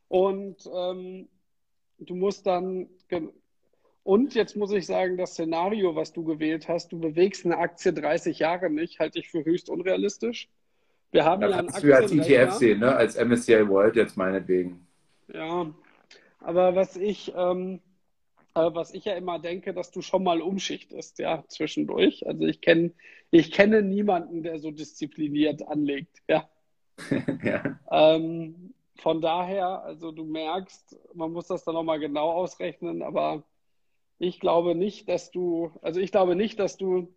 Und 0.09 0.69
ähm, 0.75 1.29
du 1.99 2.17
musst 2.17 2.47
dann, 2.47 2.89
und 4.05 4.35
jetzt 4.35 4.57
muss 4.57 4.73
ich 4.73 4.87
sagen, 4.87 5.17
das 5.17 5.33
Szenario, 5.33 5.95
was 5.95 6.13
du 6.13 6.25
gewählt 6.25 6.69
hast, 6.69 6.91
du 6.93 6.99
bewegst 6.99 7.45
eine 7.45 7.59
Aktie 7.59 7.93
30 7.93 8.39
Jahre 8.39 8.69
nicht, 8.69 8.99
halte 8.99 9.21
ich 9.21 9.31
für 9.31 9.45
höchst 9.45 9.71
unrealistisch. 9.71 10.49
Wir 11.13 11.25
haben 11.25 11.43
da 11.43 11.49
ja 11.49 11.57
kannst 11.57 11.83
du 11.83 11.95
als 11.95 12.11
ETF 12.11 12.53
sehen, 12.55 12.81
ne? 12.81 12.97
als 12.97 13.17
MSCI 13.17 13.69
World 13.69 13.97
jetzt 13.97 14.17
meinetwegen. 14.17 14.87
Ja, 15.33 15.73
aber 16.41 16.75
was 16.75 16.97
ich, 16.97 17.33
ähm, 17.37 17.81
äh, 18.55 18.71
was 18.73 18.93
ich 18.93 19.05
ja 19.05 19.15
immer 19.15 19.39
denke, 19.39 19.73
dass 19.73 19.91
du 19.91 20.03
schon 20.03 20.25
mal 20.25 20.41
umschichtest, 20.41 21.19
ja, 21.19 21.45
zwischendurch. 21.49 22.27
Also 22.27 22.45
ich 22.47 22.61
kenne 22.61 22.93
ich 23.31 23.53
kenne 23.53 23.83
niemanden, 23.83 24.43
der 24.43 24.59
so 24.59 24.71
diszipliniert 24.71 25.67
anlegt, 25.69 26.23
ja. 26.29 26.49
ja. 27.45 27.79
Ähm, 27.91 28.75
von 28.97 29.21
daher, 29.21 29.83
also 29.83 30.13
du 30.13 30.25
merkst, 30.25 30.99
man 31.15 31.33
muss 31.33 31.47
das 31.47 31.65
dann 31.65 31.75
nochmal 31.75 31.99
genau 31.99 32.31
ausrechnen, 32.31 33.03
aber 33.03 33.43
ich 34.19 34.41
glaube 34.41 34.75
nicht, 34.75 35.09
dass 35.09 35.31
du, 35.31 35.73
also 35.83 36.01
ich 36.01 36.13
glaube 36.13 36.37
nicht, 36.37 36.59
dass 36.59 36.77
du 36.77 37.13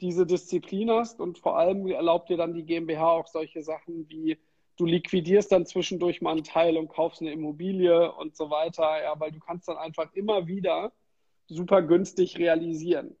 diese 0.00 0.26
Disziplin 0.26 0.90
hast 0.90 1.20
und 1.20 1.38
vor 1.38 1.58
allem 1.58 1.86
erlaubt 1.86 2.28
dir 2.28 2.36
dann 2.36 2.54
die 2.54 2.64
GmbH 2.64 3.12
auch 3.12 3.26
solche 3.26 3.62
Sachen 3.62 4.08
wie 4.08 4.38
du 4.76 4.86
liquidierst 4.86 5.52
dann 5.52 5.66
zwischendurch 5.66 6.20
mal 6.22 6.32
einen 6.32 6.44
Teil 6.44 6.76
und 6.76 6.88
kaufst 6.88 7.20
eine 7.20 7.32
Immobilie 7.32 8.10
und 8.12 8.36
so 8.36 8.50
weiter, 8.50 9.02
ja, 9.02 9.18
weil 9.18 9.30
du 9.30 9.38
kannst 9.38 9.68
dann 9.68 9.76
einfach 9.76 10.12
immer 10.14 10.46
wieder 10.46 10.92
super 11.46 11.82
günstig 11.82 12.38
realisieren. 12.38 13.16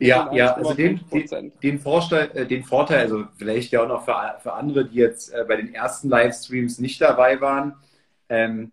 Ja, 0.00 0.32
ja, 0.32 0.54
also 0.54 0.74
den, 0.74 1.00
den, 1.10 1.52
den, 1.60 1.78
Vorteil, 1.80 2.30
äh, 2.34 2.46
den 2.46 2.62
Vorteil, 2.62 3.00
also 3.00 3.24
vielleicht 3.36 3.72
ja 3.72 3.82
auch 3.82 3.88
noch 3.88 4.04
für, 4.04 4.38
für 4.40 4.52
andere, 4.52 4.84
die 4.84 4.98
jetzt 4.98 5.30
äh, 5.30 5.44
bei 5.48 5.56
den 5.56 5.74
ersten 5.74 6.08
Livestreams 6.08 6.78
nicht 6.78 7.00
dabei 7.00 7.40
waren, 7.40 7.74
ähm, 8.28 8.70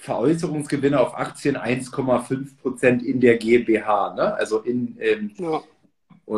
Veräußerungsgewinne 0.00 0.98
auf 0.98 1.16
Aktien 1.16 1.56
1,5 1.56 2.56
Prozent 2.60 3.02
in 3.02 3.20
der 3.20 3.36
GmbH, 3.36 4.14
ne? 4.14 4.34
also 4.34 4.58
in 4.60 4.96
ähm, 4.98 5.32
ja. 5.36 5.62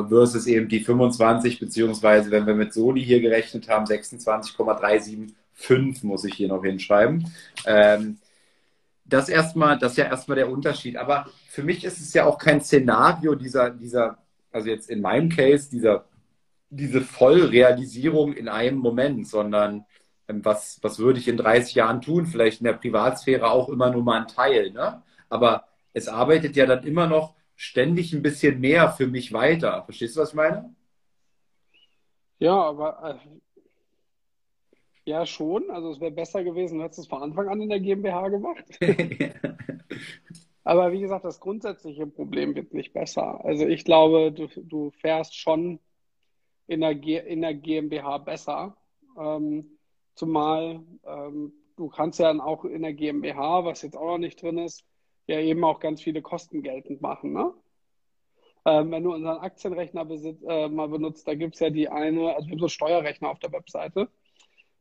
versus 0.08 0.46
eben 0.46 0.68
die 0.68 0.80
25, 0.80 1.60
beziehungsweise 1.60 2.30
wenn 2.30 2.46
wir 2.46 2.54
mit 2.54 2.74
Sony 2.74 3.02
hier 3.04 3.20
gerechnet 3.20 3.68
haben, 3.68 3.86
26,375 3.86 6.04
muss 6.04 6.24
ich 6.24 6.34
hier 6.34 6.48
noch 6.48 6.64
hinschreiben. 6.64 7.32
Ähm, 7.64 8.18
das 9.04 9.28
erstmal, 9.28 9.78
das 9.78 9.92
ist 9.92 9.98
ja 9.98 10.06
erstmal 10.06 10.36
der 10.36 10.50
Unterschied. 10.50 10.96
Aber 10.96 11.26
für 11.48 11.62
mich 11.62 11.84
ist 11.84 12.00
es 12.00 12.12
ja 12.14 12.24
auch 12.24 12.38
kein 12.38 12.60
Szenario 12.60 13.34
dieser, 13.34 13.70
dieser, 13.70 14.18
also 14.50 14.68
jetzt 14.68 14.90
in 14.90 15.00
meinem 15.00 15.28
Case, 15.28 15.70
dieser, 15.70 16.06
diese 16.70 17.02
Vollrealisierung 17.02 18.32
in 18.32 18.48
einem 18.48 18.78
Moment, 18.78 19.28
sondern 19.28 19.84
was, 20.44 20.78
was 20.82 20.98
würde 20.98 21.18
ich 21.18 21.28
in 21.28 21.36
30 21.36 21.74
Jahren 21.74 22.00
tun? 22.00 22.26
Vielleicht 22.26 22.60
in 22.60 22.64
der 22.64 22.74
Privatsphäre 22.74 23.50
auch 23.50 23.68
immer 23.68 23.90
nur 23.90 24.02
mal 24.02 24.22
ein 24.22 24.28
Teil, 24.28 24.70
ne? 24.72 25.02
Aber 25.28 25.64
es 25.92 26.08
arbeitet 26.08 26.56
ja 26.56 26.66
dann 26.66 26.84
immer 26.84 27.06
noch 27.06 27.34
ständig 27.56 28.12
ein 28.12 28.22
bisschen 28.22 28.60
mehr 28.60 28.90
für 28.90 29.06
mich 29.06 29.32
weiter. 29.32 29.84
Verstehst 29.84 30.16
du, 30.16 30.20
was 30.20 30.30
ich 30.30 30.34
meine? 30.34 30.74
Ja, 32.38 32.54
aber 32.54 33.20
äh, 33.22 33.28
ja, 35.04 35.26
schon. 35.26 35.70
Also 35.70 35.92
es 35.92 36.00
wäre 36.00 36.10
besser 36.10 36.44
gewesen, 36.44 36.78
du 36.78 36.84
hättest 36.84 37.00
es 37.00 37.06
von 37.06 37.22
Anfang 37.22 37.48
an 37.48 37.60
in 37.60 37.68
der 37.68 37.80
GmbH 37.80 38.28
gemacht. 38.28 38.64
Aber 40.64 40.92
wie 40.92 41.00
gesagt, 41.00 41.24
das 41.24 41.40
grundsätzliche 41.40 42.06
Problem 42.06 42.54
wird 42.54 42.72
nicht 42.72 42.92
besser. 42.92 43.44
Also 43.44 43.66
ich 43.66 43.84
glaube, 43.84 44.32
du, 44.32 44.46
du 44.62 44.90
fährst 44.90 45.36
schon 45.36 45.80
in 46.68 46.80
der, 46.80 46.94
G, 46.94 47.18
in 47.18 47.42
der 47.42 47.54
GmbH 47.54 48.18
besser. 48.18 48.76
Ähm, 49.18 49.78
zumal 50.14 50.80
ähm, 51.04 51.52
du 51.76 51.88
kannst 51.88 52.18
ja 52.18 52.28
dann 52.28 52.40
auch 52.40 52.64
in 52.64 52.82
der 52.82 52.92
GmbH, 52.92 53.64
was 53.64 53.82
jetzt 53.82 53.96
auch 53.96 54.12
noch 54.12 54.18
nicht 54.18 54.40
drin 54.40 54.58
ist, 54.58 54.84
ja 55.26 55.40
eben 55.40 55.64
auch 55.64 55.80
ganz 55.80 56.02
viele 56.02 56.22
Kosten 56.22 56.62
geltend 56.62 57.00
machen. 57.00 57.32
Ne? 57.32 57.52
Ähm, 58.64 58.90
wenn 58.90 59.04
du 59.04 59.12
unseren 59.12 59.38
Aktienrechner 59.38 60.04
besit, 60.04 60.38
äh, 60.46 60.68
mal 60.68 60.88
benutzt, 60.88 61.26
da 61.26 61.34
gibt 61.34 61.54
es 61.54 61.60
ja 61.60 61.70
die 61.70 61.88
eine, 61.88 62.34
also 62.34 62.46
wir 62.46 62.52
haben 62.52 62.60
so 62.60 62.68
Steuerrechner 62.68 63.30
auf 63.30 63.38
der 63.38 63.52
Webseite. 63.52 64.08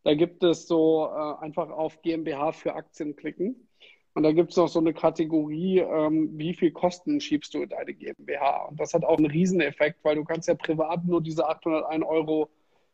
Da 0.03 0.13
gibt 0.15 0.43
es 0.43 0.67
so 0.67 1.07
äh, 1.07 1.43
einfach 1.43 1.69
auf 1.69 2.01
GmbH 2.01 2.51
für 2.53 2.73
Aktien 2.73 3.15
klicken. 3.15 3.67
Und 4.13 4.23
da 4.23 4.33
gibt 4.33 4.51
es 4.51 4.57
noch 4.57 4.67
so 4.67 4.79
eine 4.79 4.93
Kategorie, 4.93 5.79
ähm, 5.79 6.37
wie 6.37 6.53
viel 6.53 6.71
Kosten 6.71 7.21
schiebst 7.21 7.53
du 7.53 7.61
in 7.61 7.69
deine 7.69 7.93
GmbH? 7.93 8.65
Und 8.65 8.79
das 8.79 8.93
hat 8.93 9.05
auch 9.05 9.17
einen 9.17 9.31
Rieseneffekt, 9.31 10.03
weil 10.03 10.15
du 10.15 10.25
kannst 10.25 10.49
ja 10.49 10.55
privat 10.55 11.05
nur 11.05 11.21
diese 11.21 11.47
801 11.47 12.03
Euro 12.05 12.49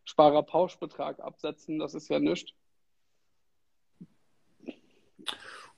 Sparerpauschbetrag 0.07 1.19
absetzen. 1.19 1.79
Das 1.79 1.93
ist 1.93 2.09
ja 2.09 2.19
nichts. 2.19 2.53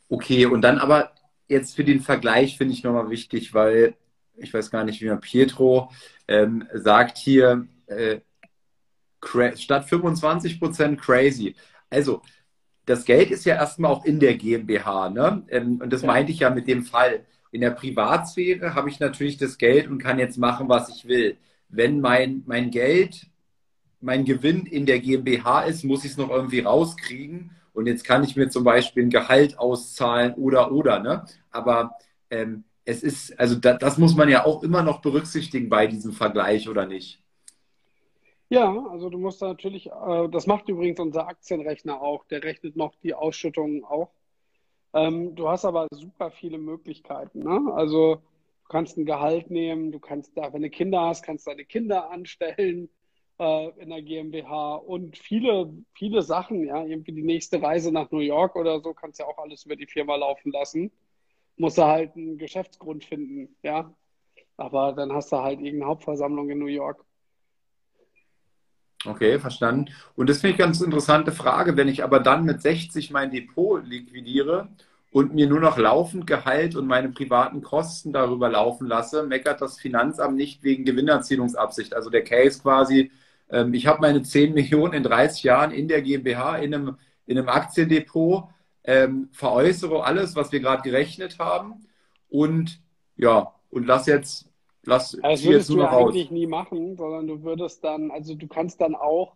Okay, 0.07 0.45
und 0.45 0.61
dann 0.61 0.77
aber 0.77 1.11
jetzt 1.47 1.75
für 1.75 1.83
den 1.83 1.99
Vergleich 1.99 2.57
finde 2.57 2.73
ich 2.73 2.83
nochmal 2.83 3.09
wichtig, 3.09 3.53
weil 3.53 3.95
ich 4.37 4.53
weiß 4.53 4.71
gar 4.71 4.83
nicht, 4.83 5.01
wie 5.01 5.09
man 5.09 5.19
Pietro 5.19 5.91
ähm, 6.27 6.67
sagt 6.73 7.17
hier, 7.17 7.67
äh, 7.87 8.19
statt 9.55 9.89
25 9.89 10.59
Prozent 10.59 11.01
crazy. 11.01 11.55
Also, 11.89 12.21
das 12.85 13.05
Geld 13.05 13.31
ist 13.31 13.45
ja 13.45 13.55
erstmal 13.55 13.91
auch 13.91 14.05
in 14.05 14.19
der 14.19 14.35
GmbH, 14.35 15.09
ne? 15.09 15.43
Ähm, 15.49 15.81
und 15.81 15.91
das 15.91 16.03
ja. 16.03 16.07
meinte 16.07 16.31
ich 16.31 16.39
ja 16.39 16.49
mit 16.49 16.67
dem 16.67 16.83
Fall. 16.83 17.25
In 17.51 17.61
der 17.61 17.71
Privatsphäre 17.71 18.75
habe 18.75 18.89
ich 18.89 18.99
natürlich 18.99 19.37
das 19.37 19.57
Geld 19.57 19.87
und 19.87 19.97
kann 19.97 20.19
jetzt 20.19 20.37
machen, 20.37 20.69
was 20.69 20.89
ich 20.89 21.07
will. 21.07 21.37
Wenn 21.67 21.99
mein, 21.99 22.43
mein 22.45 22.71
Geld, 22.71 23.28
mein 24.01 24.25
Gewinn 24.25 24.65
in 24.65 24.85
der 24.85 24.99
GmbH 24.99 25.63
ist, 25.63 25.83
muss 25.83 26.05
ich 26.05 26.11
es 26.11 26.17
noch 26.17 26.29
irgendwie 26.29 26.59
rauskriegen. 26.59 27.51
Und 27.73 27.87
jetzt 27.87 28.03
kann 28.03 28.23
ich 28.23 28.35
mir 28.35 28.49
zum 28.49 28.63
Beispiel 28.63 29.03
ein 29.03 29.09
Gehalt 29.09 29.57
auszahlen 29.59 30.33
oder 30.35 30.71
oder, 30.71 30.99
ne? 30.99 31.25
Aber 31.51 31.91
ähm, 32.29 32.63
es 32.85 33.03
ist, 33.03 33.39
also 33.39 33.55
da, 33.55 33.73
das 33.73 33.97
muss 33.97 34.15
man 34.15 34.29
ja 34.29 34.45
auch 34.45 34.63
immer 34.63 34.83
noch 34.83 35.01
berücksichtigen 35.01 35.69
bei 35.69 35.87
diesem 35.87 36.11
Vergleich, 36.11 36.67
oder 36.67 36.85
nicht? 36.85 37.21
Ja, 38.49 38.75
also 38.89 39.09
du 39.09 39.19
musst 39.19 39.41
da 39.41 39.49
natürlich, 39.49 39.87
äh, 39.87 40.27
das 40.29 40.47
macht 40.47 40.67
übrigens 40.69 40.99
unser 40.99 41.27
Aktienrechner 41.27 42.01
auch, 42.01 42.25
der 42.25 42.43
rechnet 42.43 42.75
noch 42.75 42.95
die 43.03 43.13
Ausschüttungen 43.13 43.83
auch. 43.83 44.09
Ähm, 44.93 45.35
du 45.35 45.47
hast 45.47 45.65
aber 45.65 45.87
super 45.91 46.31
viele 46.31 46.57
Möglichkeiten. 46.57 47.43
Ne? 47.43 47.71
Also 47.73 48.15
du 48.15 48.69
kannst 48.69 48.97
ein 48.97 49.05
Gehalt 49.05 49.51
nehmen, 49.51 49.91
du 49.91 49.99
kannst 49.99 50.35
da, 50.35 50.51
wenn 50.51 50.63
du 50.63 50.69
Kinder 50.71 51.01
hast, 51.01 51.21
kannst 51.21 51.45
deine 51.45 51.63
Kinder 51.63 52.09
anstellen 52.09 52.89
äh, 53.39 53.69
in 53.81 53.89
der 53.89 54.01
GmbH 54.01 54.75
und 54.75 55.17
viele, 55.17 55.73
viele 55.93 56.21
Sachen, 56.21 56.65
ja, 56.65 56.83
irgendwie 56.83 57.13
die 57.13 57.23
nächste 57.23 57.61
Reise 57.61 57.91
nach 57.91 58.11
New 58.11 58.19
York 58.19 58.55
oder 58.55 58.81
so, 58.81 58.93
kannst 58.93 59.19
ja 59.19 59.25
auch 59.25 59.37
alles 59.37 59.65
über 59.65 59.75
die 59.75 59.87
Firma 59.87 60.15
laufen 60.15 60.51
lassen. 60.51 60.91
Musst 61.57 61.77
du 61.77 61.83
halt 61.83 62.15
einen 62.15 62.37
Geschäftsgrund 62.37 63.05
finden, 63.05 63.55
ja. 63.63 63.93
Aber 64.57 64.93
dann 64.93 65.13
hast 65.13 65.31
du 65.31 65.37
halt 65.37 65.59
irgendeine 65.61 65.89
Hauptversammlung 65.89 66.49
in 66.49 66.59
New 66.59 66.67
York. 66.67 67.03
Okay, 69.05 69.39
verstanden. 69.39 69.91
Und 70.15 70.29
das 70.29 70.41
finde 70.41 70.51
ich 70.51 70.57
ganz 70.57 70.81
interessante 70.81 71.31
Frage. 71.31 71.77
Wenn 71.77 71.87
ich 71.87 72.03
aber 72.03 72.19
dann 72.19 72.43
mit 72.43 72.61
60 72.61 73.11
mein 73.11 73.31
Depot 73.31 73.85
liquidiere 73.85 74.67
und 75.11 75.33
mir 75.33 75.47
nur 75.47 75.61
noch 75.61 75.77
laufend 75.77 76.27
Gehalt 76.27 76.75
und 76.75 76.85
meine 76.85 77.09
privaten 77.09 77.61
Kosten 77.61 78.11
darüber 78.11 78.49
laufen 78.49 78.87
lasse, 78.87 79.23
meckert 79.23 79.61
das 79.61 79.79
Finanzamt 79.79 80.35
nicht 80.35 80.63
wegen 80.63 80.83
Gewinnerzielungsabsicht. 80.83 81.93
Also 81.93 82.09
der 82.09 82.25
Case 82.25 82.61
quasi, 82.61 83.11
ähm, 83.49 83.73
ich 83.73 83.87
habe 83.87 84.01
meine 84.01 84.23
10 84.23 84.53
Millionen 84.53 84.93
in 84.93 85.03
30 85.03 85.43
Jahren 85.43 85.71
in 85.71 85.87
der 85.87 86.01
GmbH, 86.01 86.57
in 86.57 86.73
einem, 86.73 86.97
in 87.25 87.37
einem 87.37 87.49
Aktiendepot, 87.49 88.49
ähm, 88.83 89.29
veräußere 89.31 90.03
alles, 90.03 90.35
was 90.35 90.51
wir 90.51 90.59
gerade 90.59 90.83
gerechnet 90.83 91.39
haben 91.39 91.85
und 92.29 92.81
ja, 93.17 93.53
und 93.69 93.85
lass 93.85 94.07
jetzt 94.07 94.49
Lass 94.85 95.17
also 95.21 95.27
das 95.27 95.43
würdest 95.43 95.69
du 95.69 95.77
ja 95.77 95.85
raus. 95.85 96.09
eigentlich 96.09 96.31
nie 96.31 96.47
machen, 96.47 96.95
sondern 96.95 97.27
du 97.27 97.43
würdest 97.43 97.83
dann, 97.83 98.11
also 98.11 98.33
du 98.35 98.47
kannst 98.47 98.79
dann 98.81 98.95
auch, 98.95 99.35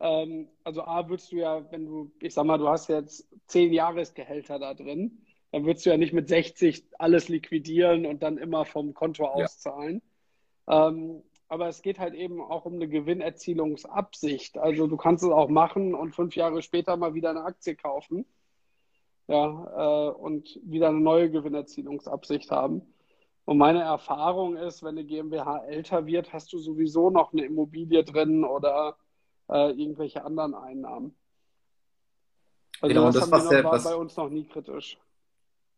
ähm, 0.00 0.48
also 0.64 0.82
A, 0.82 1.08
würdest 1.08 1.32
du 1.32 1.36
ja, 1.36 1.64
wenn 1.70 1.86
du, 1.86 2.12
ich 2.20 2.34
sag 2.34 2.44
mal, 2.44 2.58
du 2.58 2.68
hast 2.68 2.88
jetzt 2.88 3.28
zehn 3.46 3.72
Jahresgehälter 3.72 4.58
da 4.58 4.74
drin, 4.74 5.22
dann 5.52 5.64
würdest 5.64 5.86
du 5.86 5.90
ja 5.90 5.96
nicht 5.96 6.12
mit 6.12 6.28
60 6.28 6.84
alles 6.98 7.28
liquidieren 7.28 8.06
und 8.06 8.22
dann 8.22 8.38
immer 8.38 8.64
vom 8.64 8.94
Konto 8.94 9.24
auszahlen. 9.24 10.02
Ja. 10.68 10.88
Ähm, 10.88 11.22
aber 11.52 11.68
es 11.68 11.82
geht 11.82 11.98
halt 11.98 12.14
eben 12.14 12.40
auch 12.40 12.64
um 12.64 12.76
eine 12.76 12.88
Gewinnerzielungsabsicht. 12.88 14.56
Also 14.56 14.86
du 14.86 14.96
kannst 14.96 15.22
es 15.22 15.28
auch 15.28 15.50
machen 15.50 15.94
und 15.94 16.14
fünf 16.14 16.34
Jahre 16.34 16.62
später 16.62 16.96
mal 16.96 17.12
wieder 17.12 17.28
eine 17.28 17.44
Aktie 17.44 17.76
kaufen. 17.76 18.24
Ja, 19.26 20.08
äh, 20.08 20.12
und 20.12 20.58
wieder 20.64 20.88
eine 20.88 21.00
neue 21.00 21.30
Gewinnerzielungsabsicht 21.30 22.50
haben. 22.50 22.80
Und 23.44 23.58
meine 23.58 23.82
Erfahrung 23.82 24.56
ist, 24.56 24.82
wenn 24.82 24.96
eine 24.96 25.04
GmbH 25.04 25.66
älter 25.66 26.06
wird, 26.06 26.32
hast 26.32 26.54
du 26.54 26.58
sowieso 26.58 27.10
noch 27.10 27.34
eine 27.34 27.44
Immobilie 27.44 28.02
drin 28.02 28.44
oder 28.44 28.96
äh, 29.50 29.72
irgendwelche 29.72 30.24
anderen 30.24 30.54
Einnahmen. 30.54 31.14
Also 32.80 32.94
genau, 32.94 33.06
das, 33.10 33.28
das 33.28 33.30
was 33.30 33.48
der, 33.50 33.62
war 33.62 33.72
was, 33.72 33.84
bei 33.84 33.94
uns 33.94 34.16
noch 34.16 34.30
nie 34.30 34.44
kritisch. 34.44 34.96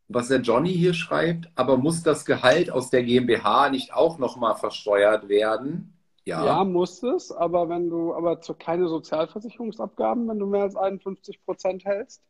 Was 0.09 0.29
der 0.29 0.41
Johnny 0.41 0.73
hier 0.73 0.95
schreibt, 0.95 1.49
aber 1.55 1.77
muss 1.77 2.03
das 2.03 2.25
Gehalt 2.25 2.71
aus 2.71 2.91
der 2.91 3.03
GmbH 3.05 3.71
nicht 3.71 3.95
auch 3.95 4.19
nochmal 4.19 4.55
versteuert 4.55 5.29
werden? 5.29 5.95
Ja. 6.27 6.45
ja, 6.45 6.65
muss 6.65 7.03
es, 7.03 7.31
aber 7.33 7.69
wenn 7.69 7.91
du, 7.91 8.15
aber 8.15 8.41
zu 8.41 8.55
keine 8.55 8.89
Sozialversicherungsabgaben, 8.89 10.27
wenn 10.29 10.39
du 10.39 10.47
mehr 10.47 10.63
als 10.63 10.77
51 10.77 11.45
Prozent 11.45 11.85
hältst. 11.85 12.23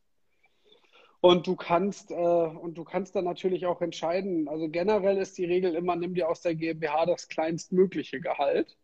Und 1.20 1.46
du 1.46 1.56
kannst, 1.56 2.10
äh, 2.10 2.14
und 2.14 2.76
du 2.76 2.84
kannst 2.84 3.16
dann 3.16 3.24
natürlich 3.24 3.66
auch 3.66 3.80
entscheiden. 3.80 4.46
Also 4.48 4.68
generell 4.68 5.16
ist 5.16 5.38
die 5.38 5.46
Regel 5.46 5.74
immer, 5.74 5.96
nimm 5.96 6.14
dir 6.14 6.28
aus 6.28 6.42
der 6.42 6.54
GmbH 6.54 7.06
das 7.06 7.28
kleinstmögliche 7.28 8.20
Gehalt. 8.20 8.76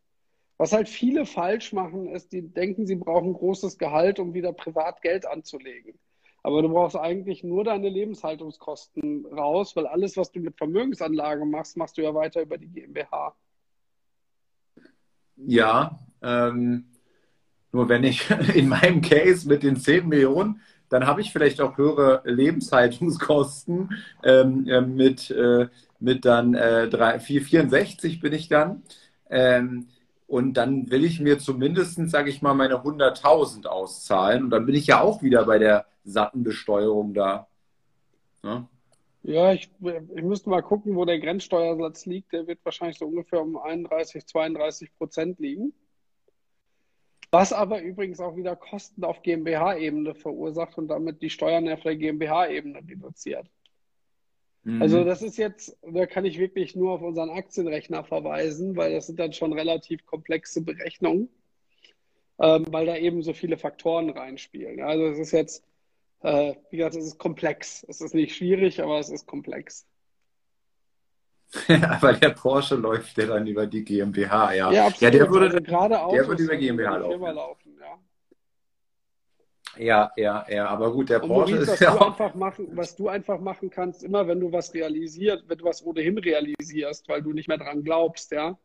Was 0.56 0.72
halt 0.72 0.88
viele 0.88 1.26
falsch 1.26 1.72
machen, 1.72 2.06
ist, 2.08 2.32
die 2.32 2.42
denken, 2.42 2.86
sie 2.86 2.96
brauchen 2.96 3.34
großes 3.34 3.78
Gehalt, 3.78 4.18
um 4.20 4.32
wieder 4.32 4.52
privat 4.52 5.02
Geld 5.02 5.26
anzulegen. 5.26 5.98
Aber 6.42 6.62
du 6.62 6.68
brauchst 6.68 6.96
eigentlich 6.96 7.44
nur 7.44 7.64
deine 7.64 7.88
Lebenshaltungskosten 7.88 9.26
raus, 9.26 9.76
weil 9.76 9.86
alles, 9.86 10.16
was 10.16 10.32
du 10.32 10.40
mit 10.40 10.56
Vermögensanlage 10.56 11.44
machst, 11.44 11.76
machst 11.76 11.98
du 11.98 12.02
ja 12.02 12.14
weiter 12.14 12.42
über 12.42 12.56
die 12.56 12.68
GmbH. 12.68 13.34
Ja, 15.36 15.98
ähm, 16.22 16.86
nur 17.72 17.88
wenn 17.88 18.04
ich 18.04 18.28
in 18.54 18.68
meinem 18.68 19.02
Case 19.02 19.46
mit 19.48 19.62
den 19.62 19.76
10 19.76 20.08
Millionen 20.08 20.60
dann 20.90 21.06
habe 21.06 21.22
ich 21.22 21.32
vielleicht 21.32 21.60
auch 21.60 21.78
höhere 21.78 22.20
Lebenshaltungskosten 22.24 23.90
ähm, 24.24 24.68
äh, 24.68 24.80
mit, 24.80 25.30
äh, 25.30 25.68
mit 26.00 26.24
dann 26.24 26.54
äh, 26.54 26.88
3, 26.88 27.20
4, 27.20 27.42
64 27.42 28.20
bin 28.20 28.32
ich 28.32 28.48
dann. 28.48 28.82
Ähm, 29.30 29.86
und 30.26 30.54
dann 30.54 30.90
will 30.90 31.04
ich 31.04 31.20
mir 31.20 31.38
zumindest, 31.38 31.98
sage 32.10 32.30
ich 32.30 32.42
mal, 32.42 32.54
meine 32.54 32.82
100.000 32.82 33.66
auszahlen. 33.66 34.44
Und 34.44 34.50
dann 34.50 34.66
bin 34.66 34.74
ich 34.74 34.88
ja 34.88 35.00
auch 35.00 35.22
wieder 35.22 35.44
bei 35.44 35.58
der 35.58 35.86
satten 36.04 36.42
Besteuerung 36.42 37.14
da. 37.14 37.48
Ja, 38.42 38.68
ja 39.22 39.52
ich, 39.52 39.70
ich 39.80 40.22
müsste 40.22 40.50
mal 40.50 40.62
gucken, 40.62 40.96
wo 40.96 41.04
der 41.04 41.18
Grenzsteuersatz 41.18 42.06
liegt. 42.06 42.32
Der 42.32 42.46
wird 42.46 42.64
wahrscheinlich 42.64 42.98
so 42.98 43.06
ungefähr 43.06 43.42
um 43.42 43.56
31, 43.56 44.26
32 44.26 44.96
Prozent 44.96 45.38
liegen. 45.38 45.72
Was 47.30 47.52
aber 47.52 47.80
übrigens 47.80 48.20
auch 48.20 48.36
wieder 48.36 48.56
Kosten 48.56 49.04
auf 49.04 49.22
GmbH-Ebene 49.22 50.14
verursacht 50.14 50.76
und 50.78 50.88
damit 50.88 51.22
die 51.22 51.30
Steuern 51.30 51.68
auf 51.68 51.82
der 51.82 51.96
GmbH-Ebene 51.96 52.78
reduziert. 52.78 53.46
Mhm. 54.64 54.82
Also 54.82 55.04
das 55.04 55.22
ist 55.22 55.38
jetzt, 55.38 55.78
da 55.82 56.06
kann 56.06 56.24
ich 56.24 56.38
wirklich 56.38 56.74
nur 56.74 56.92
auf 56.92 57.02
unseren 57.02 57.30
Aktienrechner 57.30 58.04
verweisen, 58.04 58.76
weil 58.76 58.92
das 58.92 59.06
sind 59.06 59.20
dann 59.20 59.32
schon 59.32 59.52
relativ 59.52 60.04
komplexe 60.06 60.62
Berechnungen, 60.62 61.28
ähm, 62.40 62.66
weil 62.70 62.86
da 62.86 62.96
eben 62.96 63.22
so 63.22 63.32
viele 63.32 63.56
Faktoren 63.56 64.10
reinspielen. 64.10 64.82
Also 64.82 65.06
es 65.06 65.18
ist 65.18 65.32
jetzt, 65.32 65.64
äh, 66.22 66.54
wie 66.70 66.76
gesagt, 66.76 66.96
es 66.96 67.06
ist 67.06 67.18
komplex. 67.18 67.84
Es 67.88 68.00
ist 68.00 68.14
nicht 68.14 68.36
schwierig, 68.36 68.82
aber 68.82 68.98
es 68.98 69.08
ist 69.08 69.26
komplex. 69.26 69.86
aber 71.68 72.12
der 72.12 72.30
Porsche 72.30 72.76
läuft 72.76 73.18
ja 73.18 73.26
dann 73.26 73.46
über 73.46 73.66
die 73.66 73.84
GmbH, 73.84 74.52
ja. 74.52 74.72
Ja, 74.72 74.86
absolut. 74.86 75.00
ja 75.02 75.10
der 75.10 75.30
würde, 75.30 75.46
also 75.46 75.60
gerade 75.60 76.00
Autos 76.00 76.18
der 76.18 76.28
würde 76.28 76.42
über 76.44 76.56
GmbH 76.56 76.96
laufen. 76.98 77.34
laufen 77.34 77.78
ja. 77.80 77.98
Ja, 79.76 80.12
ja, 80.16 80.46
ja, 80.48 80.66
aber 80.66 80.92
gut, 80.92 81.10
der 81.10 81.20
Porsche 81.20 81.54
Maurice, 81.54 81.72
ist 81.72 81.80
ja 81.80 81.94
auch... 81.94 82.08
Einfach 82.08 82.34
machen, 82.34 82.68
was 82.72 82.96
du 82.96 83.08
einfach 83.08 83.40
machen 83.40 83.70
kannst, 83.70 84.02
immer 84.02 84.26
wenn 84.26 84.40
du 84.40 84.52
was 84.52 84.74
realisierst, 84.74 85.48
wenn 85.48 85.58
du 85.58 85.64
was 85.64 85.84
ohnehin 85.84 86.18
realisierst, 86.18 87.08
weil 87.08 87.22
du 87.22 87.32
nicht 87.32 87.48
mehr 87.48 87.58
dran 87.58 87.84
glaubst, 87.84 88.32
ja, 88.32 88.58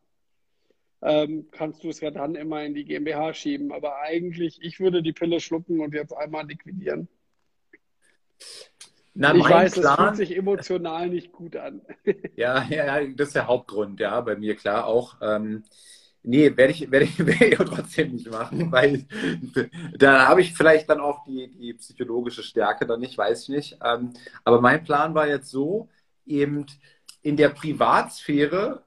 ähm, 1.01 1.47
kannst 1.51 1.83
du 1.83 1.89
es 1.89 2.01
ja 2.01 2.09
dann 2.09 2.35
immer 2.35 2.63
in 2.63 2.73
die 2.73 2.85
GmbH 2.85 3.33
schieben. 3.33 3.71
Aber 3.71 3.99
eigentlich, 3.99 4.59
ich 4.61 4.79
würde 4.79 5.03
die 5.03 5.13
Pille 5.13 5.39
schlucken 5.39 5.79
und 5.79 5.93
jetzt 5.93 6.11
einmal 6.11 6.47
liquidieren. 6.47 7.07
Na, 9.13 9.33
ich 9.33 9.43
weiß, 9.43 9.73
Plan, 9.75 9.93
es 9.93 10.03
fühlt 10.03 10.15
sich 10.17 10.37
emotional 10.37 11.09
nicht 11.09 11.31
gut 11.31 11.55
an. 11.55 11.81
ja, 12.35 12.65
ja, 12.65 13.05
das 13.07 13.27
ist 13.27 13.35
der 13.35 13.47
Hauptgrund, 13.47 13.99
ja, 13.99 14.19
bei 14.21 14.35
mir 14.35 14.55
klar 14.55 14.85
auch. 14.85 15.15
Ähm, 15.21 15.63
Nee, 16.27 16.57
werde 16.57 16.71
ich, 16.73 16.89
werde 16.89 17.05
ich, 17.05 17.19
werde 17.25 17.45
ich 17.45 17.57
trotzdem 17.57 18.13
nicht 18.13 18.29
machen, 18.31 18.71
weil 18.71 19.05
da 19.95 20.27
habe 20.27 20.41
ich 20.41 20.53
vielleicht 20.53 20.89
dann 20.89 20.99
auch 20.99 21.23
die, 21.25 21.51
die 21.51 21.73
psychologische 21.75 22.41
Stärke 22.41 22.87
dann 22.87 22.99
nicht, 22.99 23.17
weiß 23.17 23.43
ich 23.43 23.49
nicht. 23.49 23.77
Ähm, 23.83 24.13
aber 24.43 24.59
mein 24.59 24.83
Plan 24.83 25.13
war 25.13 25.27
jetzt 25.27 25.49
so, 25.49 25.89
eben 26.25 26.65
in 27.21 27.37
der 27.37 27.49
Privatsphäre 27.49 28.83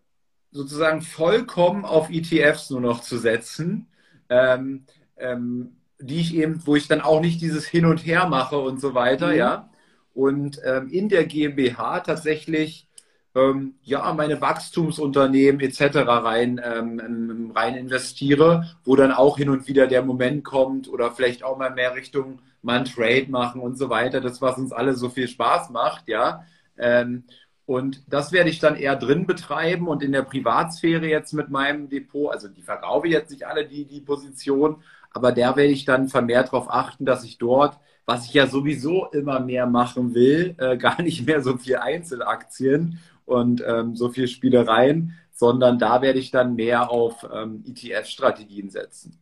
sozusagen 0.50 1.02
vollkommen 1.02 1.84
auf 1.84 2.10
ETFs 2.10 2.70
nur 2.70 2.80
noch 2.80 3.02
zu 3.02 3.18
setzen, 3.18 3.88
ähm, 4.28 4.84
ähm, 5.16 5.76
die 6.00 6.20
ich 6.20 6.34
eben, 6.34 6.60
wo 6.66 6.76
ich 6.76 6.88
dann 6.88 7.00
auch 7.00 7.20
nicht 7.20 7.40
dieses 7.40 7.66
Hin 7.66 7.84
und 7.84 8.06
Her 8.06 8.28
mache 8.28 8.58
und 8.58 8.80
so 8.80 8.94
weiter, 8.94 9.28
mhm. 9.28 9.36
ja. 9.36 9.70
Und 10.14 10.60
ähm, 10.64 10.88
in 10.88 11.08
der 11.08 11.26
GmbH 11.26 12.00
tatsächlich 12.00 12.88
ähm, 13.34 13.74
ja, 13.82 14.12
meine 14.14 14.40
Wachstumsunternehmen 14.40 15.60
etc. 15.60 15.96
rein, 16.06 16.60
ähm, 16.64 17.00
ähm, 17.00 17.52
rein 17.54 17.76
investiere, 17.76 18.76
wo 18.84 18.96
dann 18.96 19.12
auch 19.12 19.36
hin 19.38 19.48
und 19.48 19.68
wieder 19.68 19.86
der 19.86 20.02
Moment 20.02 20.44
kommt 20.44 20.88
oder 20.88 21.12
vielleicht 21.12 21.44
auch 21.44 21.58
mal 21.58 21.70
mehr 21.70 21.94
Richtung 21.94 22.40
mal 22.62 22.84
Trade 22.84 23.26
machen 23.28 23.60
und 23.60 23.78
so 23.78 23.88
weiter, 23.90 24.20
das, 24.20 24.42
was 24.42 24.58
uns 24.58 24.72
alle 24.72 24.94
so 24.94 25.08
viel 25.08 25.28
Spaß 25.28 25.70
macht, 25.70 26.08
ja. 26.08 26.44
Ähm, 26.76 27.24
und 27.66 28.02
das 28.08 28.32
werde 28.32 28.48
ich 28.48 28.60
dann 28.60 28.76
eher 28.76 28.96
drin 28.96 29.26
betreiben 29.26 29.88
und 29.88 30.02
in 30.02 30.12
der 30.12 30.22
Privatsphäre 30.22 31.06
jetzt 31.06 31.34
mit 31.34 31.50
meinem 31.50 31.88
Depot, 31.90 32.32
also 32.32 32.48
die 32.48 32.62
verkaufe 32.62 33.06
ich 33.06 33.12
jetzt 33.12 33.30
nicht 33.30 33.46
alle 33.46 33.66
die, 33.66 33.84
die 33.84 34.00
Position, 34.00 34.82
aber 35.18 35.32
der 35.32 35.56
werde 35.56 35.72
ich 35.72 35.84
dann 35.84 36.06
vermehrt 36.06 36.52
darauf 36.52 36.70
achten, 36.70 37.04
dass 37.04 37.24
ich 37.24 37.38
dort, 37.38 37.76
was 38.06 38.26
ich 38.26 38.34
ja 38.34 38.46
sowieso 38.46 39.06
immer 39.06 39.40
mehr 39.40 39.66
machen 39.66 40.14
will, 40.14 40.54
äh, 40.58 40.76
gar 40.78 41.02
nicht 41.02 41.26
mehr 41.26 41.42
so 41.42 41.56
viel 41.56 41.76
Einzelaktien 41.76 43.00
und 43.24 43.64
ähm, 43.66 43.96
so 43.96 44.10
viel 44.10 44.28
Spielereien, 44.28 45.18
sondern 45.32 45.80
da 45.80 46.02
werde 46.02 46.20
ich 46.20 46.30
dann 46.30 46.54
mehr 46.54 46.92
auf 46.92 47.26
ähm, 47.32 47.64
ETF-Strategien 47.66 48.70
setzen. 48.70 49.18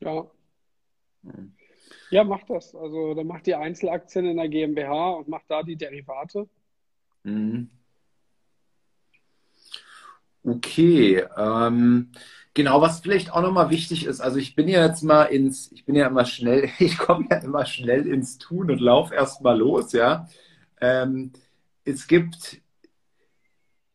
Ja. 0.00 0.26
Hm. 1.22 1.52
Ja, 2.10 2.24
mach 2.24 2.42
das. 2.44 2.74
Also 2.74 3.12
dann 3.12 3.26
macht 3.26 3.46
die 3.46 3.54
Einzelaktien 3.54 4.24
in 4.24 4.38
der 4.38 4.48
GmbH 4.48 5.10
und 5.10 5.28
macht 5.28 5.44
da 5.48 5.62
die 5.62 5.76
Derivate. 5.76 6.48
Mhm. 7.24 7.68
Okay. 10.42 11.26
Ähm, 11.36 12.10
genau, 12.54 12.80
was 12.80 13.00
vielleicht 13.00 13.32
auch 13.32 13.42
nochmal 13.42 13.70
wichtig 13.70 14.06
ist, 14.06 14.20
also 14.20 14.38
ich 14.38 14.54
bin 14.54 14.68
ja 14.68 14.84
jetzt 14.86 15.02
mal 15.02 15.24
ins, 15.24 15.72
ich 15.72 15.84
bin 15.84 15.94
ja 15.94 16.06
immer 16.06 16.24
schnell, 16.24 16.70
ich 16.78 16.98
komme 16.98 17.26
ja 17.30 17.38
immer 17.38 17.66
schnell 17.66 18.06
ins 18.06 18.38
Tun 18.38 18.70
und 18.70 18.80
laufe 18.80 19.14
erstmal 19.14 19.58
los, 19.58 19.92
ja. 19.92 20.28
Ähm, 20.80 21.32
es 21.84 22.06
gibt 22.06 22.62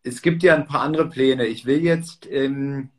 es 0.05 0.21
gibt 0.21 0.43
ja 0.43 0.55
ein 0.55 0.67
paar 0.67 0.81
andere 0.81 1.09
Pläne. 1.09 1.45
Ich 1.47 1.65
will 1.65 1.83
jetzt, 1.83 2.27
ähm, 2.31 2.89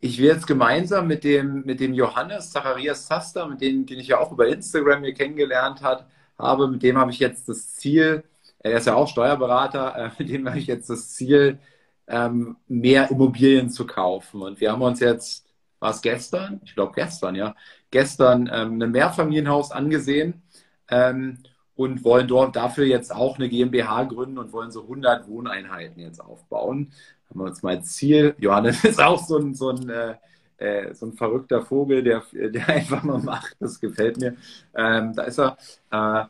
ich 0.00 0.18
will 0.18 0.26
jetzt 0.26 0.46
gemeinsam 0.46 1.06
mit 1.06 1.24
dem, 1.24 1.64
mit 1.64 1.80
dem 1.80 1.94
Johannes 1.94 2.50
Zacharias 2.50 3.06
Zaster, 3.06 3.46
mit 3.48 3.60
dem, 3.60 3.86
den 3.86 4.00
ich 4.00 4.08
ja 4.08 4.18
auch 4.18 4.32
über 4.32 4.48
Instagram 4.48 5.04
hier 5.04 5.14
kennengelernt 5.14 5.82
hat, 5.82 6.06
habe, 6.38 6.68
mit 6.68 6.82
dem 6.82 6.98
habe 6.98 7.12
ich 7.12 7.20
jetzt 7.20 7.48
das 7.48 7.74
Ziel, 7.76 8.24
er 8.58 8.78
ist 8.78 8.86
ja 8.86 8.94
auch 8.96 9.08
Steuerberater, 9.08 9.96
äh, 9.96 10.10
mit 10.18 10.28
dem 10.28 10.48
habe 10.48 10.58
ich 10.58 10.66
jetzt 10.66 10.90
das 10.90 11.10
Ziel, 11.10 11.58
ähm, 12.06 12.56
mehr 12.68 13.10
Immobilien 13.10 13.70
zu 13.70 13.86
kaufen. 13.86 14.42
Und 14.42 14.60
wir 14.60 14.72
haben 14.72 14.82
uns 14.82 15.00
jetzt, 15.00 15.46
war 15.80 15.90
es 15.90 16.02
gestern? 16.02 16.60
Ich 16.64 16.74
glaube 16.74 16.92
gestern, 16.94 17.34
ja, 17.34 17.54
gestern 17.90 18.50
ähm, 18.52 18.80
ein 18.80 18.90
Mehrfamilienhaus 18.90 19.70
angesehen. 19.70 20.42
Ähm, 20.88 21.38
und 21.76 22.04
wollen 22.04 22.28
dort 22.28 22.56
dafür 22.56 22.86
jetzt 22.86 23.14
auch 23.14 23.36
eine 23.36 23.48
GmbH 23.48 24.04
gründen 24.04 24.38
und 24.38 24.52
wollen 24.52 24.70
so 24.70 24.82
100 24.82 25.28
Wohneinheiten 25.28 26.00
jetzt 26.00 26.20
aufbauen. 26.20 26.92
Haben 27.28 27.40
wir 27.40 27.46
uns 27.46 27.62
mal 27.62 27.82
Ziel. 27.82 28.34
Johannes 28.38 28.84
ist 28.84 29.02
auch 29.02 29.24
so 29.24 29.38
ein, 29.38 29.54
so 29.54 29.70
ein, 29.70 29.88
äh, 29.88 30.14
äh 30.58 30.94
so 30.94 31.06
ein 31.06 31.14
verrückter 31.14 31.62
Vogel, 31.62 32.02
der, 32.02 32.22
der 32.32 32.68
einfach 32.68 33.02
mal 33.02 33.18
macht. 33.18 33.56
Das 33.60 33.80
gefällt 33.80 34.18
mir. 34.18 34.36
Ähm, 34.74 35.14
da 35.14 35.22
ist 35.22 35.38
er. 35.38 35.56
Äh, 35.90 36.26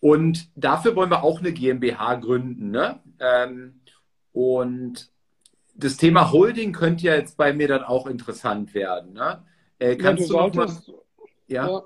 und 0.00 0.48
dafür 0.56 0.96
wollen 0.96 1.10
wir 1.10 1.22
auch 1.22 1.40
eine 1.40 1.52
GmbH 1.52 2.14
gründen. 2.14 2.70
Ne? 2.70 3.00
Ähm, 3.18 3.79
und 4.32 5.10
das 5.74 5.96
Thema 5.96 6.30
Holding 6.32 6.72
könnte 6.72 7.04
ja 7.04 7.14
jetzt 7.14 7.36
bei 7.36 7.52
mir 7.52 7.68
dann 7.68 7.82
auch 7.82 8.06
interessant 8.06 8.74
werden. 8.74 9.14
Ne? 9.14 9.42
Äh, 9.78 9.96
kannst 9.96 10.30
ja, 10.30 10.44
du, 10.44 10.50
du 10.50 10.58
mal, 10.58 10.76
ja? 11.48 11.68
ja. 11.68 11.82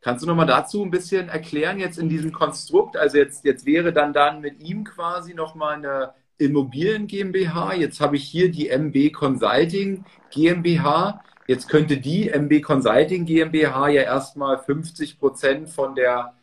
Kannst 0.00 0.22
du 0.22 0.28
noch 0.28 0.36
mal 0.36 0.46
dazu 0.46 0.82
ein 0.82 0.90
bisschen 0.90 1.28
erklären 1.28 1.80
jetzt 1.80 1.98
in 1.98 2.08
diesem 2.08 2.32
Konstrukt? 2.32 2.96
Also 2.96 3.18
jetzt, 3.18 3.44
jetzt 3.44 3.66
wäre 3.66 3.92
dann 3.92 4.12
dann 4.12 4.40
mit 4.40 4.62
ihm 4.62 4.84
quasi 4.84 5.34
noch 5.34 5.56
mal 5.56 5.74
eine 5.74 6.14
Immobilien 6.38 7.08
GmbH. 7.08 7.74
Jetzt 7.74 8.00
habe 8.00 8.16
ich 8.16 8.24
hier 8.24 8.50
die 8.50 8.68
MB 8.68 9.12
Consulting 9.12 10.04
GmbH. 10.30 11.20
Jetzt 11.48 11.68
könnte 11.68 11.96
die 11.96 12.28
MB 12.28 12.62
Consulting 12.62 13.24
GmbH 13.24 13.88
ja 13.88 14.02
erstmal 14.02 14.58
50 14.58 15.18
Prozent 15.18 15.68
von 15.68 15.96
der 15.96 16.34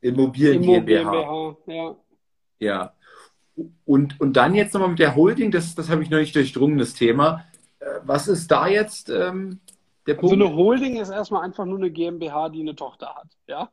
Immobilien, 0.00 0.62
GmbH. 0.62 1.10
GmbH. 1.10 1.56
Ja. 1.66 1.96
ja. 2.60 2.94
Und, 3.84 4.20
und 4.20 4.36
dann 4.36 4.54
jetzt 4.54 4.74
nochmal 4.74 4.90
mit 4.90 4.98
der 4.98 5.14
Holding, 5.16 5.50
das, 5.50 5.74
das 5.74 5.90
habe 5.90 6.02
ich 6.02 6.10
noch 6.10 6.18
nicht 6.18 6.34
durchdrungen, 6.34 6.78
das 6.78 6.94
Thema. 6.94 7.44
Äh, 7.80 7.86
was 8.04 8.28
ist 8.28 8.50
da 8.50 8.66
jetzt 8.68 9.10
ähm, 9.10 9.60
der 10.06 10.16
also 10.16 10.28
Punkt, 10.28 10.44
eine 10.44 10.56
Holding 10.56 10.96
ist 10.96 11.10
erstmal 11.10 11.42
einfach 11.42 11.66
nur 11.66 11.78
eine 11.78 11.90
GmbH, 11.90 12.48
die 12.48 12.60
eine 12.60 12.74
Tochter 12.74 13.14
hat, 13.14 13.28
ja. 13.46 13.70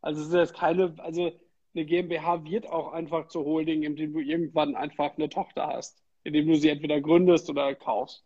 Also 0.00 0.20
es 0.20 0.28
ist 0.28 0.34
jetzt 0.34 0.54
keine, 0.54 0.94
also 0.98 1.32
eine 1.74 1.84
GmbH 1.84 2.44
wird 2.44 2.68
auch 2.68 2.92
einfach 2.92 3.28
zur 3.28 3.44
Holding, 3.44 3.82
indem 3.82 4.12
du 4.12 4.20
irgendwann 4.20 4.76
einfach 4.76 5.16
eine 5.16 5.28
Tochter 5.28 5.66
hast, 5.66 6.02
indem 6.24 6.46
du 6.46 6.56
sie 6.56 6.68
entweder 6.68 7.00
gründest 7.00 7.50
oder 7.50 7.74
kaufst. 7.74 8.24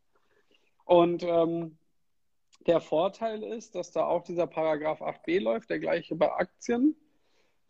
Und 0.85 1.23
ähm, 1.23 1.79
der 2.67 2.81
Vorteil 2.81 3.43
ist, 3.43 3.75
dass 3.75 3.93
da 3.93 4.05
auch 4.05 4.25
dieser 4.25 4.47
Paragraph 4.47 5.01
8b 5.01 5.41
läuft, 5.41 5.71
der 5.71 5.79
gleiche 5.79 6.15
bei 6.17 6.31
Aktien. 6.33 6.95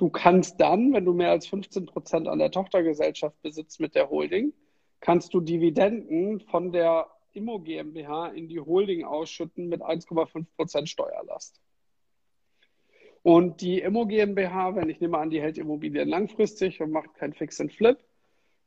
Du 0.01 0.09
kannst 0.09 0.59
dann, 0.59 0.95
wenn 0.95 1.05
du 1.05 1.13
mehr 1.13 1.31
als 1.31 1.47
15 1.47 1.85
Prozent 1.85 2.27
an 2.27 2.39
der 2.39 2.51
Tochtergesellschaft 2.51 3.37
besitzt 3.43 3.81
mit 3.81 3.95
der 3.95 4.09
Holding, 4.09 4.55
kannst 5.01 5.35
du 5.35 5.43
Dividenden 5.43 6.41
von 6.41 6.73
der 6.73 7.09
Immo 7.35 7.59
GmbH 7.59 8.29
in 8.29 8.49
die 8.49 8.61
Holding 8.61 9.05
ausschütten 9.05 9.69
mit 9.69 9.83
1,5% 9.83 10.87
Steuerlast. 10.87 11.61
Und 13.21 13.61
die 13.61 13.81
Immo 13.81 14.07
GmbH, 14.07 14.75
wenn 14.75 14.89
ich 14.89 15.03
nehme 15.03 15.19
an, 15.19 15.29
die 15.29 15.43
hält 15.43 15.59
Immobilien 15.59 16.09
langfristig 16.09 16.81
und 16.81 16.93
macht 16.93 17.13
kein 17.17 17.35
Fix 17.35 17.61
and 17.61 17.71
Flip, 17.71 17.99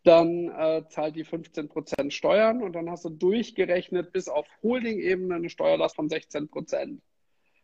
dann 0.04 0.50
äh, 0.50 0.84
zahlt 0.90 1.16
die 1.16 1.26
15% 1.26 2.12
Steuern 2.12 2.62
und 2.62 2.74
dann 2.74 2.92
hast 2.92 3.06
du 3.06 3.10
durchgerechnet 3.10 4.14
bis 4.14 4.30
auf 4.30 4.46
Holding-Ebene 4.62 5.34
eine 5.34 5.50
Steuerlast 5.50 5.96
von 5.96 6.10
16%, 6.10 7.00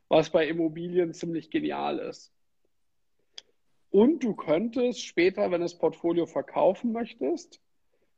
was 0.08 0.32
bei 0.32 0.48
Immobilien 0.48 1.14
ziemlich 1.14 1.52
genial 1.52 2.00
ist. 2.00 2.34
Und 3.92 4.24
du 4.24 4.36
könntest 4.36 5.04
später, 5.04 5.44
wenn 5.44 5.62
du 5.62 5.66
das 5.66 5.78
Portfolio 5.78 6.26
verkaufen 6.26 6.92
möchtest, 6.92 7.60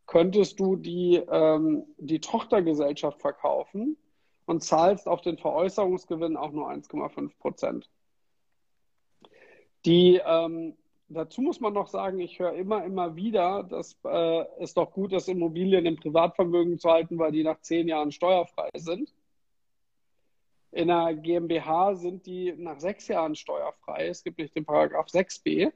könntest 0.06 0.60
du 0.60 0.76
die, 0.76 1.16
ähm, 1.16 1.86
die 1.98 2.20
Tochtergesellschaft 2.20 3.22
verkaufen 3.22 3.98
und 4.46 4.64
zahlst 4.64 5.08
auf 5.08 5.22
den 5.22 5.38
Veräußerungsgewinn 5.38 6.36
auch 6.36 6.52
nur 6.52 6.70
1,5 6.70 7.38
Prozent. 7.40 7.90
Die, 9.86 10.22
ähm, 10.26 10.76
dazu 11.08 11.42
muss 11.42 11.62
man 11.62 11.74
noch 11.74 11.88
sagen, 11.88 12.20
ich 12.20 12.40
höre 12.40 12.54
immer, 12.54 12.84
immer 12.84 13.16
wieder, 13.16 13.64
dass 13.64 13.98
äh, 14.04 14.46
es 14.60 14.74
doch 14.74 14.92
gut 14.92 15.14
ist, 15.14 15.30
Immobilien 15.30 15.86
im 15.86 15.96
Privatvermögen 15.96 16.78
zu 16.80 16.90
halten, 16.90 17.18
weil 17.18 17.32
die 17.32 17.44
nach 17.44 17.62
zehn 17.62 17.88
Jahren 17.88 18.12
steuerfrei 18.12 18.70
sind. 18.76 19.14
In 20.72 20.90
einer 20.90 21.14
GmbH 21.14 21.96
sind 21.96 22.26
die 22.26 22.54
nach 22.54 22.80
sechs 22.80 23.08
Jahren 23.08 23.36
steuerfrei. 23.36 24.08
Es 24.08 24.24
gibt 24.24 24.38
nicht 24.38 24.56
den 24.56 24.66
Paragraph 24.66 25.08
6b. 25.08 25.72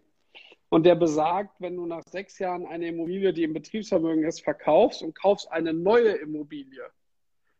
Und 0.69 0.85
der 0.85 0.95
besagt, 0.95 1.59
wenn 1.59 1.75
du 1.75 1.85
nach 1.85 2.03
sechs 2.03 2.39
Jahren 2.39 2.65
eine 2.65 2.87
Immobilie, 2.87 3.33
die 3.33 3.43
im 3.43 3.53
Betriebsvermögen 3.53 4.23
ist, 4.23 4.41
verkaufst 4.41 5.03
und 5.03 5.13
kaufst 5.13 5.51
eine 5.51 5.73
neue 5.73 6.11
Immobilie, 6.11 6.83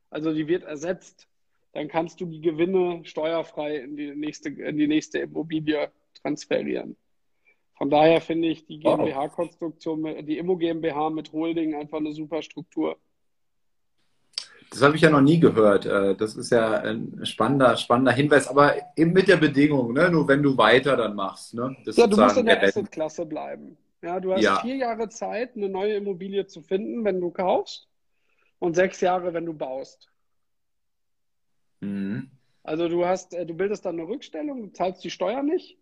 also 0.09 0.33
die 0.33 0.47
wird 0.47 0.63
ersetzt, 0.63 1.27
dann 1.73 1.87
kannst 1.89 2.21
du 2.21 2.25
die 2.25 2.41
Gewinne 2.41 3.01
steuerfrei 3.03 3.77
in 3.77 3.97
die 3.97 4.15
nächste, 4.15 4.49
in 4.49 4.77
die 4.77 4.87
nächste 4.87 5.19
Immobilie 5.19 5.91
transferieren. 6.13 6.95
Von 7.77 7.89
daher 7.89 8.21
finde 8.21 8.47
ich 8.47 8.65
die 8.65 8.79
GmbH-Konstruktion, 8.79 10.25
die 10.25 10.37
Immo 10.37 10.55
GmbH 10.55 11.09
mit 11.09 11.33
Holding 11.33 11.75
einfach 11.75 11.97
eine 11.97 12.13
super 12.13 12.41
Struktur. 12.41 12.97
Das 14.75 14.83
habe 14.83 14.97
ich 14.97 15.01
ja 15.01 15.09
noch 15.09 15.21
nie 15.21 15.39
gehört. 15.39 15.85
Äh, 15.85 16.15
das 16.15 16.35
ist 16.35 16.51
ja 16.51 16.81
ein 16.81 17.25
spannender, 17.25 17.77
spannender 17.77 18.11
Hinweis, 18.11 18.49
aber 18.49 18.75
eben 18.97 19.13
mit 19.13 19.29
der 19.29 19.37
Bedingung, 19.37 19.93
ne? 19.93 20.11
nur 20.11 20.27
wenn 20.27 20.43
du 20.43 20.57
weiter 20.57 20.97
dann 20.97 21.15
machst. 21.15 21.53
Ne? 21.53 21.77
ja, 21.85 22.07
du 22.07 22.17
musst 22.17 22.35
in 22.35 22.45
der 22.45 22.61
Asset-Klasse 22.61 23.25
bleiben. 23.25 23.77
Ja, 24.01 24.19
du 24.19 24.33
hast 24.33 24.41
ja. 24.41 24.59
vier 24.59 24.75
Jahre 24.75 25.07
Zeit, 25.07 25.55
eine 25.55 25.69
neue 25.69 25.95
Immobilie 25.95 26.45
zu 26.45 26.61
finden, 26.61 27.05
wenn 27.05 27.21
du 27.21 27.31
kaufst, 27.31 27.87
und 28.59 28.75
sechs 28.75 28.99
Jahre, 28.99 29.33
wenn 29.33 29.45
du 29.45 29.53
baust. 29.53 30.09
Mhm. 31.79 32.29
Also 32.63 32.89
du 32.89 33.05
hast, 33.05 33.33
äh, 33.33 33.45
du 33.45 33.53
bildest 33.53 33.85
dann 33.85 33.97
eine 33.97 34.09
Rückstellung, 34.09 34.61
du 34.61 34.73
zahlst 34.73 35.05
die 35.05 35.09
Steuer 35.09 35.41
nicht. 35.41 35.77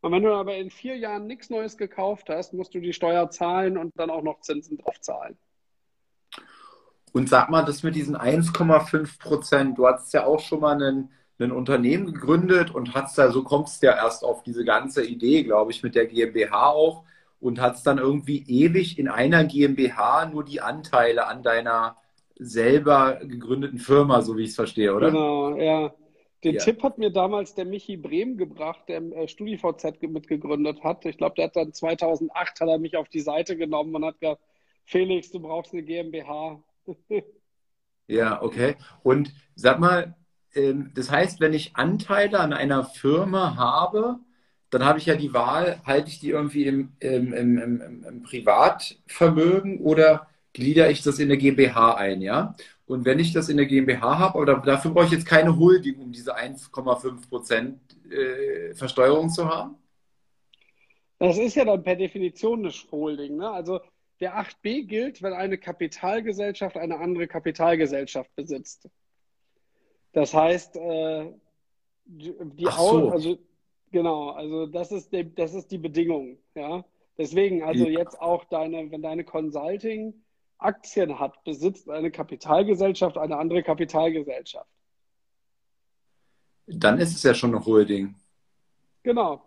Und 0.00 0.12
wenn 0.12 0.22
du 0.22 0.32
aber 0.32 0.56
in 0.56 0.70
vier 0.70 0.96
Jahren 0.96 1.26
nichts 1.26 1.50
Neues 1.50 1.76
gekauft 1.76 2.30
hast, 2.30 2.54
musst 2.54 2.72
du 2.72 2.80
die 2.80 2.94
Steuer 2.94 3.28
zahlen 3.28 3.76
und 3.76 3.92
dann 3.98 4.08
auch 4.08 4.22
noch 4.22 4.40
Zinsen 4.40 4.78
drauf 4.78 4.98
zahlen. 5.02 5.36
Und 7.18 7.28
sag 7.28 7.50
mal, 7.50 7.64
das 7.64 7.82
mit 7.82 7.96
diesen 7.96 8.16
1,5 8.16 9.18
Prozent, 9.18 9.76
du 9.76 9.88
hast 9.88 10.14
ja 10.14 10.24
auch 10.24 10.38
schon 10.38 10.60
mal 10.60 10.80
ein, 10.80 11.10
ein 11.40 11.50
Unternehmen 11.50 12.06
gegründet 12.06 12.72
und 12.72 12.94
hast 12.94 13.18
da, 13.18 13.32
so 13.32 13.42
kommst 13.42 13.82
du 13.82 13.88
ja 13.88 13.96
erst 13.96 14.22
auf 14.22 14.44
diese 14.44 14.64
ganze 14.64 15.04
Idee, 15.04 15.42
glaube 15.42 15.72
ich, 15.72 15.82
mit 15.82 15.96
der 15.96 16.06
GmbH 16.06 16.68
auch 16.68 17.02
und 17.40 17.60
hast 17.60 17.84
dann 17.88 17.98
irgendwie 17.98 18.44
ewig 18.46 19.00
in 19.00 19.08
einer 19.08 19.42
GmbH 19.42 20.26
nur 20.26 20.44
die 20.44 20.60
Anteile 20.60 21.26
an 21.26 21.42
deiner 21.42 21.96
selber 22.36 23.18
gegründeten 23.20 23.80
Firma, 23.80 24.22
so 24.22 24.36
wie 24.36 24.44
ich 24.44 24.50
es 24.50 24.54
verstehe, 24.54 24.94
oder? 24.94 25.10
Genau, 25.10 25.56
ja. 25.56 25.92
Den 26.44 26.54
ja. 26.54 26.62
Tipp 26.62 26.84
hat 26.84 26.98
mir 26.98 27.10
damals 27.10 27.52
der 27.56 27.64
Michi 27.64 27.96
Brehm 27.96 28.36
gebracht, 28.36 28.84
der 28.86 29.02
äh, 29.02 29.26
StudiVZ 29.26 30.02
mitgegründet 30.02 30.84
hat. 30.84 31.04
Ich 31.04 31.16
glaube, 31.16 31.34
der 31.34 31.46
hat 31.46 31.56
dann 31.56 31.72
2008 31.72 32.60
hat 32.60 32.68
er 32.68 32.78
mich 32.78 32.96
auf 32.96 33.08
die 33.08 33.22
Seite 33.22 33.56
genommen 33.56 33.92
und 33.96 34.04
hat 34.04 34.20
gesagt, 34.20 34.40
Felix, 34.84 35.32
du 35.32 35.40
brauchst 35.40 35.72
eine 35.72 35.82
GmbH. 35.82 36.62
ja, 38.06 38.42
okay. 38.42 38.76
Und 39.02 39.32
sag 39.54 39.78
mal, 39.78 40.16
ähm, 40.54 40.92
das 40.94 41.10
heißt, 41.10 41.40
wenn 41.40 41.52
ich 41.52 41.76
Anteile 41.76 42.40
an 42.40 42.52
einer 42.52 42.84
Firma 42.84 43.56
habe, 43.56 44.18
dann 44.70 44.84
habe 44.84 44.98
ich 44.98 45.06
ja 45.06 45.16
die 45.16 45.32
Wahl, 45.32 45.80
halte 45.84 46.08
ich 46.08 46.20
die 46.20 46.30
irgendwie 46.30 46.64
im, 46.64 46.92
im, 47.00 47.32
im, 47.32 48.04
im, 48.06 48.22
Privatvermögen 48.22 49.80
oder 49.80 50.28
glieder 50.52 50.90
ich 50.90 51.02
das 51.02 51.18
in 51.18 51.28
der 51.28 51.38
GmbH 51.38 51.94
ein, 51.94 52.20
ja? 52.20 52.54
Und 52.86 53.04
wenn 53.04 53.18
ich 53.18 53.32
das 53.32 53.48
in 53.48 53.58
der 53.58 53.66
GmbH 53.66 54.18
habe, 54.18 54.38
aber 54.38 54.60
dafür 54.60 54.90
brauche 54.92 55.06
ich 55.06 55.12
jetzt 55.12 55.26
keine 55.26 55.58
Holding, 55.58 55.98
um 56.00 56.12
diese 56.12 56.36
1,5 56.36 57.28
Prozent 57.28 57.80
äh, 58.10 58.74
Versteuerung 58.74 59.28
zu 59.30 59.46
haben? 59.48 59.76
Das 61.18 61.36
ist 61.36 61.54
ja 61.56 61.64
dann 61.64 61.82
per 61.82 61.96
Definition 61.96 62.60
eine 62.60 62.72
Holding. 62.90 63.36
Ne? 63.36 63.50
Also 63.50 63.80
der 64.20 64.36
8b 64.38 64.86
gilt, 64.86 65.22
wenn 65.22 65.32
eine 65.32 65.58
Kapitalgesellschaft 65.58 66.76
eine 66.76 66.98
andere 66.98 67.28
Kapitalgesellschaft 67.28 68.34
besitzt. 68.34 68.88
Das 70.12 70.34
heißt, 70.34 70.76
äh, 70.76 71.32
die 72.06 72.64
so. 72.64 73.10
also 73.10 73.38
genau, 73.90 74.30
also 74.30 74.66
das 74.66 74.92
ist, 74.92 75.12
die, 75.12 75.34
das 75.34 75.54
ist 75.54 75.70
die 75.70 75.78
Bedingung. 75.78 76.38
Ja? 76.54 76.84
Deswegen, 77.16 77.62
also 77.62 77.84
ja. 77.84 77.98
jetzt 77.98 78.20
auch 78.20 78.44
deine, 78.44 78.90
wenn 78.90 79.02
deine 79.02 79.24
Consulting 79.24 80.14
Aktien 80.58 81.18
hat, 81.18 81.44
besitzt 81.44 81.88
eine 81.88 82.10
Kapitalgesellschaft 82.10 83.16
eine 83.16 83.36
andere 83.36 83.62
Kapitalgesellschaft. 83.62 84.68
Dann 86.66 86.98
ist 86.98 87.14
es 87.14 87.22
ja 87.22 87.32
schon 87.32 87.54
eine 87.54 87.64
Holding. 87.64 88.14
Genau. 89.02 89.42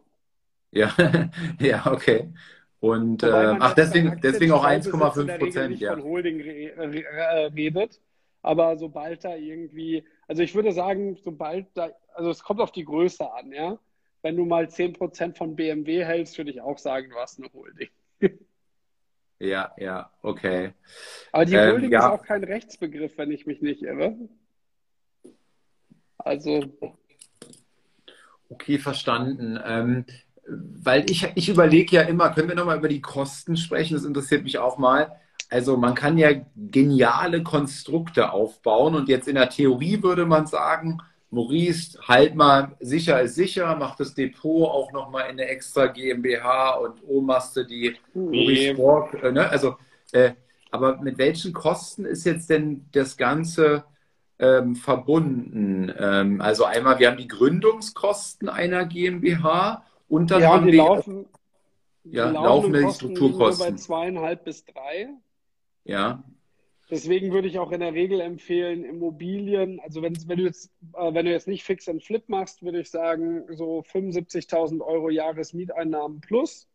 Ja, 0.72 0.94
ja, 1.60 1.86
okay. 1.92 2.34
Und 2.82 3.22
äh, 3.22 3.56
ach, 3.60 3.76
deswegen, 3.76 4.20
deswegen 4.22 4.52
auch 4.54 4.66
1,5 4.66 5.38
Prozent. 5.38 5.80
Ja. 5.80 5.94
von 5.94 6.04
Holding 6.04 6.42
re 6.42 6.74
re 6.78 7.54
redet, 7.56 8.02
aber 8.42 8.76
sobald 8.76 9.24
da 9.24 9.36
irgendwie, 9.36 10.04
also 10.28 10.42
ich 10.42 10.56
würde 10.56 10.72
sagen, 10.72 11.16
sobald 11.16 11.68
da, 11.76 11.92
also 12.16 12.32
es 12.32 12.44
kommt 12.44 12.60
auf 12.60 12.72
die 12.72 12.84
Größe 12.84 13.32
an, 13.32 13.52
ja. 13.52 13.78
Wenn 14.24 14.36
du 14.36 14.46
mal 14.46 14.68
10 14.68 14.94
Prozent 14.94 15.38
von 15.38 15.56
BMW 15.56 16.04
hältst, 16.04 16.38
würde 16.40 16.50
ich 16.50 16.62
auch 16.62 16.80
sagen, 16.80 17.12
du 17.12 17.18
hast 17.18 17.40
eine 17.40 17.54
Holding. 17.54 17.90
Ja, 19.42 19.74
ja, 19.78 20.12
okay. 20.22 20.74
Aber 21.32 21.46
die 21.46 21.56
ähm, 21.56 21.72
Holding 21.72 21.92
ja. 21.92 22.00
ist 22.00 22.20
auch 22.20 22.24
kein 22.24 22.44
Rechtsbegriff, 22.44 23.18
wenn 23.18 23.32
ich 23.32 23.48
mich 23.48 23.60
nicht 23.60 23.82
irre. 23.82 24.16
Also. 26.20 26.64
Okay, 28.50 28.78
verstanden. 28.78 29.60
Ähm, 29.66 30.06
weil 30.84 31.10
ich, 31.10 31.28
ich 31.36 31.50
überlege 31.50 31.96
ja 31.96 32.02
immer, 32.04 32.30
können 32.30 32.50
wir 32.50 32.56
nochmal 32.56 32.78
über 32.78 32.88
die 32.88 33.02
Kosten 33.02 33.56
sprechen? 33.56 33.94
Das 33.94 34.06
interessiert 34.06 34.44
mich 34.44 34.58
auch 34.58 34.78
mal. 34.78 35.16
Also 35.50 35.78
man 35.78 35.96
kann 35.96 36.18
ja 36.18 36.30
geniale 36.56 37.44
Konstrukte 37.44 38.32
aufbauen 38.32 38.96
und 38.96 39.10
jetzt 39.10 39.28
in 39.28 39.36
der 39.36 39.50
Theorie 39.50 40.02
würde 40.02 40.26
man 40.26 40.48
sagen, 40.48 41.00
Maurice, 41.30 41.98
halt 42.08 42.36
mal, 42.36 42.76
sicher 42.80 43.22
ist 43.22 43.36
sicher, 43.36 43.76
mach 43.78 43.96
das 43.96 44.14
Depot 44.14 44.70
auch 44.70 44.92
nochmal 44.92 45.24
in 45.24 45.40
eine 45.40 45.46
extra 45.46 45.88
GmbH 45.88 46.72
und 46.76 46.96
oh, 47.08 47.22
machst 47.22 47.56
du 47.56 47.64
die 47.64 47.96
nee. 48.14 48.22
Maurice 48.24 48.74
Borg, 48.76 49.24
äh, 49.24 49.32
ne? 49.32 49.50
Also, 49.50 49.78
äh, 50.12 50.32
aber 50.72 51.02
mit 51.02 51.18
welchen 51.18 51.54
Kosten 51.54 52.06
ist 52.06 52.26
jetzt 52.26 52.50
denn 52.50 52.86
das 52.92 53.16
Ganze 53.16 53.86
ähm, 54.40 54.76
verbunden? 54.76 55.94
Ähm, 55.98 56.42
also 56.42 56.66
einmal, 56.66 57.00
wir 57.00 57.10
haben 57.10 57.18
die 57.18 57.28
Gründungskosten 57.28 58.50
einer 58.50 58.86
GmbH 58.86 59.84
und 60.12 60.30
dann 60.30 60.42
ja, 60.42 60.50
haben 60.50 60.66
die 60.66 60.74
wir 60.74 60.84
laufen, 60.84 61.26
ja, 62.04 62.28
die 62.28 62.34
laufende 62.34 62.92
Strukturkosten. 62.92 63.66
bei 63.66 63.76
zweieinhalb 63.78 64.44
bis 64.44 64.66
drei. 64.66 65.08
Ja. 65.86 66.22
Deswegen 66.90 67.32
würde 67.32 67.48
ich 67.48 67.58
auch 67.60 67.72
in 67.72 67.80
der 67.80 67.94
Regel 67.94 68.20
empfehlen, 68.20 68.84
Immobilien, 68.84 69.80
also 69.80 70.02
wenn, 70.02 70.14
wenn, 70.28 70.38
du, 70.38 70.44
jetzt, 70.44 70.70
äh, 70.96 71.14
wenn 71.14 71.26
du 71.26 71.32
jetzt 71.32 71.48
nicht 71.48 71.64
Fix 71.64 71.88
and 71.88 72.04
Flip 72.04 72.28
machst, 72.28 72.62
würde 72.62 72.82
ich 72.82 72.90
sagen, 72.90 73.46
so 73.56 73.84
75.000 73.90 74.82
Euro 74.86 75.10
Jahresmieteinnahmen 75.10 76.20
plus. 76.20 76.68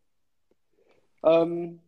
Ähm, 1.22 1.80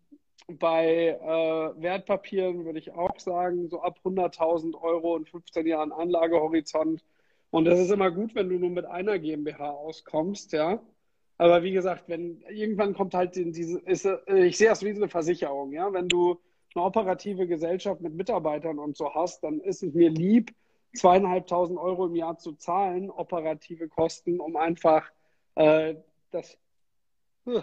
bei 0.48 1.18
äh, 1.18 1.82
Wertpapieren 1.82 2.66
würde 2.66 2.78
ich 2.78 2.92
auch 2.92 3.18
sagen, 3.18 3.70
so 3.70 3.80
ab 3.80 4.00
100.000 4.04 4.78
Euro 4.82 5.14
und 5.14 5.30
15 5.30 5.66
Jahren 5.66 5.92
Anlagehorizont. 5.92 7.02
Und 7.50 7.64
das 7.64 7.78
ist 7.78 7.90
immer 7.90 8.10
gut, 8.10 8.34
wenn 8.34 8.50
du 8.50 8.58
nur 8.58 8.70
mit 8.70 8.84
einer 8.84 9.18
GmbH 9.18 9.70
auskommst, 9.70 10.52
ja. 10.52 10.82
Aber 11.38 11.62
wie 11.62 11.72
gesagt, 11.72 12.04
wenn 12.08 12.42
irgendwann 12.50 12.94
kommt 12.94 13.14
halt 13.14 13.36
in 13.36 13.52
diese, 13.52 13.78
ist, 13.80 14.08
ich 14.26 14.58
sehe 14.58 14.68
das 14.68 14.84
wie 14.84 14.90
eine 14.90 15.08
Versicherung, 15.08 15.72
ja. 15.72 15.92
Wenn 15.92 16.08
du 16.08 16.38
eine 16.74 16.84
operative 16.84 17.46
Gesellschaft 17.46 18.00
mit 18.00 18.14
Mitarbeitern 18.14 18.78
und 18.78 18.96
so 18.96 19.14
hast, 19.14 19.42
dann 19.44 19.60
ist 19.60 19.82
es 19.82 19.94
mir 19.94 20.10
lieb, 20.10 20.52
zweieinhalbtausend 20.94 21.78
Euro 21.78 22.06
im 22.06 22.16
Jahr 22.16 22.38
zu 22.38 22.52
zahlen, 22.52 23.10
operative 23.10 23.88
Kosten, 23.88 24.40
um 24.40 24.56
einfach 24.56 25.10
äh, 25.54 25.96
das, 26.30 26.56
äh, 27.46 27.60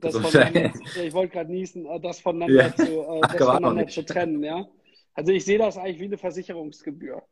das 0.00 0.16
voneinander, 0.16 0.72
ich 1.02 1.12
wollte 1.12 1.32
gerade 1.32 1.52
niesen, 1.52 1.86
äh, 1.86 2.00
das 2.00 2.20
voneinander, 2.20 2.66
ja. 2.66 2.74
zu, 2.74 3.02
äh, 3.02 3.20
das 3.22 3.36
voneinander 3.36 3.86
zu 3.86 4.04
trennen. 4.04 4.42
Ja? 4.42 4.66
Also 5.14 5.32
ich 5.32 5.44
sehe 5.44 5.58
das 5.58 5.78
eigentlich 5.78 6.00
wie 6.00 6.06
eine 6.06 6.18
Versicherungsgebühr. 6.18 7.22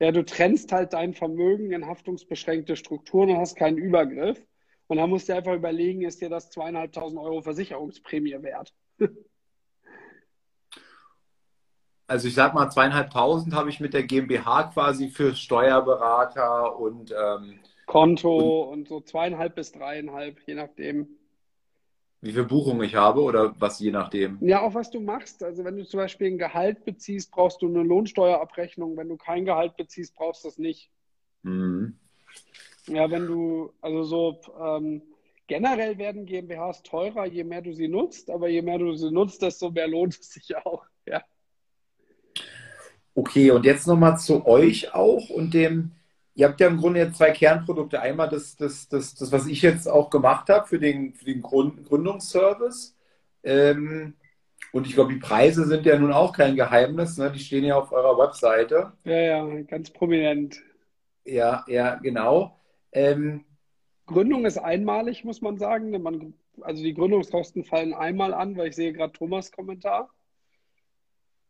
Ja, 0.00 0.10
du 0.10 0.24
trennst 0.24 0.72
halt 0.72 0.94
dein 0.94 1.14
Vermögen 1.14 1.70
in 1.70 1.86
haftungsbeschränkte 1.86 2.74
Strukturen 2.76 3.30
und 3.30 3.36
hast 3.36 3.54
keinen 3.54 3.78
Übergriff. 3.78 4.44
Und 4.92 4.98
da 4.98 5.06
musst 5.06 5.30
du 5.30 5.34
einfach 5.34 5.54
überlegen, 5.54 6.02
ist 6.02 6.20
dir 6.20 6.28
das 6.28 6.50
zweieinhalbtausend 6.50 7.18
Euro 7.18 7.40
Versicherungsprämie 7.40 8.36
wert? 8.42 8.74
also 12.06 12.28
ich 12.28 12.34
sag 12.34 12.52
mal, 12.52 12.68
zweieinhalbtausend 12.68 13.54
habe 13.54 13.70
ich 13.70 13.80
mit 13.80 13.94
der 13.94 14.02
GmbH 14.02 14.64
quasi 14.64 15.08
für 15.08 15.34
Steuerberater 15.34 16.78
und 16.78 17.10
ähm, 17.10 17.58
Konto 17.86 18.64
und, 18.64 18.80
und, 18.80 18.88
so 18.88 19.00
zweieinhalb 19.00 19.54
bis 19.54 19.72
dreieinhalb, 19.72 20.38
je 20.46 20.56
nachdem. 20.56 21.08
wie 22.20 22.32
viel 22.32 22.44
Buchungen 22.44 22.82
ich 22.82 22.94
habe 22.94 23.22
oder 23.22 23.54
was 23.58 23.80
je 23.80 23.92
nachdem? 23.92 24.36
Ja, 24.42 24.60
auch 24.60 24.74
was 24.74 24.90
du 24.90 25.00
machst. 25.00 25.42
Also 25.42 25.64
wenn 25.64 25.78
du 25.78 25.86
zum 25.86 26.00
Beispiel 26.00 26.26
ein 26.26 26.36
Gehalt 26.36 26.84
beziehst, 26.84 27.30
brauchst 27.30 27.62
du 27.62 27.66
eine 27.66 27.82
Lohnsteuerabrechnung. 27.82 28.98
Wenn 28.98 29.08
du 29.08 29.16
kein 29.16 29.46
Gehalt 29.46 29.74
beziehst, 29.78 30.14
brauchst 30.14 30.44
du 30.44 30.48
das 30.48 30.58
nicht. 30.58 30.90
Mhm. 31.44 31.98
Ja, 32.88 33.10
wenn 33.10 33.26
du, 33.26 33.72
also 33.80 34.02
so 34.02 34.40
ähm, 34.60 35.02
generell 35.46 35.98
werden 35.98 36.26
GmbHs 36.26 36.82
teurer, 36.82 37.26
je 37.26 37.44
mehr 37.44 37.62
du 37.62 37.72
sie 37.72 37.88
nutzt, 37.88 38.30
aber 38.30 38.48
je 38.48 38.62
mehr 38.62 38.78
du 38.78 38.94
sie 38.94 39.10
nutzt, 39.10 39.42
desto 39.42 39.70
mehr 39.70 39.88
lohnt 39.88 40.18
es 40.18 40.30
sich 40.30 40.56
auch. 40.56 40.84
Ja. 41.06 41.22
Okay, 43.14 43.50
und 43.50 43.64
jetzt 43.64 43.86
nochmal 43.86 44.18
zu 44.18 44.46
euch 44.46 44.94
auch 44.94 45.28
und 45.28 45.52
dem, 45.52 45.92
ihr 46.34 46.48
habt 46.48 46.60
ja 46.60 46.68
im 46.68 46.78
Grunde 46.78 47.00
jetzt 47.00 47.18
zwei 47.18 47.30
Kernprodukte. 47.30 48.00
Einmal 48.00 48.28
das, 48.28 48.56
das, 48.56 48.88
das, 48.88 49.14
das 49.14 49.30
was 49.30 49.46
ich 49.46 49.62
jetzt 49.62 49.86
auch 49.86 50.10
gemacht 50.10 50.48
habe 50.48 50.66
für 50.66 50.78
den, 50.78 51.12
für 51.14 51.26
den 51.26 51.42
Grund, 51.42 51.86
Gründungsservice. 51.86 52.96
Ähm, 53.44 54.14
und 54.72 54.86
ich 54.86 54.94
glaube, 54.94 55.12
die 55.12 55.20
Preise 55.20 55.66
sind 55.66 55.84
ja 55.84 55.98
nun 55.98 56.12
auch 56.12 56.32
kein 56.34 56.56
Geheimnis. 56.56 57.18
Ne? 57.18 57.30
Die 57.30 57.38
stehen 57.38 57.64
ja 57.64 57.76
auf 57.76 57.92
eurer 57.92 58.16
Webseite. 58.16 58.92
Ja, 59.04 59.20
ja, 59.20 59.62
ganz 59.62 59.90
prominent. 59.90 60.62
Ja, 61.24 61.64
ja, 61.68 61.96
genau. 61.96 62.58
Ähm, 62.92 63.44
Gründung 64.06 64.44
ist 64.44 64.58
einmalig, 64.58 65.24
muss 65.24 65.40
man 65.40 65.58
sagen. 65.58 65.90
Man, 66.02 66.34
also 66.60 66.82
die 66.82 66.94
Gründungskosten 66.94 67.64
fallen 67.64 67.94
einmal 67.94 68.34
an, 68.34 68.56
weil 68.56 68.68
ich 68.68 68.76
sehe 68.76 68.92
gerade 68.92 69.12
Thomas 69.12 69.52
Kommentar. 69.52 70.10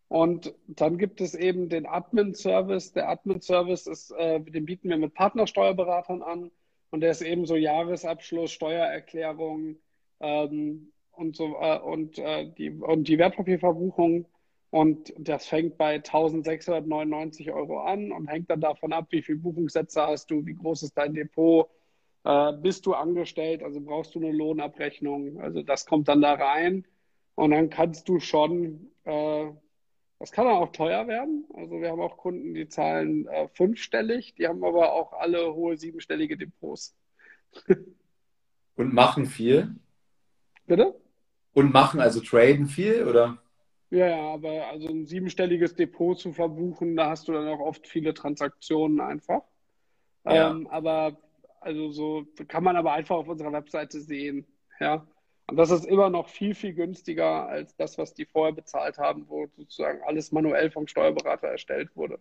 Und 0.08 0.54
dann 0.66 0.98
gibt 0.98 1.22
es 1.22 1.34
eben 1.34 1.70
den 1.70 1.86
Admin-Service. 1.86 2.92
Der 2.92 3.08
Admin-Service 3.08 3.86
ist, 3.86 4.10
äh, 4.10 4.40
den 4.40 4.66
bieten 4.66 4.90
wir 4.90 4.98
mit 4.98 5.14
Partnersteuerberatern 5.14 6.22
an. 6.22 6.50
Und 6.90 7.00
der 7.00 7.12
ist 7.12 7.22
eben 7.22 7.46
so 7.46 7.56
Jahresabschluss, 7.56 8.52
Steuererklärung 8.52 9.76
ähm, 10.20 10.92
und 11.12 11.34
so 11.34 11.56
äh, 11.58 11.78
und, 11.78 12.18
äh, 12.18 12.52
die, 12.52 12.70
und 12.70 13.08
die 13.08 13.18
Wertpapierverbuchung. 13.18 14.26
Und 14.72 15.12
das 15.18 15.46
fängt 15.46 15.76
bei 15.76 15.94
1699 15.94 17.52
Euro 17.52 17.82
an 17.82 18.10
und 18.10 18.26
hängt 18.26 18.50
dann 18.50 18.60
davon 18.60 18.92
ab, 18.92 19.06
wie 19.10 19.22
viele 19.22 19.38
Buchungssätze 19.38 20.02
hast 20.02 20.30
du, 20.30 20.44
wie 20.44 20.54
groß 20.54 20.82
ist 20.82 20.96
dein 20.96 21.14
Depot, 21.14 21.68
äh, 22.24 22.52
bist 22.54 22.86
du 22.86 22.94
angestellt, 22.94 23.62
also 23.62 23.80
brauchst 23.80 24.14
du 24.14 24.18
eine 24.18 24.32
Lohnabrechnung. 24.32 25.40
Also 25.40 25.62
das 25.62 25.86
kommt 25.86 26.08
dann 26.08 26.22
da 26.22 26.32
rein. 26.32 26.86
Und 27.34 27.50
dann 27.52 27.70
kannst 27.70 28.08
du 28.08 28.18
schon 28.18 28.90
äh, 29.04 29.52
das 30.22 30.30
kann 30.30 30.46
auch 30.46 30.70
teuer 30.70 31.08
werden. 31.08 31.46
Also 31.52 31.80
wir 31.80 31.90
haben 31.90 32.00
auch 32.00 32.16
Kunden, 32.16 32.54
die 32.54 32.68
zahlen 32.68 33.26
äh, 33.26 33.48
fünfstellig, 33.48 34.36
die 34.36 34.46
haben 34.46 34.62
aber 34.62 34.92
auch 34.92 35.14
alle 35.14 35.52
hohe 35.52 35.76
siebenstellige 35.76 36.36
Depots. 36.36 36.94
Und 38.76 38.94
machen 38.94 39.26
viel? 39.26 39.74
Bitte? 40.64 40.94
Und 41.54 41.72
machen 41.72 41.98
also 41.98 42.20
traden 42.20 42.66
viel, 42.66 43.04
oder? 43.04 43.41
Ja, 43.92 44.06
ja, 44.06 44.32
aber 44.32 44.68
also 44.68 44.88
ein 44.88 45.06
siebenstelliges 45.06 45.74
Depot 45.74 46.18
zu 46.18 46.32
verbuchen, 46.32 46.96
da 46.96 47.10
hast 47.10 47.28
du 47.28 47.32
dann 47.32 47.46
auch 47.46 47.60
oft 47.60 47.86
viele 47.86 48.14
Transaktionen 48.14 49.02
einfach. 49.02 49.42
Ja. 50.24 50.50
Ähm, 50.50 50.66
aber 50.68 51.18
also 51.60 51.90
so 51.90 52.26
kann 52.48 52.64
man 52.64 52.76
aber 52.76 52.94
einfach 52.94 53.16
auf 53.16 53.28
unserer 53.28 53.52
Webseite 53.52 54.00
sehen. 54.00 54.46
Ja. 54.80 55.06
Und 55.46 55.56
das 55.58 55.70
ist 55.70 55.84
immer 55.84 56.08
noch 56.08 56.30
viel, 56.30 56.54
viel 56.54 56.72
günstiger 56.72 57.46
als 57.46 57.76
das, 57.76 57.98
was 57.98 58.14
die 58.14 58.24
vorher 58.24 58.54
bezahlt 58.54 58.96
haben, 58.96 59.28
wo 59.28 59.46
sozusagen 59.58 60.00
alles 60.04 60.32
manuell 60.32 60.70
vom 60.70 60.86
Steuerberater 60.86 61.48
erstellt 61.48 61.94
wurde. 61.94 62.18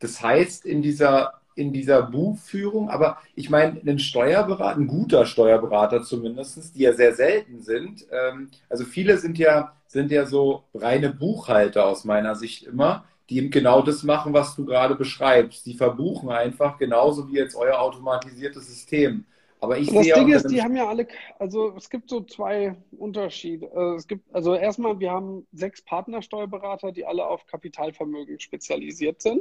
Das 0.00 0.20
heißt, 0.20 0.66
in 0.66 0.82
dieser, 0.82 1.42
in 1.54 1.72
dieser 1.72 2.02
Buchführung, 2.02 2.90
aber 2.90 3.18
ich 3.34 3.50
meine, 3.50 3.80
ein 3.86 3.98
Steuerberater, 3.98 4.76
ein 4.76 4.86
guter 4.86 5.26
Steuerberater 5.26 6.02
zumindest, 6.02 6.74
die 6.74 6.82
ja 6.82 6.92
sehr 6.92 7.14
selten 7.14 7.60
sind, 7.60 8.06
ähm, 8.10 8.50
also 8.68 8.84
viele 8.84 9.18
sind 9.18 9.38
ja, 9.38 9.76
sind 9.86 10.10
ja 10.10 10.26
so 10.26 10.64
reine 10.74 11.10
Buchhalter 11.10 11.86
aus 11.86 12.04
meiner 12.04 12.34
Sicht 12.34 12.64
immer, 12.64 13.04
die 13.30 13.38
eben 13.38 13.50
genau 13.50 13.82
das 13.82 14.02
machen, 14.02 14.32
was 14.32 14.54
du 14.56 14.66
gerade 14.66 14.96
beschreibst. 14.96 15.64
Die 15.66 15.74
verbuchen 15.74 16.28
einfach 16.28 16.78
genauso 16.78 17.28
wie 17.28 17.36
jetzt 17.36 17.56
euer 17.56 17.78
automatisiertes 17.78 18.66
System. 18.66 19.24
Aber 19.60 19.78
ich 19.78 19.90
das 19.90 20.04
sehe 20.04 20.14
Ding 20.14 20.28
ist, 20.28 20.50
die 20.50 20.62
haben 20.62 20.76
ja 20.76 20.86
alle, 20.86 21.06
also 21.38 21.74
es 21.74 21.88
gibt 21.88 22.10
so 22.10 22.20
zwei 22.20 22.76
Unterschiede. 22.98 23.70
Äh, 23.74 23.94
es 23.94 24.06
gibt, 24.06 24.22
also 24.34 24.54
erstmal, 24.54 25.00
wir 25.00 25.10
haben 25.10 25.46
sechs 25.52 25.80
Partnersteuerberater, 25.82 26.92
die 26.92 27.06
alle 27.06 27.26
auf 27.26 27.46
Kapitalvermögen 27.46 28.38
spezialisiert 28.40 29.22
sind. 29.22 29.40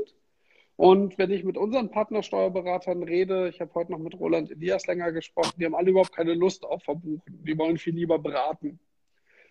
Und 0.75 1.17
wenn 1.17 1.31
ich 1.31 1.43
mit 1.43 1.57
unseren 1.57 1.91
Partnersteuerberatern 1.91 3.03
rede, 3.03 3.47
ich 3.47 3.61
habe 3.61 3.73
heute 3.75 3.91
noch 3.91 3.99
mit 3.99 4.19
Roland 4.19 4.51
Elias 4.51 4.87
länger 4.87 5.11
gesprochen, 5.11 5.53
die 5.57 5.65
haben 5.65 5.75
alle 5.75 5.91
überhaupt 5.91 6.15
keine 6.15 6.33
Lust 6.33 6.65
auf 6.65 6.83
Verbuchen. 6.83 7.21
Die 7.27 7.57
wollen 7.57 7.77
viel 7.77 7.95
lieber 7.95 8.17
beraten. 8.17 8.79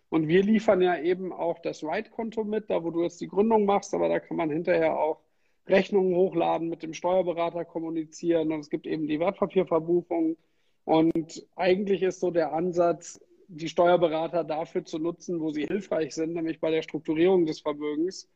Und 0.09 0.29
wir 0.29 0.43
liefern 0.43 0.83
ja 0.83 0.99
eben 0.99 1.33
auch 1.33 1.59
das 1.61 1.83
Right-Konto 1.85 2.45
mit, 2.45 2.69
da 2.69 2.85
wo 2.85 2.91
du 2.91 3.03
jetzt 3.03 3.21
die 3.21 3.29
Gründung 3.29 3.65
machst, 3.65 3.95
aber 3.95 4.09
da 4.09 4.21
kann 4.21 4.37
man 4.37 4.51
hinterher 4.51 4.99
auch 4.99 5.21
Rechnungen 5.67 6.15
hochladen, 6.15 6.69
mit 6.69 6.83
dem 6.83 6.93
Steuerberater 6.93 7.65
kommunizieren 7.65 8.53
und 8.53 8.61
es 8.61 8.69
gibt 8.69 8.87
eben 8.87 9.07
die 9.07 9.21
Wertpapierverbuchung 9.21 10.37
und 10.85 11.47
eigentlich 11.57 12.03
ist 12.03 12.21
so 12.21 12.31
der 12.31 12.53
Ansatz, 12.53 13.21
die 13.49 13.69
Steuerberater 13.69 14.45
dafür 14.45 14.85
zu 14.85 14.99
nutzen, 14.99 15.41
wo 15.41 15.51
sie 15.51 15.67
hilfreich 15.67 16.15
sind, 16.15 16.35
nämlich 16.35 16.61
bei 16.61 16.71
der 16.71 16.83
Strukturierung 16.83 17.47
des 17.47 17.61
Vermögens. 17.61 18.29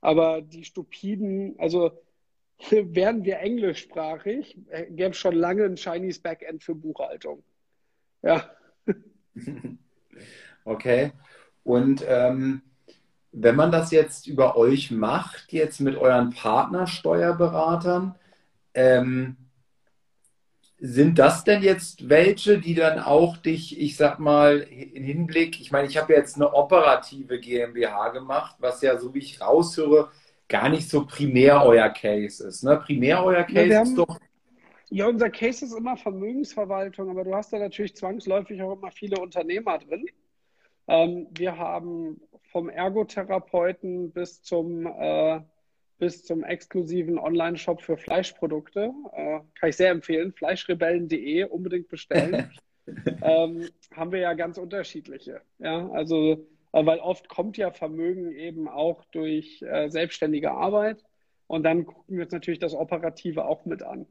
Aber 0.00 0.42
die 0.42 0.64
stupiden, 0.64 1.54
also 1.58 1.92
wären 2.70 3.24
wir 3.24 3.38
englischsprachig, 3.38 4.56
gäbe 4.90 5.10
es 5.10 5.16
schon 5.16 5.34
lange 5.34 5.64
ein 5.64 5.76
Chinese 5.76 6.20
Backend 6.20 6.62
für 6.62 6.74
Buchhaltung. 6.74 7.42
Ja. 8.22 8.50
Okay. 10.66 11.12
Und 11.62 12.02
ähm, 12.08 12.62
wenn 13.32 13.56
man 13.56 13.72
das 13.72 13.90
jetzt 13.90 14.26
über 14.26 14.56
euch 14.56 14.90
macht, 14.90 15.52
jetzt 15.52 15.80
mit 15.80 15.96
euren 15.96 16.30
Partnersteuerberatern, 16.30 18.14
ähm, 18.72 19.36
sind 20.78 21.18
das 21.18 21.44
denn 21.44 21.62
jetzt 21.62 22.08
welche, 22.08 22.58
die 22.58 22.74
dann 22.74 22.98
auch 22.98 23.36
dich, 23.36 23.80
ich 23.80 23.96
sag 23.96 24.18
mal, 24.18 24.58
in 24.60 25.02
Hinblick, 25.02 25.60
ich 25.60 25.72
meine, 25.72 25.88
ich 25.88 25.96
habe 25.96 26.12
jetzt 26.12 26.36
eine 26.36 26.52
operative 26.52 27.40
GmbH 27.40 28.10
gemacht, 28.10 28.56
was 28.58 28.82
ja, 28.82 28.98
so 28.98 29.14
wie 29.14 29.20
ich 29.20 29.40
raushöre, 29.40 30.10
gar 30.54 30.68
nicht 30.68 30.88
so 30.88 31.04
primär 31.04 31.64
euer 31.64 31.88
Case 31.88 32.46
ist. 32.46 32.62
Ne? 32.62 32.76
Primär 32.76 33.24
euer 33.24 33.42
Case 33.42 33.72
ja, 33.72 33.82
ist 33.82 33.98
doch. 33.98 34.20
Ja, 34.88 35.08
unser 35.08 35.28
Case 35.28 35.64
ist 35.64 35.76
immer 35.76 35.96
Vermögensverwaltung, 35.96 37.10
aber 37.10 37.24
du 37.24 37.34
hast 37.34 37.52
da 37.52 37.58
natürlich 37.58 37.96
zwangsläufig 37.96 38.62
auch 38.62 38.76
immer 38.76 38.92
viele 38.92 39.20
Unternehmer 39.20 39.78
drin. 39.78 40.06
Ähm, 40.86 41.26
wir 41.36 41.58
haben 41.58 42.20
vom 42.52 42.68
Ergotherapeuten 42.68 44.12
bis 44.12 44.42
zum 44.42 44.86
äh, 44.86 45.40
bis 45.98 46.24
zum 46.24 46.44
exklusiven 46.44 47.18
Online-Shop 47.18 47.82
für 47.82 47.96
Fleischprodukte. 47.96 48.92
Äh, 49.12 49.40
kann 49.58 49.70
ich 49.70 49.76
sehr 49.76 49.90
empfehlen. 49.90 50.32
Fleischrebellen.de 50.32 51.46
unbedingt 51.46 51.88
bestellen. 51.88 52.52
ähm, 53.22 53.68
haben 53.92 54.12
wir 54.12 54.20
ja 54.20 54.34
ganz 54.34 54.56
unterschiedliche. 54.58 55.40
Ja, 55.58 55.90
also, 55.90 56.46
weil 56.74 56.98
oft 56.98 57.28
kommt 57.28 57.56
ja 57.56 57.70
Vermögen 57.70 58.32
eben 58.32 58.68
auch 58.68 59.04
durch 59.12 59.62
äh, 59.62 59.88
selbstständige 59.88 60.52
Arbeit. 60.52 61.04
Und 61.46 61.62
dann 61.62 61.86
gucken 61.86 62.16
wir 62.16 62.24
uns 62.24 62.32
natürlich 62.32 62.58
das 62.58 62.74
Operative 62.74 63.44
auch 63.44 63.64
mit 63.64 63.82
an. 63.82 64.06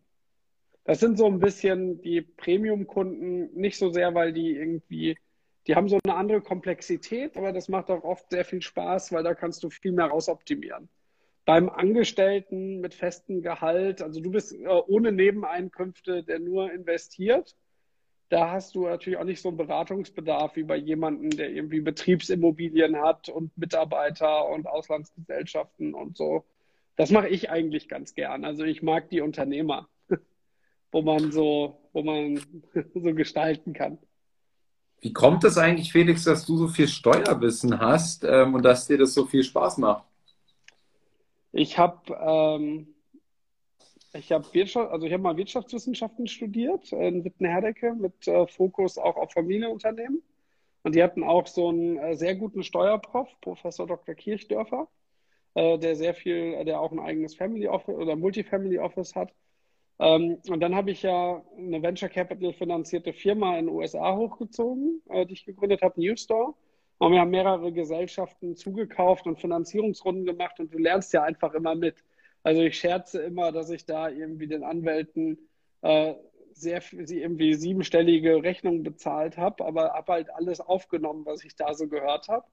Das 0.85 0.99
sind 0.99 1.17
so 1.17 1.25
ein 1.25 1.39
bisschen 1.39 2.01
die 2.01 2.21
Premium-Kunden, 2.21 3.53
nicht 3.53 3.77
so 3.77 3.91
sehr, 3.91 4.13
weil 4.13 4.33
die 4.33 4.51
irgendwie, 4.51 5.17
die 5.67 5.75
haben 5.75 5.89
so 5.89 5.97
eine 6.03 6.15
andere 6.15 6.41
Komplexität, 6.41 7.37
aber 7.37 7.53
das 7.53 7.69
macht 7.69 7.89
auch 7.89 8.03
oft 8.03 8.29
sehr 8.29 8.45
viel 8.45 8.61
Spaß, 8.61 9.11
weil 9.13 9.23
da 9.23 9.33
kannst 9.33 9.63
du 9.63 9.69
viel 9.69 9.93
mehr 9.93 10.07
rausoptimieren 10.07 10.89
beim 11.45 11.69
Angestellten 11.69 12.79
mit 12.79 12.93
festem 12.93 13.41
Gehalt, 13.41 14.01
also 14.01 14.21
du 14.21 14.31
bist 14.31 14.53
äh, 14.53 14.67
ohne 14.67 15.11
Nebeneinkünfte, 15.11 16.23
der 16.23 16.39
nur 16.39 16.71
investiert, 16.71 17.55
da 18.33 18.49
hast 18.49 18.73
du 18.73 18.87
natürlich 18.87 19.19
auch 19.19 19.25
nicht 19.25 19.43
so 19.43 19.49
einen 19.49 19.57
Beratungsbedarf 19.57 20.55
wie 20.55 20.63
bei 20.63 20.75
jemandem, 20.75 21.29
der 21.29 21.51
irgendwie 21.51 21.81
Betriebsimmobilien 21.81 22.99
hat 22.99 23.29
und 23.29 23.55
Mitarbeiter 23.59 24.49
und 24.49 24.65
Auslandsgesellschaften 24.65 25.93
und 25.93 26.17
so. 26.17 26.43
Das 26.95 27.11
mache 27.11 27.27
ich 27.27 27.51
eigentlich 27.51 27.87
ganz 27.87 28.15
gern. 28.15 28.43
Also 28.43 28.63
ich 28.63 28.81
mag 28.81 29.07
die 29.09 29.21
Unternehmer, 29.21 29.87
wo 30.91 31.03
man 31.03 31.31
so, 31.31 31.77
wo 31.93 32.01
man 32.01 32.41
so 32.95 33.13
gestalten 33.13 33.73
kann. 33.73 33.99
Wie 34.99 35.13
kommt 35.13 35.43
es 35.43 35.59
eigentlich, 35.59 35.91
Felix, 35.91 36.23
dass 36.23 36.43
du 36.43 36.57
so 36.57 36.67
viel 36.67 36.87
Steuerwissen 36.87 37.79
hast 37.79 38.23
ähm, 38.23 38.55
und 38.55 38.65
dass 38.65 38.87
dir 38.87 38.97
das 38.97 39.13
so 39.13 39.27
viel 39.27 39.43
Spaß 39.43 39.77
macht? 39.77 40.05
Ich 41.51 41.77
habe 41.77 42.15
ähm, 42.19 42.92
ich 44.13 44.31
habe 44.31 44.45
Wirtschaft, 44.53 44.91
also 44.91 45.05
ich 45.05 45.13
habe 45.13 45.23
mal 45.23 45.37
Wirtschaftswissenschaften 45.37 46.27
studiert 46.27 46.91
in 46.91 47.23
Wittenherdecke 47.23 47.93
mit 47.95 48.27
äh, 48.27 48.47
Fokus 48.47 48.97
auch 48.97 49.15
auf 49.17 49.31
Familienunternehmen. 49.33 50.21
Und 50.83 50.95
die 50.95 51.03
hatten 51.03 51.23
auch 51.23 51.47
so 51.47 51.69
einen 51.69 51.97
äh, 51.97 52.15
sehr 52.15 52.35
guten 52.35 52.63
Steuerprof, 52.63 53.29
Professor 53.41 53.87
Dr. 53.87 54.15
Kirchdörfer, 54.15 54.87
äh, 55.55 55.77
der 55.79 55.95
sehr 55.95 56.13
viel, 56.13 56.63
der 56.65 56.79
auch 56.79 56.91
ein 56.91 56.99
eigenes 56.99 57.35
Family 57.35 57.67
Office 57.67 57.95
oder 57.95 58.15
Multifamily 58.15 58.79
Office 58.79 59.15
hat. 59.15 59.33
Ähm, 59.99 60.39
und 60.49 60.59
dann 60.59 60.75
habe 60.75 60.91
ich 60.91 61.03
ja 61.03 61.43
eine 61.57 61.81
Venture 61.81 62.09
Capital 62.09 62.53
finanzierte 62.53 63.13
Firma 63.13 63.57
in 63.57 63.67
den 63.67 63.75
USA 63.75 64.15
hochgezogen, 64.15 65.01
äh, 65.09 65.25
die 65.25 65.33
ich 65.33 65.45
gegründet 65.45 65.81
habe, 65.81 65.99
Newstore. 65.99 66.53
Und 66.97 67.11
wir 67.13 67.19
haben 67.19 67.31
mehrere 67.31 67.71
Gesellschaften 67.71 68.55
zugekauft 68.55 69.25
und 69.25 69.39
Finanzierungsrunden 69.39 70.25
gemacht 70.25 70.59
und 70.59 70.73
du 70.73 70.77
lernst 70.77 71.13
ja 71.13 71.23
einfach 71.23 71.53
immer 71.53 71.75
mit. 71.75 71.95
Also 72.43 72.61
ich 72.61 72.77
scherze 72.77 73.21
immer, 73.21 73.51
dass 73.51 73.69
ich 73.69 73.85
da 73.85 74.09
irgendwie 74.09 74.47
den 74.47 74.63
Anwälten 74.63 75.37
äh, 75.81 76.13
sehr 76.53 76.81
sie 76.81 77.21
irgendwie 77.21 77.53
siebenstellige 77.55 78.43
Rechnungen 78.43 78.83
bezahlt 78.83 79.37
habe, 79.37 79.65
aber 79.65 79.93
habe 79.93 80.11
halt 80.11 80.29
alles 80.33 80.59
aufgenommen, 80.59 81.25
was 81.25 81.43
ich 81.43 81.55
da 81.55 81.73
so 81.73 81.87
gehört 81.87 82.27
habe. 82.27 82.45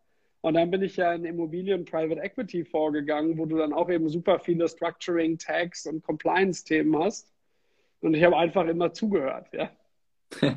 Und 0.43 0.55
dann 0.55 0.71
bin 0.71 0.83
ich 0.83 0.97
ja 0.97 1.13
in 1.13 1.25
Immobilien 1.25 1.85
Private 1.85 2.21
Equity 2.21 2.65
vorgegangen, 2.65 3.37
wo 3.37 3.45
du 3.45 3.59
dann 3.59 3.75
auch 3.75 3.91
eben 3.91 4.09
super 4.09 4.39
viele 4.39 4.69
Structuring, 4.69 5.37
Tax 5.37 5.87
und 5.87 6.03
Compliance-Themen 6.03 6.99
hast. 6.99 7.31
Und 8.01 8.15
ich 8.15 8.25
habe 8.25 8.37
einfach 8.39 8.67
immer 8.67 8.93
zugehört, 8.95 9.49
ja. 9.53 9.71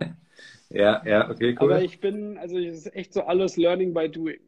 ja, 0.70 1.06
ja, 1.06 1.30
okay, 1.30 1.56
cool. 1.60 1.74
Aber 1.74 1.82
ich 1.82 2.00
bin, 2.00 2.38
also 2.38 2.58
es 2.58 2.86
ist 2.86 2.96
echt 2.96 3.14
so 3.14 3.24
alles 3.24 3.58
Learning 3.58 3.94
by 3.94 4.10
Doing. 4.10 4.40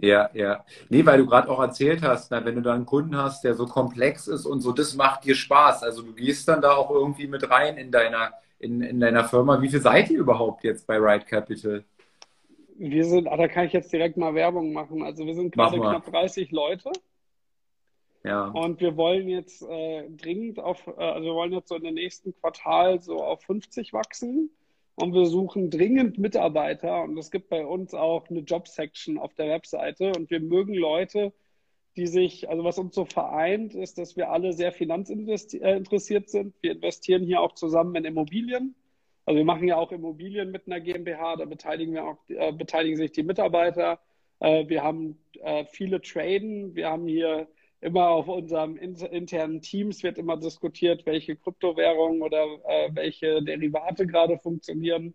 Ja, 0.00 0.30
ja. 0.32 0.64
Nee, 0.88 1.04
weil 1.04 1.18
du 1.18 1.26
gerade 1.26 1.48
auch 1.48 1.60
erzählt 1.60 2.02
hast, 2.02 2.30
na, 2.30 2.44
wenn 2.44 2.54
du 2.54 2.62
da 2.62 2.74
einen 2.74 2.86
Kunden 2.86 3.16
hast, 3.16 3.42
der 3.42 3.54
so 3.54 3.66
komplex 3.66 4.28
ist 4.28 4.46
und 4.46 4.60
so, 4.60 4.72
das 4.72 4.94
macht 4.94 5.24
dir 5.24 5.34
Spaß. 5.34 5.82
Also 5.82 6.02
du 6.02 6.12
gehst 6.12 6.46
dann 6.46 6.62
da 6.62 6.76
auch 6.76 6.90
irgendwie 6.90 7.26
mit 7.26 7.50
rein 7.50 7.76
in 7.76 7.90
deiner, 7.90 8.32
in, 8.58 8.80
in 8.80 9.00
deiner 9.00 9.24
Firma. 9.24 9.60
Wie 9.60 9.68
viel 9.68 9.80
seid 9.80 10.10
ihr 10.10 10.20
überhaupt 10.20 10.62
jetzt 10.62 10.86
bei 10.86 10.96
Ride 10.98 11.24
Capital? 11.24 11.84
Wir 12.76 13.04
sind, 13.04 13.26
ah, 13.26 13.36
da 13.36 13.48
kann 13.48 13.66
ich 13.66 13.72
jetzt 13.72 13.92
direkt 13.92 14.16
mal 14.16 14.34
Werbung 14.34 14.72
machen. 14.72 15.02
Also 15.02 15.26
wir 15.26 15.34
sind 15.34 15.52
gerade 15.52 15.78
knapp 15.78 16.04
30 16.04 16.52
Leute. 16.52 16.92
Ja. 18.22 18.46
Und 18.48 18.80
wir 18.80 18.96
wollen 18.96 19.28
jetzt 19.28 19.62
äh, 19.62 20.08
dringend 20.10 20.60
auf, 20.60 20.86
äh, 20.86 21.02
also 21.02 21.26
wir 21.26 21.34
wollen 21.34 21.52
jetzt 21.52 21.68
so 21.68 21.74
in 21.74 21.82
den 21.82 21.94
nächsten 21.94 22.34
Quartal 22.40 23.00
so 23.00 23.22
auf 23.22 23.42
50 23.42 23.92
wachsen. 23.92 24.50
Und 25.00 25.14
wir 25.14 25.26
suchen 25.26 25.70
dringend 25.70 26.18
Mitarbeiter. 26.18 27.04
Und 27.04 27.16
es 27.18 27.30
gibt 27.30 27.48
bei 27.48 27.64
uns 27.64 27.94
auch 27.94 28.28
eine 28.28 28.40
Job-Section 28.40 29.16
auf 29.16 29.32
der 29.34 29.48
Webseite. 29.48 30.12
Und 30.16 30.28
wir 30.28 30.40
mögen 30.40 30.74
Leute, 30.74 31.32
die 31.96 32.08
sich, 32.08 32.48
also 32.48 32.64
was 32.64 32.78
uns 32.78 32.96
so 32.96 33.04
vereint, 33.04 33.74
ist, 33.74 33.98
dass 33.98 34.16
wir 34.16 34.30
alle 34.30 34.52
sehr 34.52 34.72
finanzinteressiert 34.72 36.24
äh, 36.24 36.28
sind. 36.28 36.54
Wir 36.62 36.72
investieren 36.72 37.22
hier 37.22 37.40
auch 37.40 37.54
zusammen 37.54 37.94
in 37.94 38.06
Immobilien. 38.06 38.74
Also 39.24 39.38
wir 39.38 39.44
machen 39.44 39.68
ja 39.68 39.76
auch 39.76 39.92
Immobilien 39.92 40.50
mit 40.50 40.66
einer 40.66 40.80
GmbH, 40.80 41.36
da 41.36 41.44
beteiligen 41.44 41.94
wir 41.94 42.04
auch, 42.04 42.18
äh, 42.28 42.50
beteiligen 42.50 42.96
sich 42.96 43.12
die 43.12 43.22
Mitarbeiter. 43.22 44.00
Äh, 44.40 44.68
wir 44.68 44.82
haben 44.82 45.18
äh, 45.42 45.64
viele 45.66 46.00
Traden, 46.00 46.74
wir 46.74 46.88
haben 46.88 47.06
hier 47.06 47.46
immer 47.80 48.08
auf 48.08 48.28
unserem 48.28 48.76
internen 48.76 49.60
Teams 49.60 50.02
wird 50.02 50.18
immer 50.18 50.36
diskutiert, 50.36 51.06
welche 51.06 51.36
Kryptowährungen 51.36 52.22
oder 52.22 52.44
äh, 52.66 52.90
welche 52.92 53.42
Derivate 53.42 54.06
gerade 54.06 54.38
funktionieren. 54.38 55.14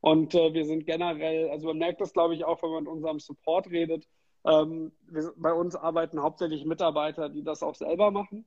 Und 0.00 0.34
äh, 0.34 0.54
wir 0.54 0.64
sind 0.64 0.86
generell, 0.86 1.50
also 1.50 1.68
man 1.68 1.78
merkt 1.78 2.00
das, 2.00 2.12
glaube 2.12 2.34
ich, 2.34 2.44
auch, 2.44 2.62
wenn 2.62 2.70
man 2.70 2.84
mit 2.84 2.92
unserem 2.92 3.18
Support 3.18 3.70
redet. 3.70 4.06
Ähm, 4.46 4.92
wir, 5.08 5.32
bei 5.36 5.52
uns 5.52 5.74
arbeiten 5.76 6.22
hauptsächlich 6.22 6.64
Mitarbeiter, 6.64 7.28
die 7.28 7.42
das 7.42 7.62
auch 7.62 7.74
selber 7.74 8.10
machen. 8.10 8.44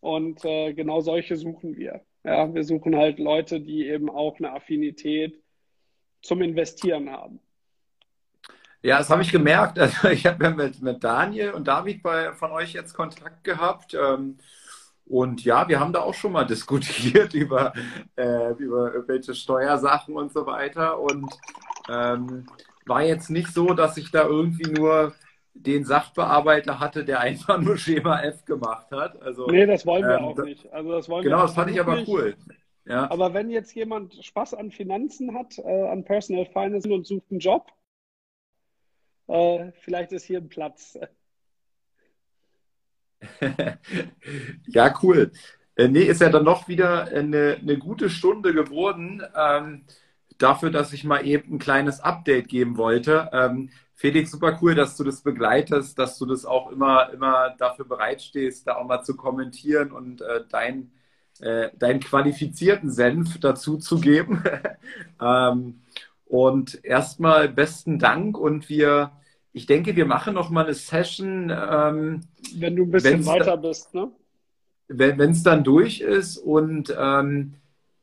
Und 0.00 0.44
äh, 0.44 0.72
genau 0.72 1.00
solche 1.00 1.36
suchen 1.36 1.76
wir. 1.76 2.02
Ja, 2.24 2.52
wir 2.52 2.64
suchen 2.64 2.96
halt 2.96 3.18
Leute, 3.18 3.60
die 3.60 3.86
eben 3.86 4.10
auch 4.10 4.38
eine 4.38 4.52
Affinität 4.52 5.40
zum 6.20 6.42
Investieren 6.42 7.10
haben. 7.10 7.40
Ja, 8.82 8.98
das 8.98 9.10
habe 9.10 9.22
ich 9.22 9.30
gemerkt. 9.30 9.78
Also 9.78 10.08
ich 10.10 10.26
habe 10.26 10.44
ja 10.44 10.50
mit, 10.50 10.82
mit 10.82 11.02
Daniel 11.02 11.52
und 11.52 11.68
David 11.68 12.02
bei, 12.02 12.32
von 12.32 12.50
euch 12.50 12.72
jetzt 12.72 12.94
Kontakt 12.94 13.44
gehabt. 13.44 13.94
Ähm, 13.94 14.38
und 15.06 15.44
ja, 15.44 15.68
wir 15.68 15.80
haben 15.80 15.92
da 15.92 16.00
auch 16.00 16.14
schon 16.14 16.32
mal 16.32 16.44
diskutiert 16.46 17.34
über, 17.34 17.72
äh, 18.16 18.52
über 18.54 18.92
irgendwelche 18.94 19.34
Steuersachen 19.34 20.16
und 20.16 20.32
so 20.32 20.46
weiter. 20.46 21.00
Und 21.00 21.30
ähm, 21.88 22.46
war 22.86 23.02
jetzt 23.02 23.30
nicht 23.30 23.52
so, 23.52 23.74
dass 23.74 23.96
ich 23.96 24.10
da 24.10 24.24
irgendwie 24.24 24.70
nur 24.70 25.14
den 25.54 25.84
Sachbearbeiter 25.84 26.80
hatte, 26.80 27.04
der 27.04 27.20
einfach 27.20 27.58
nur 27.60 27.76
Schema 27.76 28.20
F 28.22 28.44
gemacht 28.44 28.90
hat. 28.90 29.20
Also, 29.22 29.46
nee, 29.46 29.66
das 29.66 29.86
wollen 29.86 30.04
wir 30.04 30.18
ähm, 30.18 30.24
auch 30.24 30.38
nicht. 30.38 30.72
Also 30.72 30.92
das 30.92 31.08
wollen 31.08 31.24
genau, 31.24 31.38
wir 31.38 31.42
das 31.42 31.54
fand 31.54 31.70
ich 31.70 31.80
aber 31.80 31.96
nicht. 31.96 32.08
cool. 32.08 32.34
Ja. 32.84 33.08
Aber 33.12 33.32
wenn 33.32 33.48
jetzt 33.48 33.74
jemand 33.76 34.14
Spaß 34.24 34.54
an 34.54 34.72
Finanzen 34.72 35.34
hat, 35.34 35.56
äh, 35.58 35.88
an 35.88 36.04
Personal 36.04 36.46
Finance 36.46 36.92
und 36.92 37.06
sucht 37.06 37.30
einen 37.30 37.38
Job, 37.38 37.70
äh, 39.28 39.72
vielleicht 39.80 40.12
ist 40.12 40.24
hier 40.24 40.38
ein 40.38 40.48
Platz. 40.48 40.98
ja, 44.66 44.94
cool. 45.02 45.32
Äh, 45.76 45.88
nee, 45.88 46.02
ist 46.02 46.20
ja 46.20 46.28
dann 46.28 46.44
noch 46.44 46.68
wieder 46.68 47.06
eine, 47.06 47.58
eine 47.60 47.78
gute 47.78 48.10
Stunde 48.10 48.52
geworden. 48.52 49.22
Ähm, 49.34 49.84
dafür, 50.38 50.70
dass 50.70 50.92
ich 50.92 51.04
mal 51.04 51.26
eben 51.26 51.54
ein 51.54 51.58
kleines 51.58 52.00
Update 52.00 52.48
geben 52.48 52.76
wollte. 52.76 53.30
Ähm, 53.32 53.70
Felix, 53.94 54.30
super 54.32 54.58
cool, 54.60 54.74
dass 54.74 54.96
du 54.96 55.04
das 55.04 55.22
begleitest, 55.22 55.98
dass 55.98 56.18
du 56.18 56.26
das 56.26 56.44
auch 56.44 56.70
immer, 56.72 57.12
immer 57.12 57.54
dafür 57.58 57.84
bereitstehst, 57.84 58.66
da 58.66 58.76
auch 58.76 58.86
mal 58.86 59.02
zu 59.02 59.16
kommentieren 59.16 59.92
und 59.92 60.22
äh, 60.22 60.44
dein, 60.50 60.90
äh, 61.40 61.70
deinen 61.76 62.00
qualifizierten 62.00 62.90
Senf 62.90 63.38
dazu 63.38 63.78
zu 63.78 64.00
geben. 64.00 64.42
ähm, 65.20 65.81
und 66.32 66.82
erstmal 66.82 67.46
besten 67.50 67.98
Dank 67.98 68.38
und 68.38 68.70
wir, 68.70 69.12
ich 69.52 69.66
denke, 69.66 69.96
wir 69.96 70.06
machen 70.06 70.32
noch 70.32 70.48
mal 70.48 70.64
eine 70.64 70.72
Session. 70.72 71.50
Ähm, 71.50 72.20
wenn 72.54 72.74
du 72.74 72.84
ein 72.84 72.90
bisschen 72.90 73.26
weiter 73.26 73.58
bist, 73.58 73.92
ne? 73.92 74.10
Wenn 74.88 75.20
es 75.20 75.42
dann 75.42 75.62
durch 75.62 76.00
ist 76.00 76.38
und 76.38 76.94
ähm, 76.98 77.52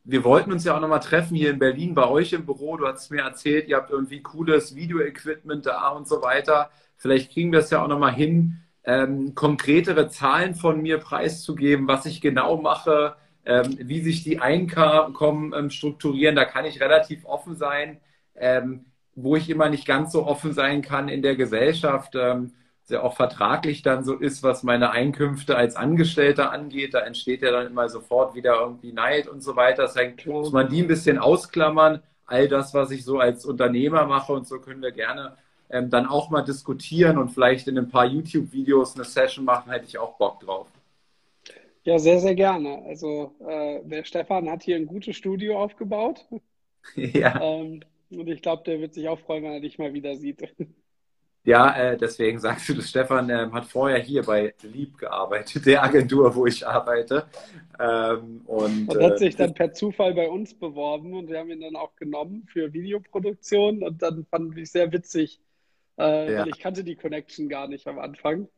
wir 0.03 0.23
wollten 0.23 0.51
uns 0.51 0.63
ja 0.63 0.75
auch 0.75 0.79
nochmal 0.79 0.99
treffen 0.99 1.35
hier 1.35 1.49
in 1.49 1.57
Berlin 1.57 1.95
bei 1.95 2.07
euch 2.07 2.31
im 2.33 2.45
Büro. 2.45 2.77
Du 2.77 2.85
hast 2.85 3.09
mir 3.09 3.23
erzählt, 3.23 3.67
ihr 3.67 3.77
habt 3.77 3.89
irgendwie 3.89 4.21
cooles 4.21 4.75
Video-Equipment 4.75 5.65
da 5.65 5.89
und 5.89 6.07
so 6.07 6.21
weiter. 6.21 6.69
Vielleicht 6.97 7.33
kriegen 7.33 7.51
wir 7.51 7.59
es 7.59 7.71
ja 7.71 7.83
auch 7.83 7.87
nochmal 7.87 8.13
hin, 8.13 8.57
ähm, 8.83 9.33
konkretere 9.33 10.07
Zahlen 10.09 10.53
von 10.53 10.83
mir 10.83 10.99
preiszugeben, 10.99 11.87
was 11.87 12.05
ich 12.05 12.21
genau 12.21 12.57
mache, 12.57 13.15
ähm, 13.43 13.75
wie 13.81 14.01
sich 14.01 14.23
die 14.23 14.39
Einkommen 14.39 15.53
ähm, 15.57 15.71
strukturieren. 15.71 16.35
Da 16.35 16.45
kann 16.45 16.65
ich 16.65 16.79
relativ 16.79 17.25
offen 17.25 17.55
sein. 17.55 17.97
Ähm, 18.39 18.85
wo 19.15 19.35
ich 19.35 19.49
immer 19.49 19.69
nicht 19.69 19.85
ganz 19.85 20.13
so 20.13 20.25
offen 20.25 20.53
sein 20.53 20.81
kann 20.81 21.09
in 21.09 21.21
der 21.21 21.35
Gesellschaft. 21.35 22.15
Ähm, 22.15 22.53
ja 22.89 23.03
auch 23.03 23.15
vertraglich 23.15 23.81
dann 23.81 24.03
so 24.03 24.15
ist, 24.15 24.43
was 24.43 24.63
meine 24.63 24.91
Einkünfte 24.91 25.55
als 25.55 25.75
Angestellter 25.75 26.51
angeht. 26.51 26.93
Da 26.93 26.99
entsteht 26.99 27.41
ja 27.41 27.51
dann 27.51 27.67
immer 27.67 27.89
sofort 27.89 28.35
wieder 28.35 28.59
irgendwie 28.59 28.93
Neid 28.93 29.27
und 29.27 29.41
so 29.41 29.55
weiter. 29.55 29.83
Deswegen 29.83 30.15
muss 30.31 30.51
man 30.51 30.69
die 30.69 30.81
ein 30.81 30.87
bisschen 30.87 31.17
ausklammern. 31.17 32.01
All 32.25 32.47
das, 32.47 32.73
was 32.73 32.91
ich 32.91 33.03
so 33.03 33.19
als 33.19 33.45
Unternehmer 33.45 34.05
mache 34.05 34.33
und 34.33 34.47
so 34.47 34.59
können 34.59 34.81
wir 34.81 34.91
gerne 34.91 35.37
ähm, 35.69 35.89
dann 35.89 36.05
auch 36.05 36.29
mal 36.29 36.41
diskutieren 36.41 37.17
und 37.17 37.29
vielleicht 37.29 37.67
in 37.67 37.77
ein 37.77 37.89
paar 37.89 38.05
YouTube-Videos 38.05 38.95
eine 38.95 39.03
Session 39.03 39.45
machen, 39.45 39.71
hätte 39.71 39.85
ich 39.85 39.97
auch 39.97 40.17
Bock 40.17 40.39
drauf. 40.39 40.67
Ja, 41.83 41.97
sehr, 41.97 42.19
sehr 42.19 42.35
gerne. 42.35 42.83
Also 42.87 43.33
äh, 43.47 43.79
der 43.83 44.03
Stefan 44.03 44.49
hat 44.49 44.63
hier 44.63 44.75
ein 44.75 44.85
gutes 44.85 45.15
Studio 45.15 45.59
aufgebaut. 45.59 46.25
ja. 46.95 47.39
Ähm, 47.41 47.81
und 48.11 48.27
ich 48.27 48.41
glaube, 48.41 48.63
der 48.65 48.79
wird 48.79 48.93
sich 48.93 49.07
auch 49.07 49.19
freuen, 49.19 49.43
wenn 49.43 49.53
er 49.53 49.59
dich 49.59 49.77
mal 49.77 49.93
wieder 49.93 50.15
sieht. 50.15 50.53
Ja, 51.45 51.75
äh, 51.75 51.97
deswegen 51.97 52.37
sagst 52.37 52.67
du 52.67 52.73
das. 52.73 52.89
Stefan 52.89 53.29
ähm, 53.29 53.53
hat 53.53 53.65
vorher 53.65 53.99
hier 53.99 54.23
bei 54.23 54.53
Lieb 54.61 54.97
gearbeitet, 54.97 55.65
der 55.65 55.83
Agentur, 55.83 56.35
wo 56.35 56.45
ich 56.45 56.67
arbeite. 56.67 57.27
Ähm, 57.79 58.41
und, 58.45 58.89
und 58.89 59.01
hat 59.01 59.13
äh, 59.13 59.17
sich 59.17 59.35
dann 59.35 59.53
per 59.53 59.71
Zufall 59.71 60.13
bei 60.13 60.29
uns 60.29 60.53
beworben 60.53 61.13
und 61.13 61.29
wir 61.29 61.39
haben 61.39 61.49
ihn 61.49 61.61
dann 61.61 61.77
auch 61.77 61.95
genommen 61.95 62.45
für 62.51 62.73
Videoproduktion. 62.73 63.83
Und 63.83 64.01
dann 64.01 64.25
fand 64.29 64.57
ich 64.57 64.69
sehr 64.69 64.91
witzig, 64.91 65.39
äh, 65.97 66.33
ja. 66.33 66.41
weil 66.41 66.49
ich 66.49 66.59
kannte 66.59 66.83
die 66.83 66.95
Connection 66.95 67.47
gar 67.47 67.67
nicht 67.67 67.87
am 67.87 67.99
Anfang. 67.99 68.49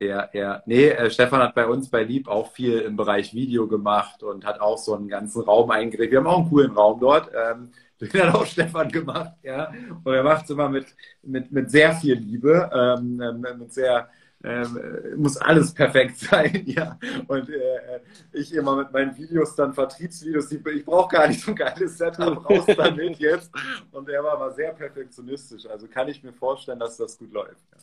Ja, 0.00 0.28
ja. 0.32 0.62
Nee, 0.66 0.88
äh, 0.88 1.10
Stefan 1.10 1.40
hat 1.40 1.54
bei 1.54 1.66
uns 1.66 1.88
bei 1.88 2.02
Lieb 2.02 2.28
auch 2.28 2.52
viel 2.52 2.80
im 2.80 2.96
Bereich 2.96 3.32
Video 3.32 3.66
gemacht 3.68 4.22
und 4.22 4.44
hat 4.44 4.60
auch 4.60 4.78
so 4.78 4.94
einen 4.94 5.08
ganzen 5.08 5.42
Raum 5.42 5.70
eingerichtet. 5.70 6.12
Wir 6.12 6.18
haben 6.18 6.26
auch 6.26 6.40
einen 6.40 6.50
coolen 6.50 6.72
Raum 6.72 7.00
dort. 7.00 7.30
Ähm, 7.34 7.70
den 8.00 8.22
hat 8.22 8.34
auch 8.34 8.46
Stefan 8.46 8.88
gemacht, 8.88 9.32
ja. 9.42 9.72
Und 10.04 10.12
er 10.12 10.22
macht 10.22 10.44
es 10.44 10.50
immer 10.50 10.68
mit, 10.68 10.86
mit, 11.22 11.50
mit 11.50 11.70
sehr 11.70 11.94
viel 11.94 12.14
Liebe, 12.14 12.70
ähm, 12.72 13.20
ähm 13.20 13.58
mit 13.58 13.72
sehr, 13.72 14.08
ähm, 14.44 14.78
muss 15.16 15.36
alles 15.36 15.74
perfekt 15.74 16.18
sein, 16.18 16.62
ja. 16.66 16.98
Und 17.26 17.48
äh, 17.50 18.00
ich 18.32 18.54
immer 18.54 18.76
mit 18.76 18.92
meinen 18.92 19.16
Videos 19.16 19.56
dann 19.56 19.74
Vertriebsvideos, 19.74 20.50
ich 20.52 20.84
brauche 20.84 21.16
gar 21.16 21.28
nicht 21.28 21.40
so 21.40 21.50
ein 21.50 21.56
geiles 21.56 21.98
Setup 21.98 22.48
raus 22.48 22.64
damit 22.76 23.18
jetzt. 23.18 23.50
Und 23.90 24.08
er 24.08 24.22
war 24.22 24.32
aber 24.34 24.52
sehr 24.52 24.72
perfektionistisch. 24.72 25.66
Also 25.66 25.88
kann 25.88 26.08
ich 26.08 26.22
mir 26.22 26.32
vorstellen, 26.32 26.78
dass 26.78 26.96
das 26.96 27.18
gut 27.18 27.32
läuft. 27.32 27.62
Ja. 27.72 27.78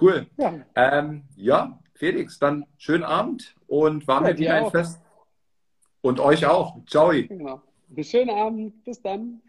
Cool. 0.00 0.26
Ja. 0.36 0.54
Ähm, 0.74 1.24
ja, 1.36 1.78
Felix, 1.94 2.38
dann 2.38 2.66
schönen 2.78 3.04
Abend 3.04 3.54
und 3.66 4.08
war 4.08 4.22
ja, 4.22 4.32
mir 4.32 4.38
wieder 4.38 4.54
ein 4.54 4.70
Fest. 4.70 5.00
Und 6.00 6.20
euch 6.20 6.44
auch. 6.44 6.84
Ciao. 6.86 7.12
Genau. 7.12 7.62
Bis 7.94 8.10
schönen 8.10 8.30
Abend. 8.30 8.84
Bis 8.84 9.00
dann. 9.00 9.40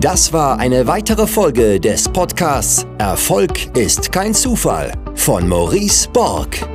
Das 0.00 0.32
war 0.32 0.58
eine 0.58 0.86
weitere 0.86 1.26
Folge 1.26 1.78
des 1.78 2.08
Podcasts 2.08 2.86
Erfolg 2.96 3.76
ist 3.76 4.10
kein 4.10 4.32
Zufall 4.32 4.92
von 5.14 5.46
Maurice 5.46 6.08
Borg. 6.08 6.66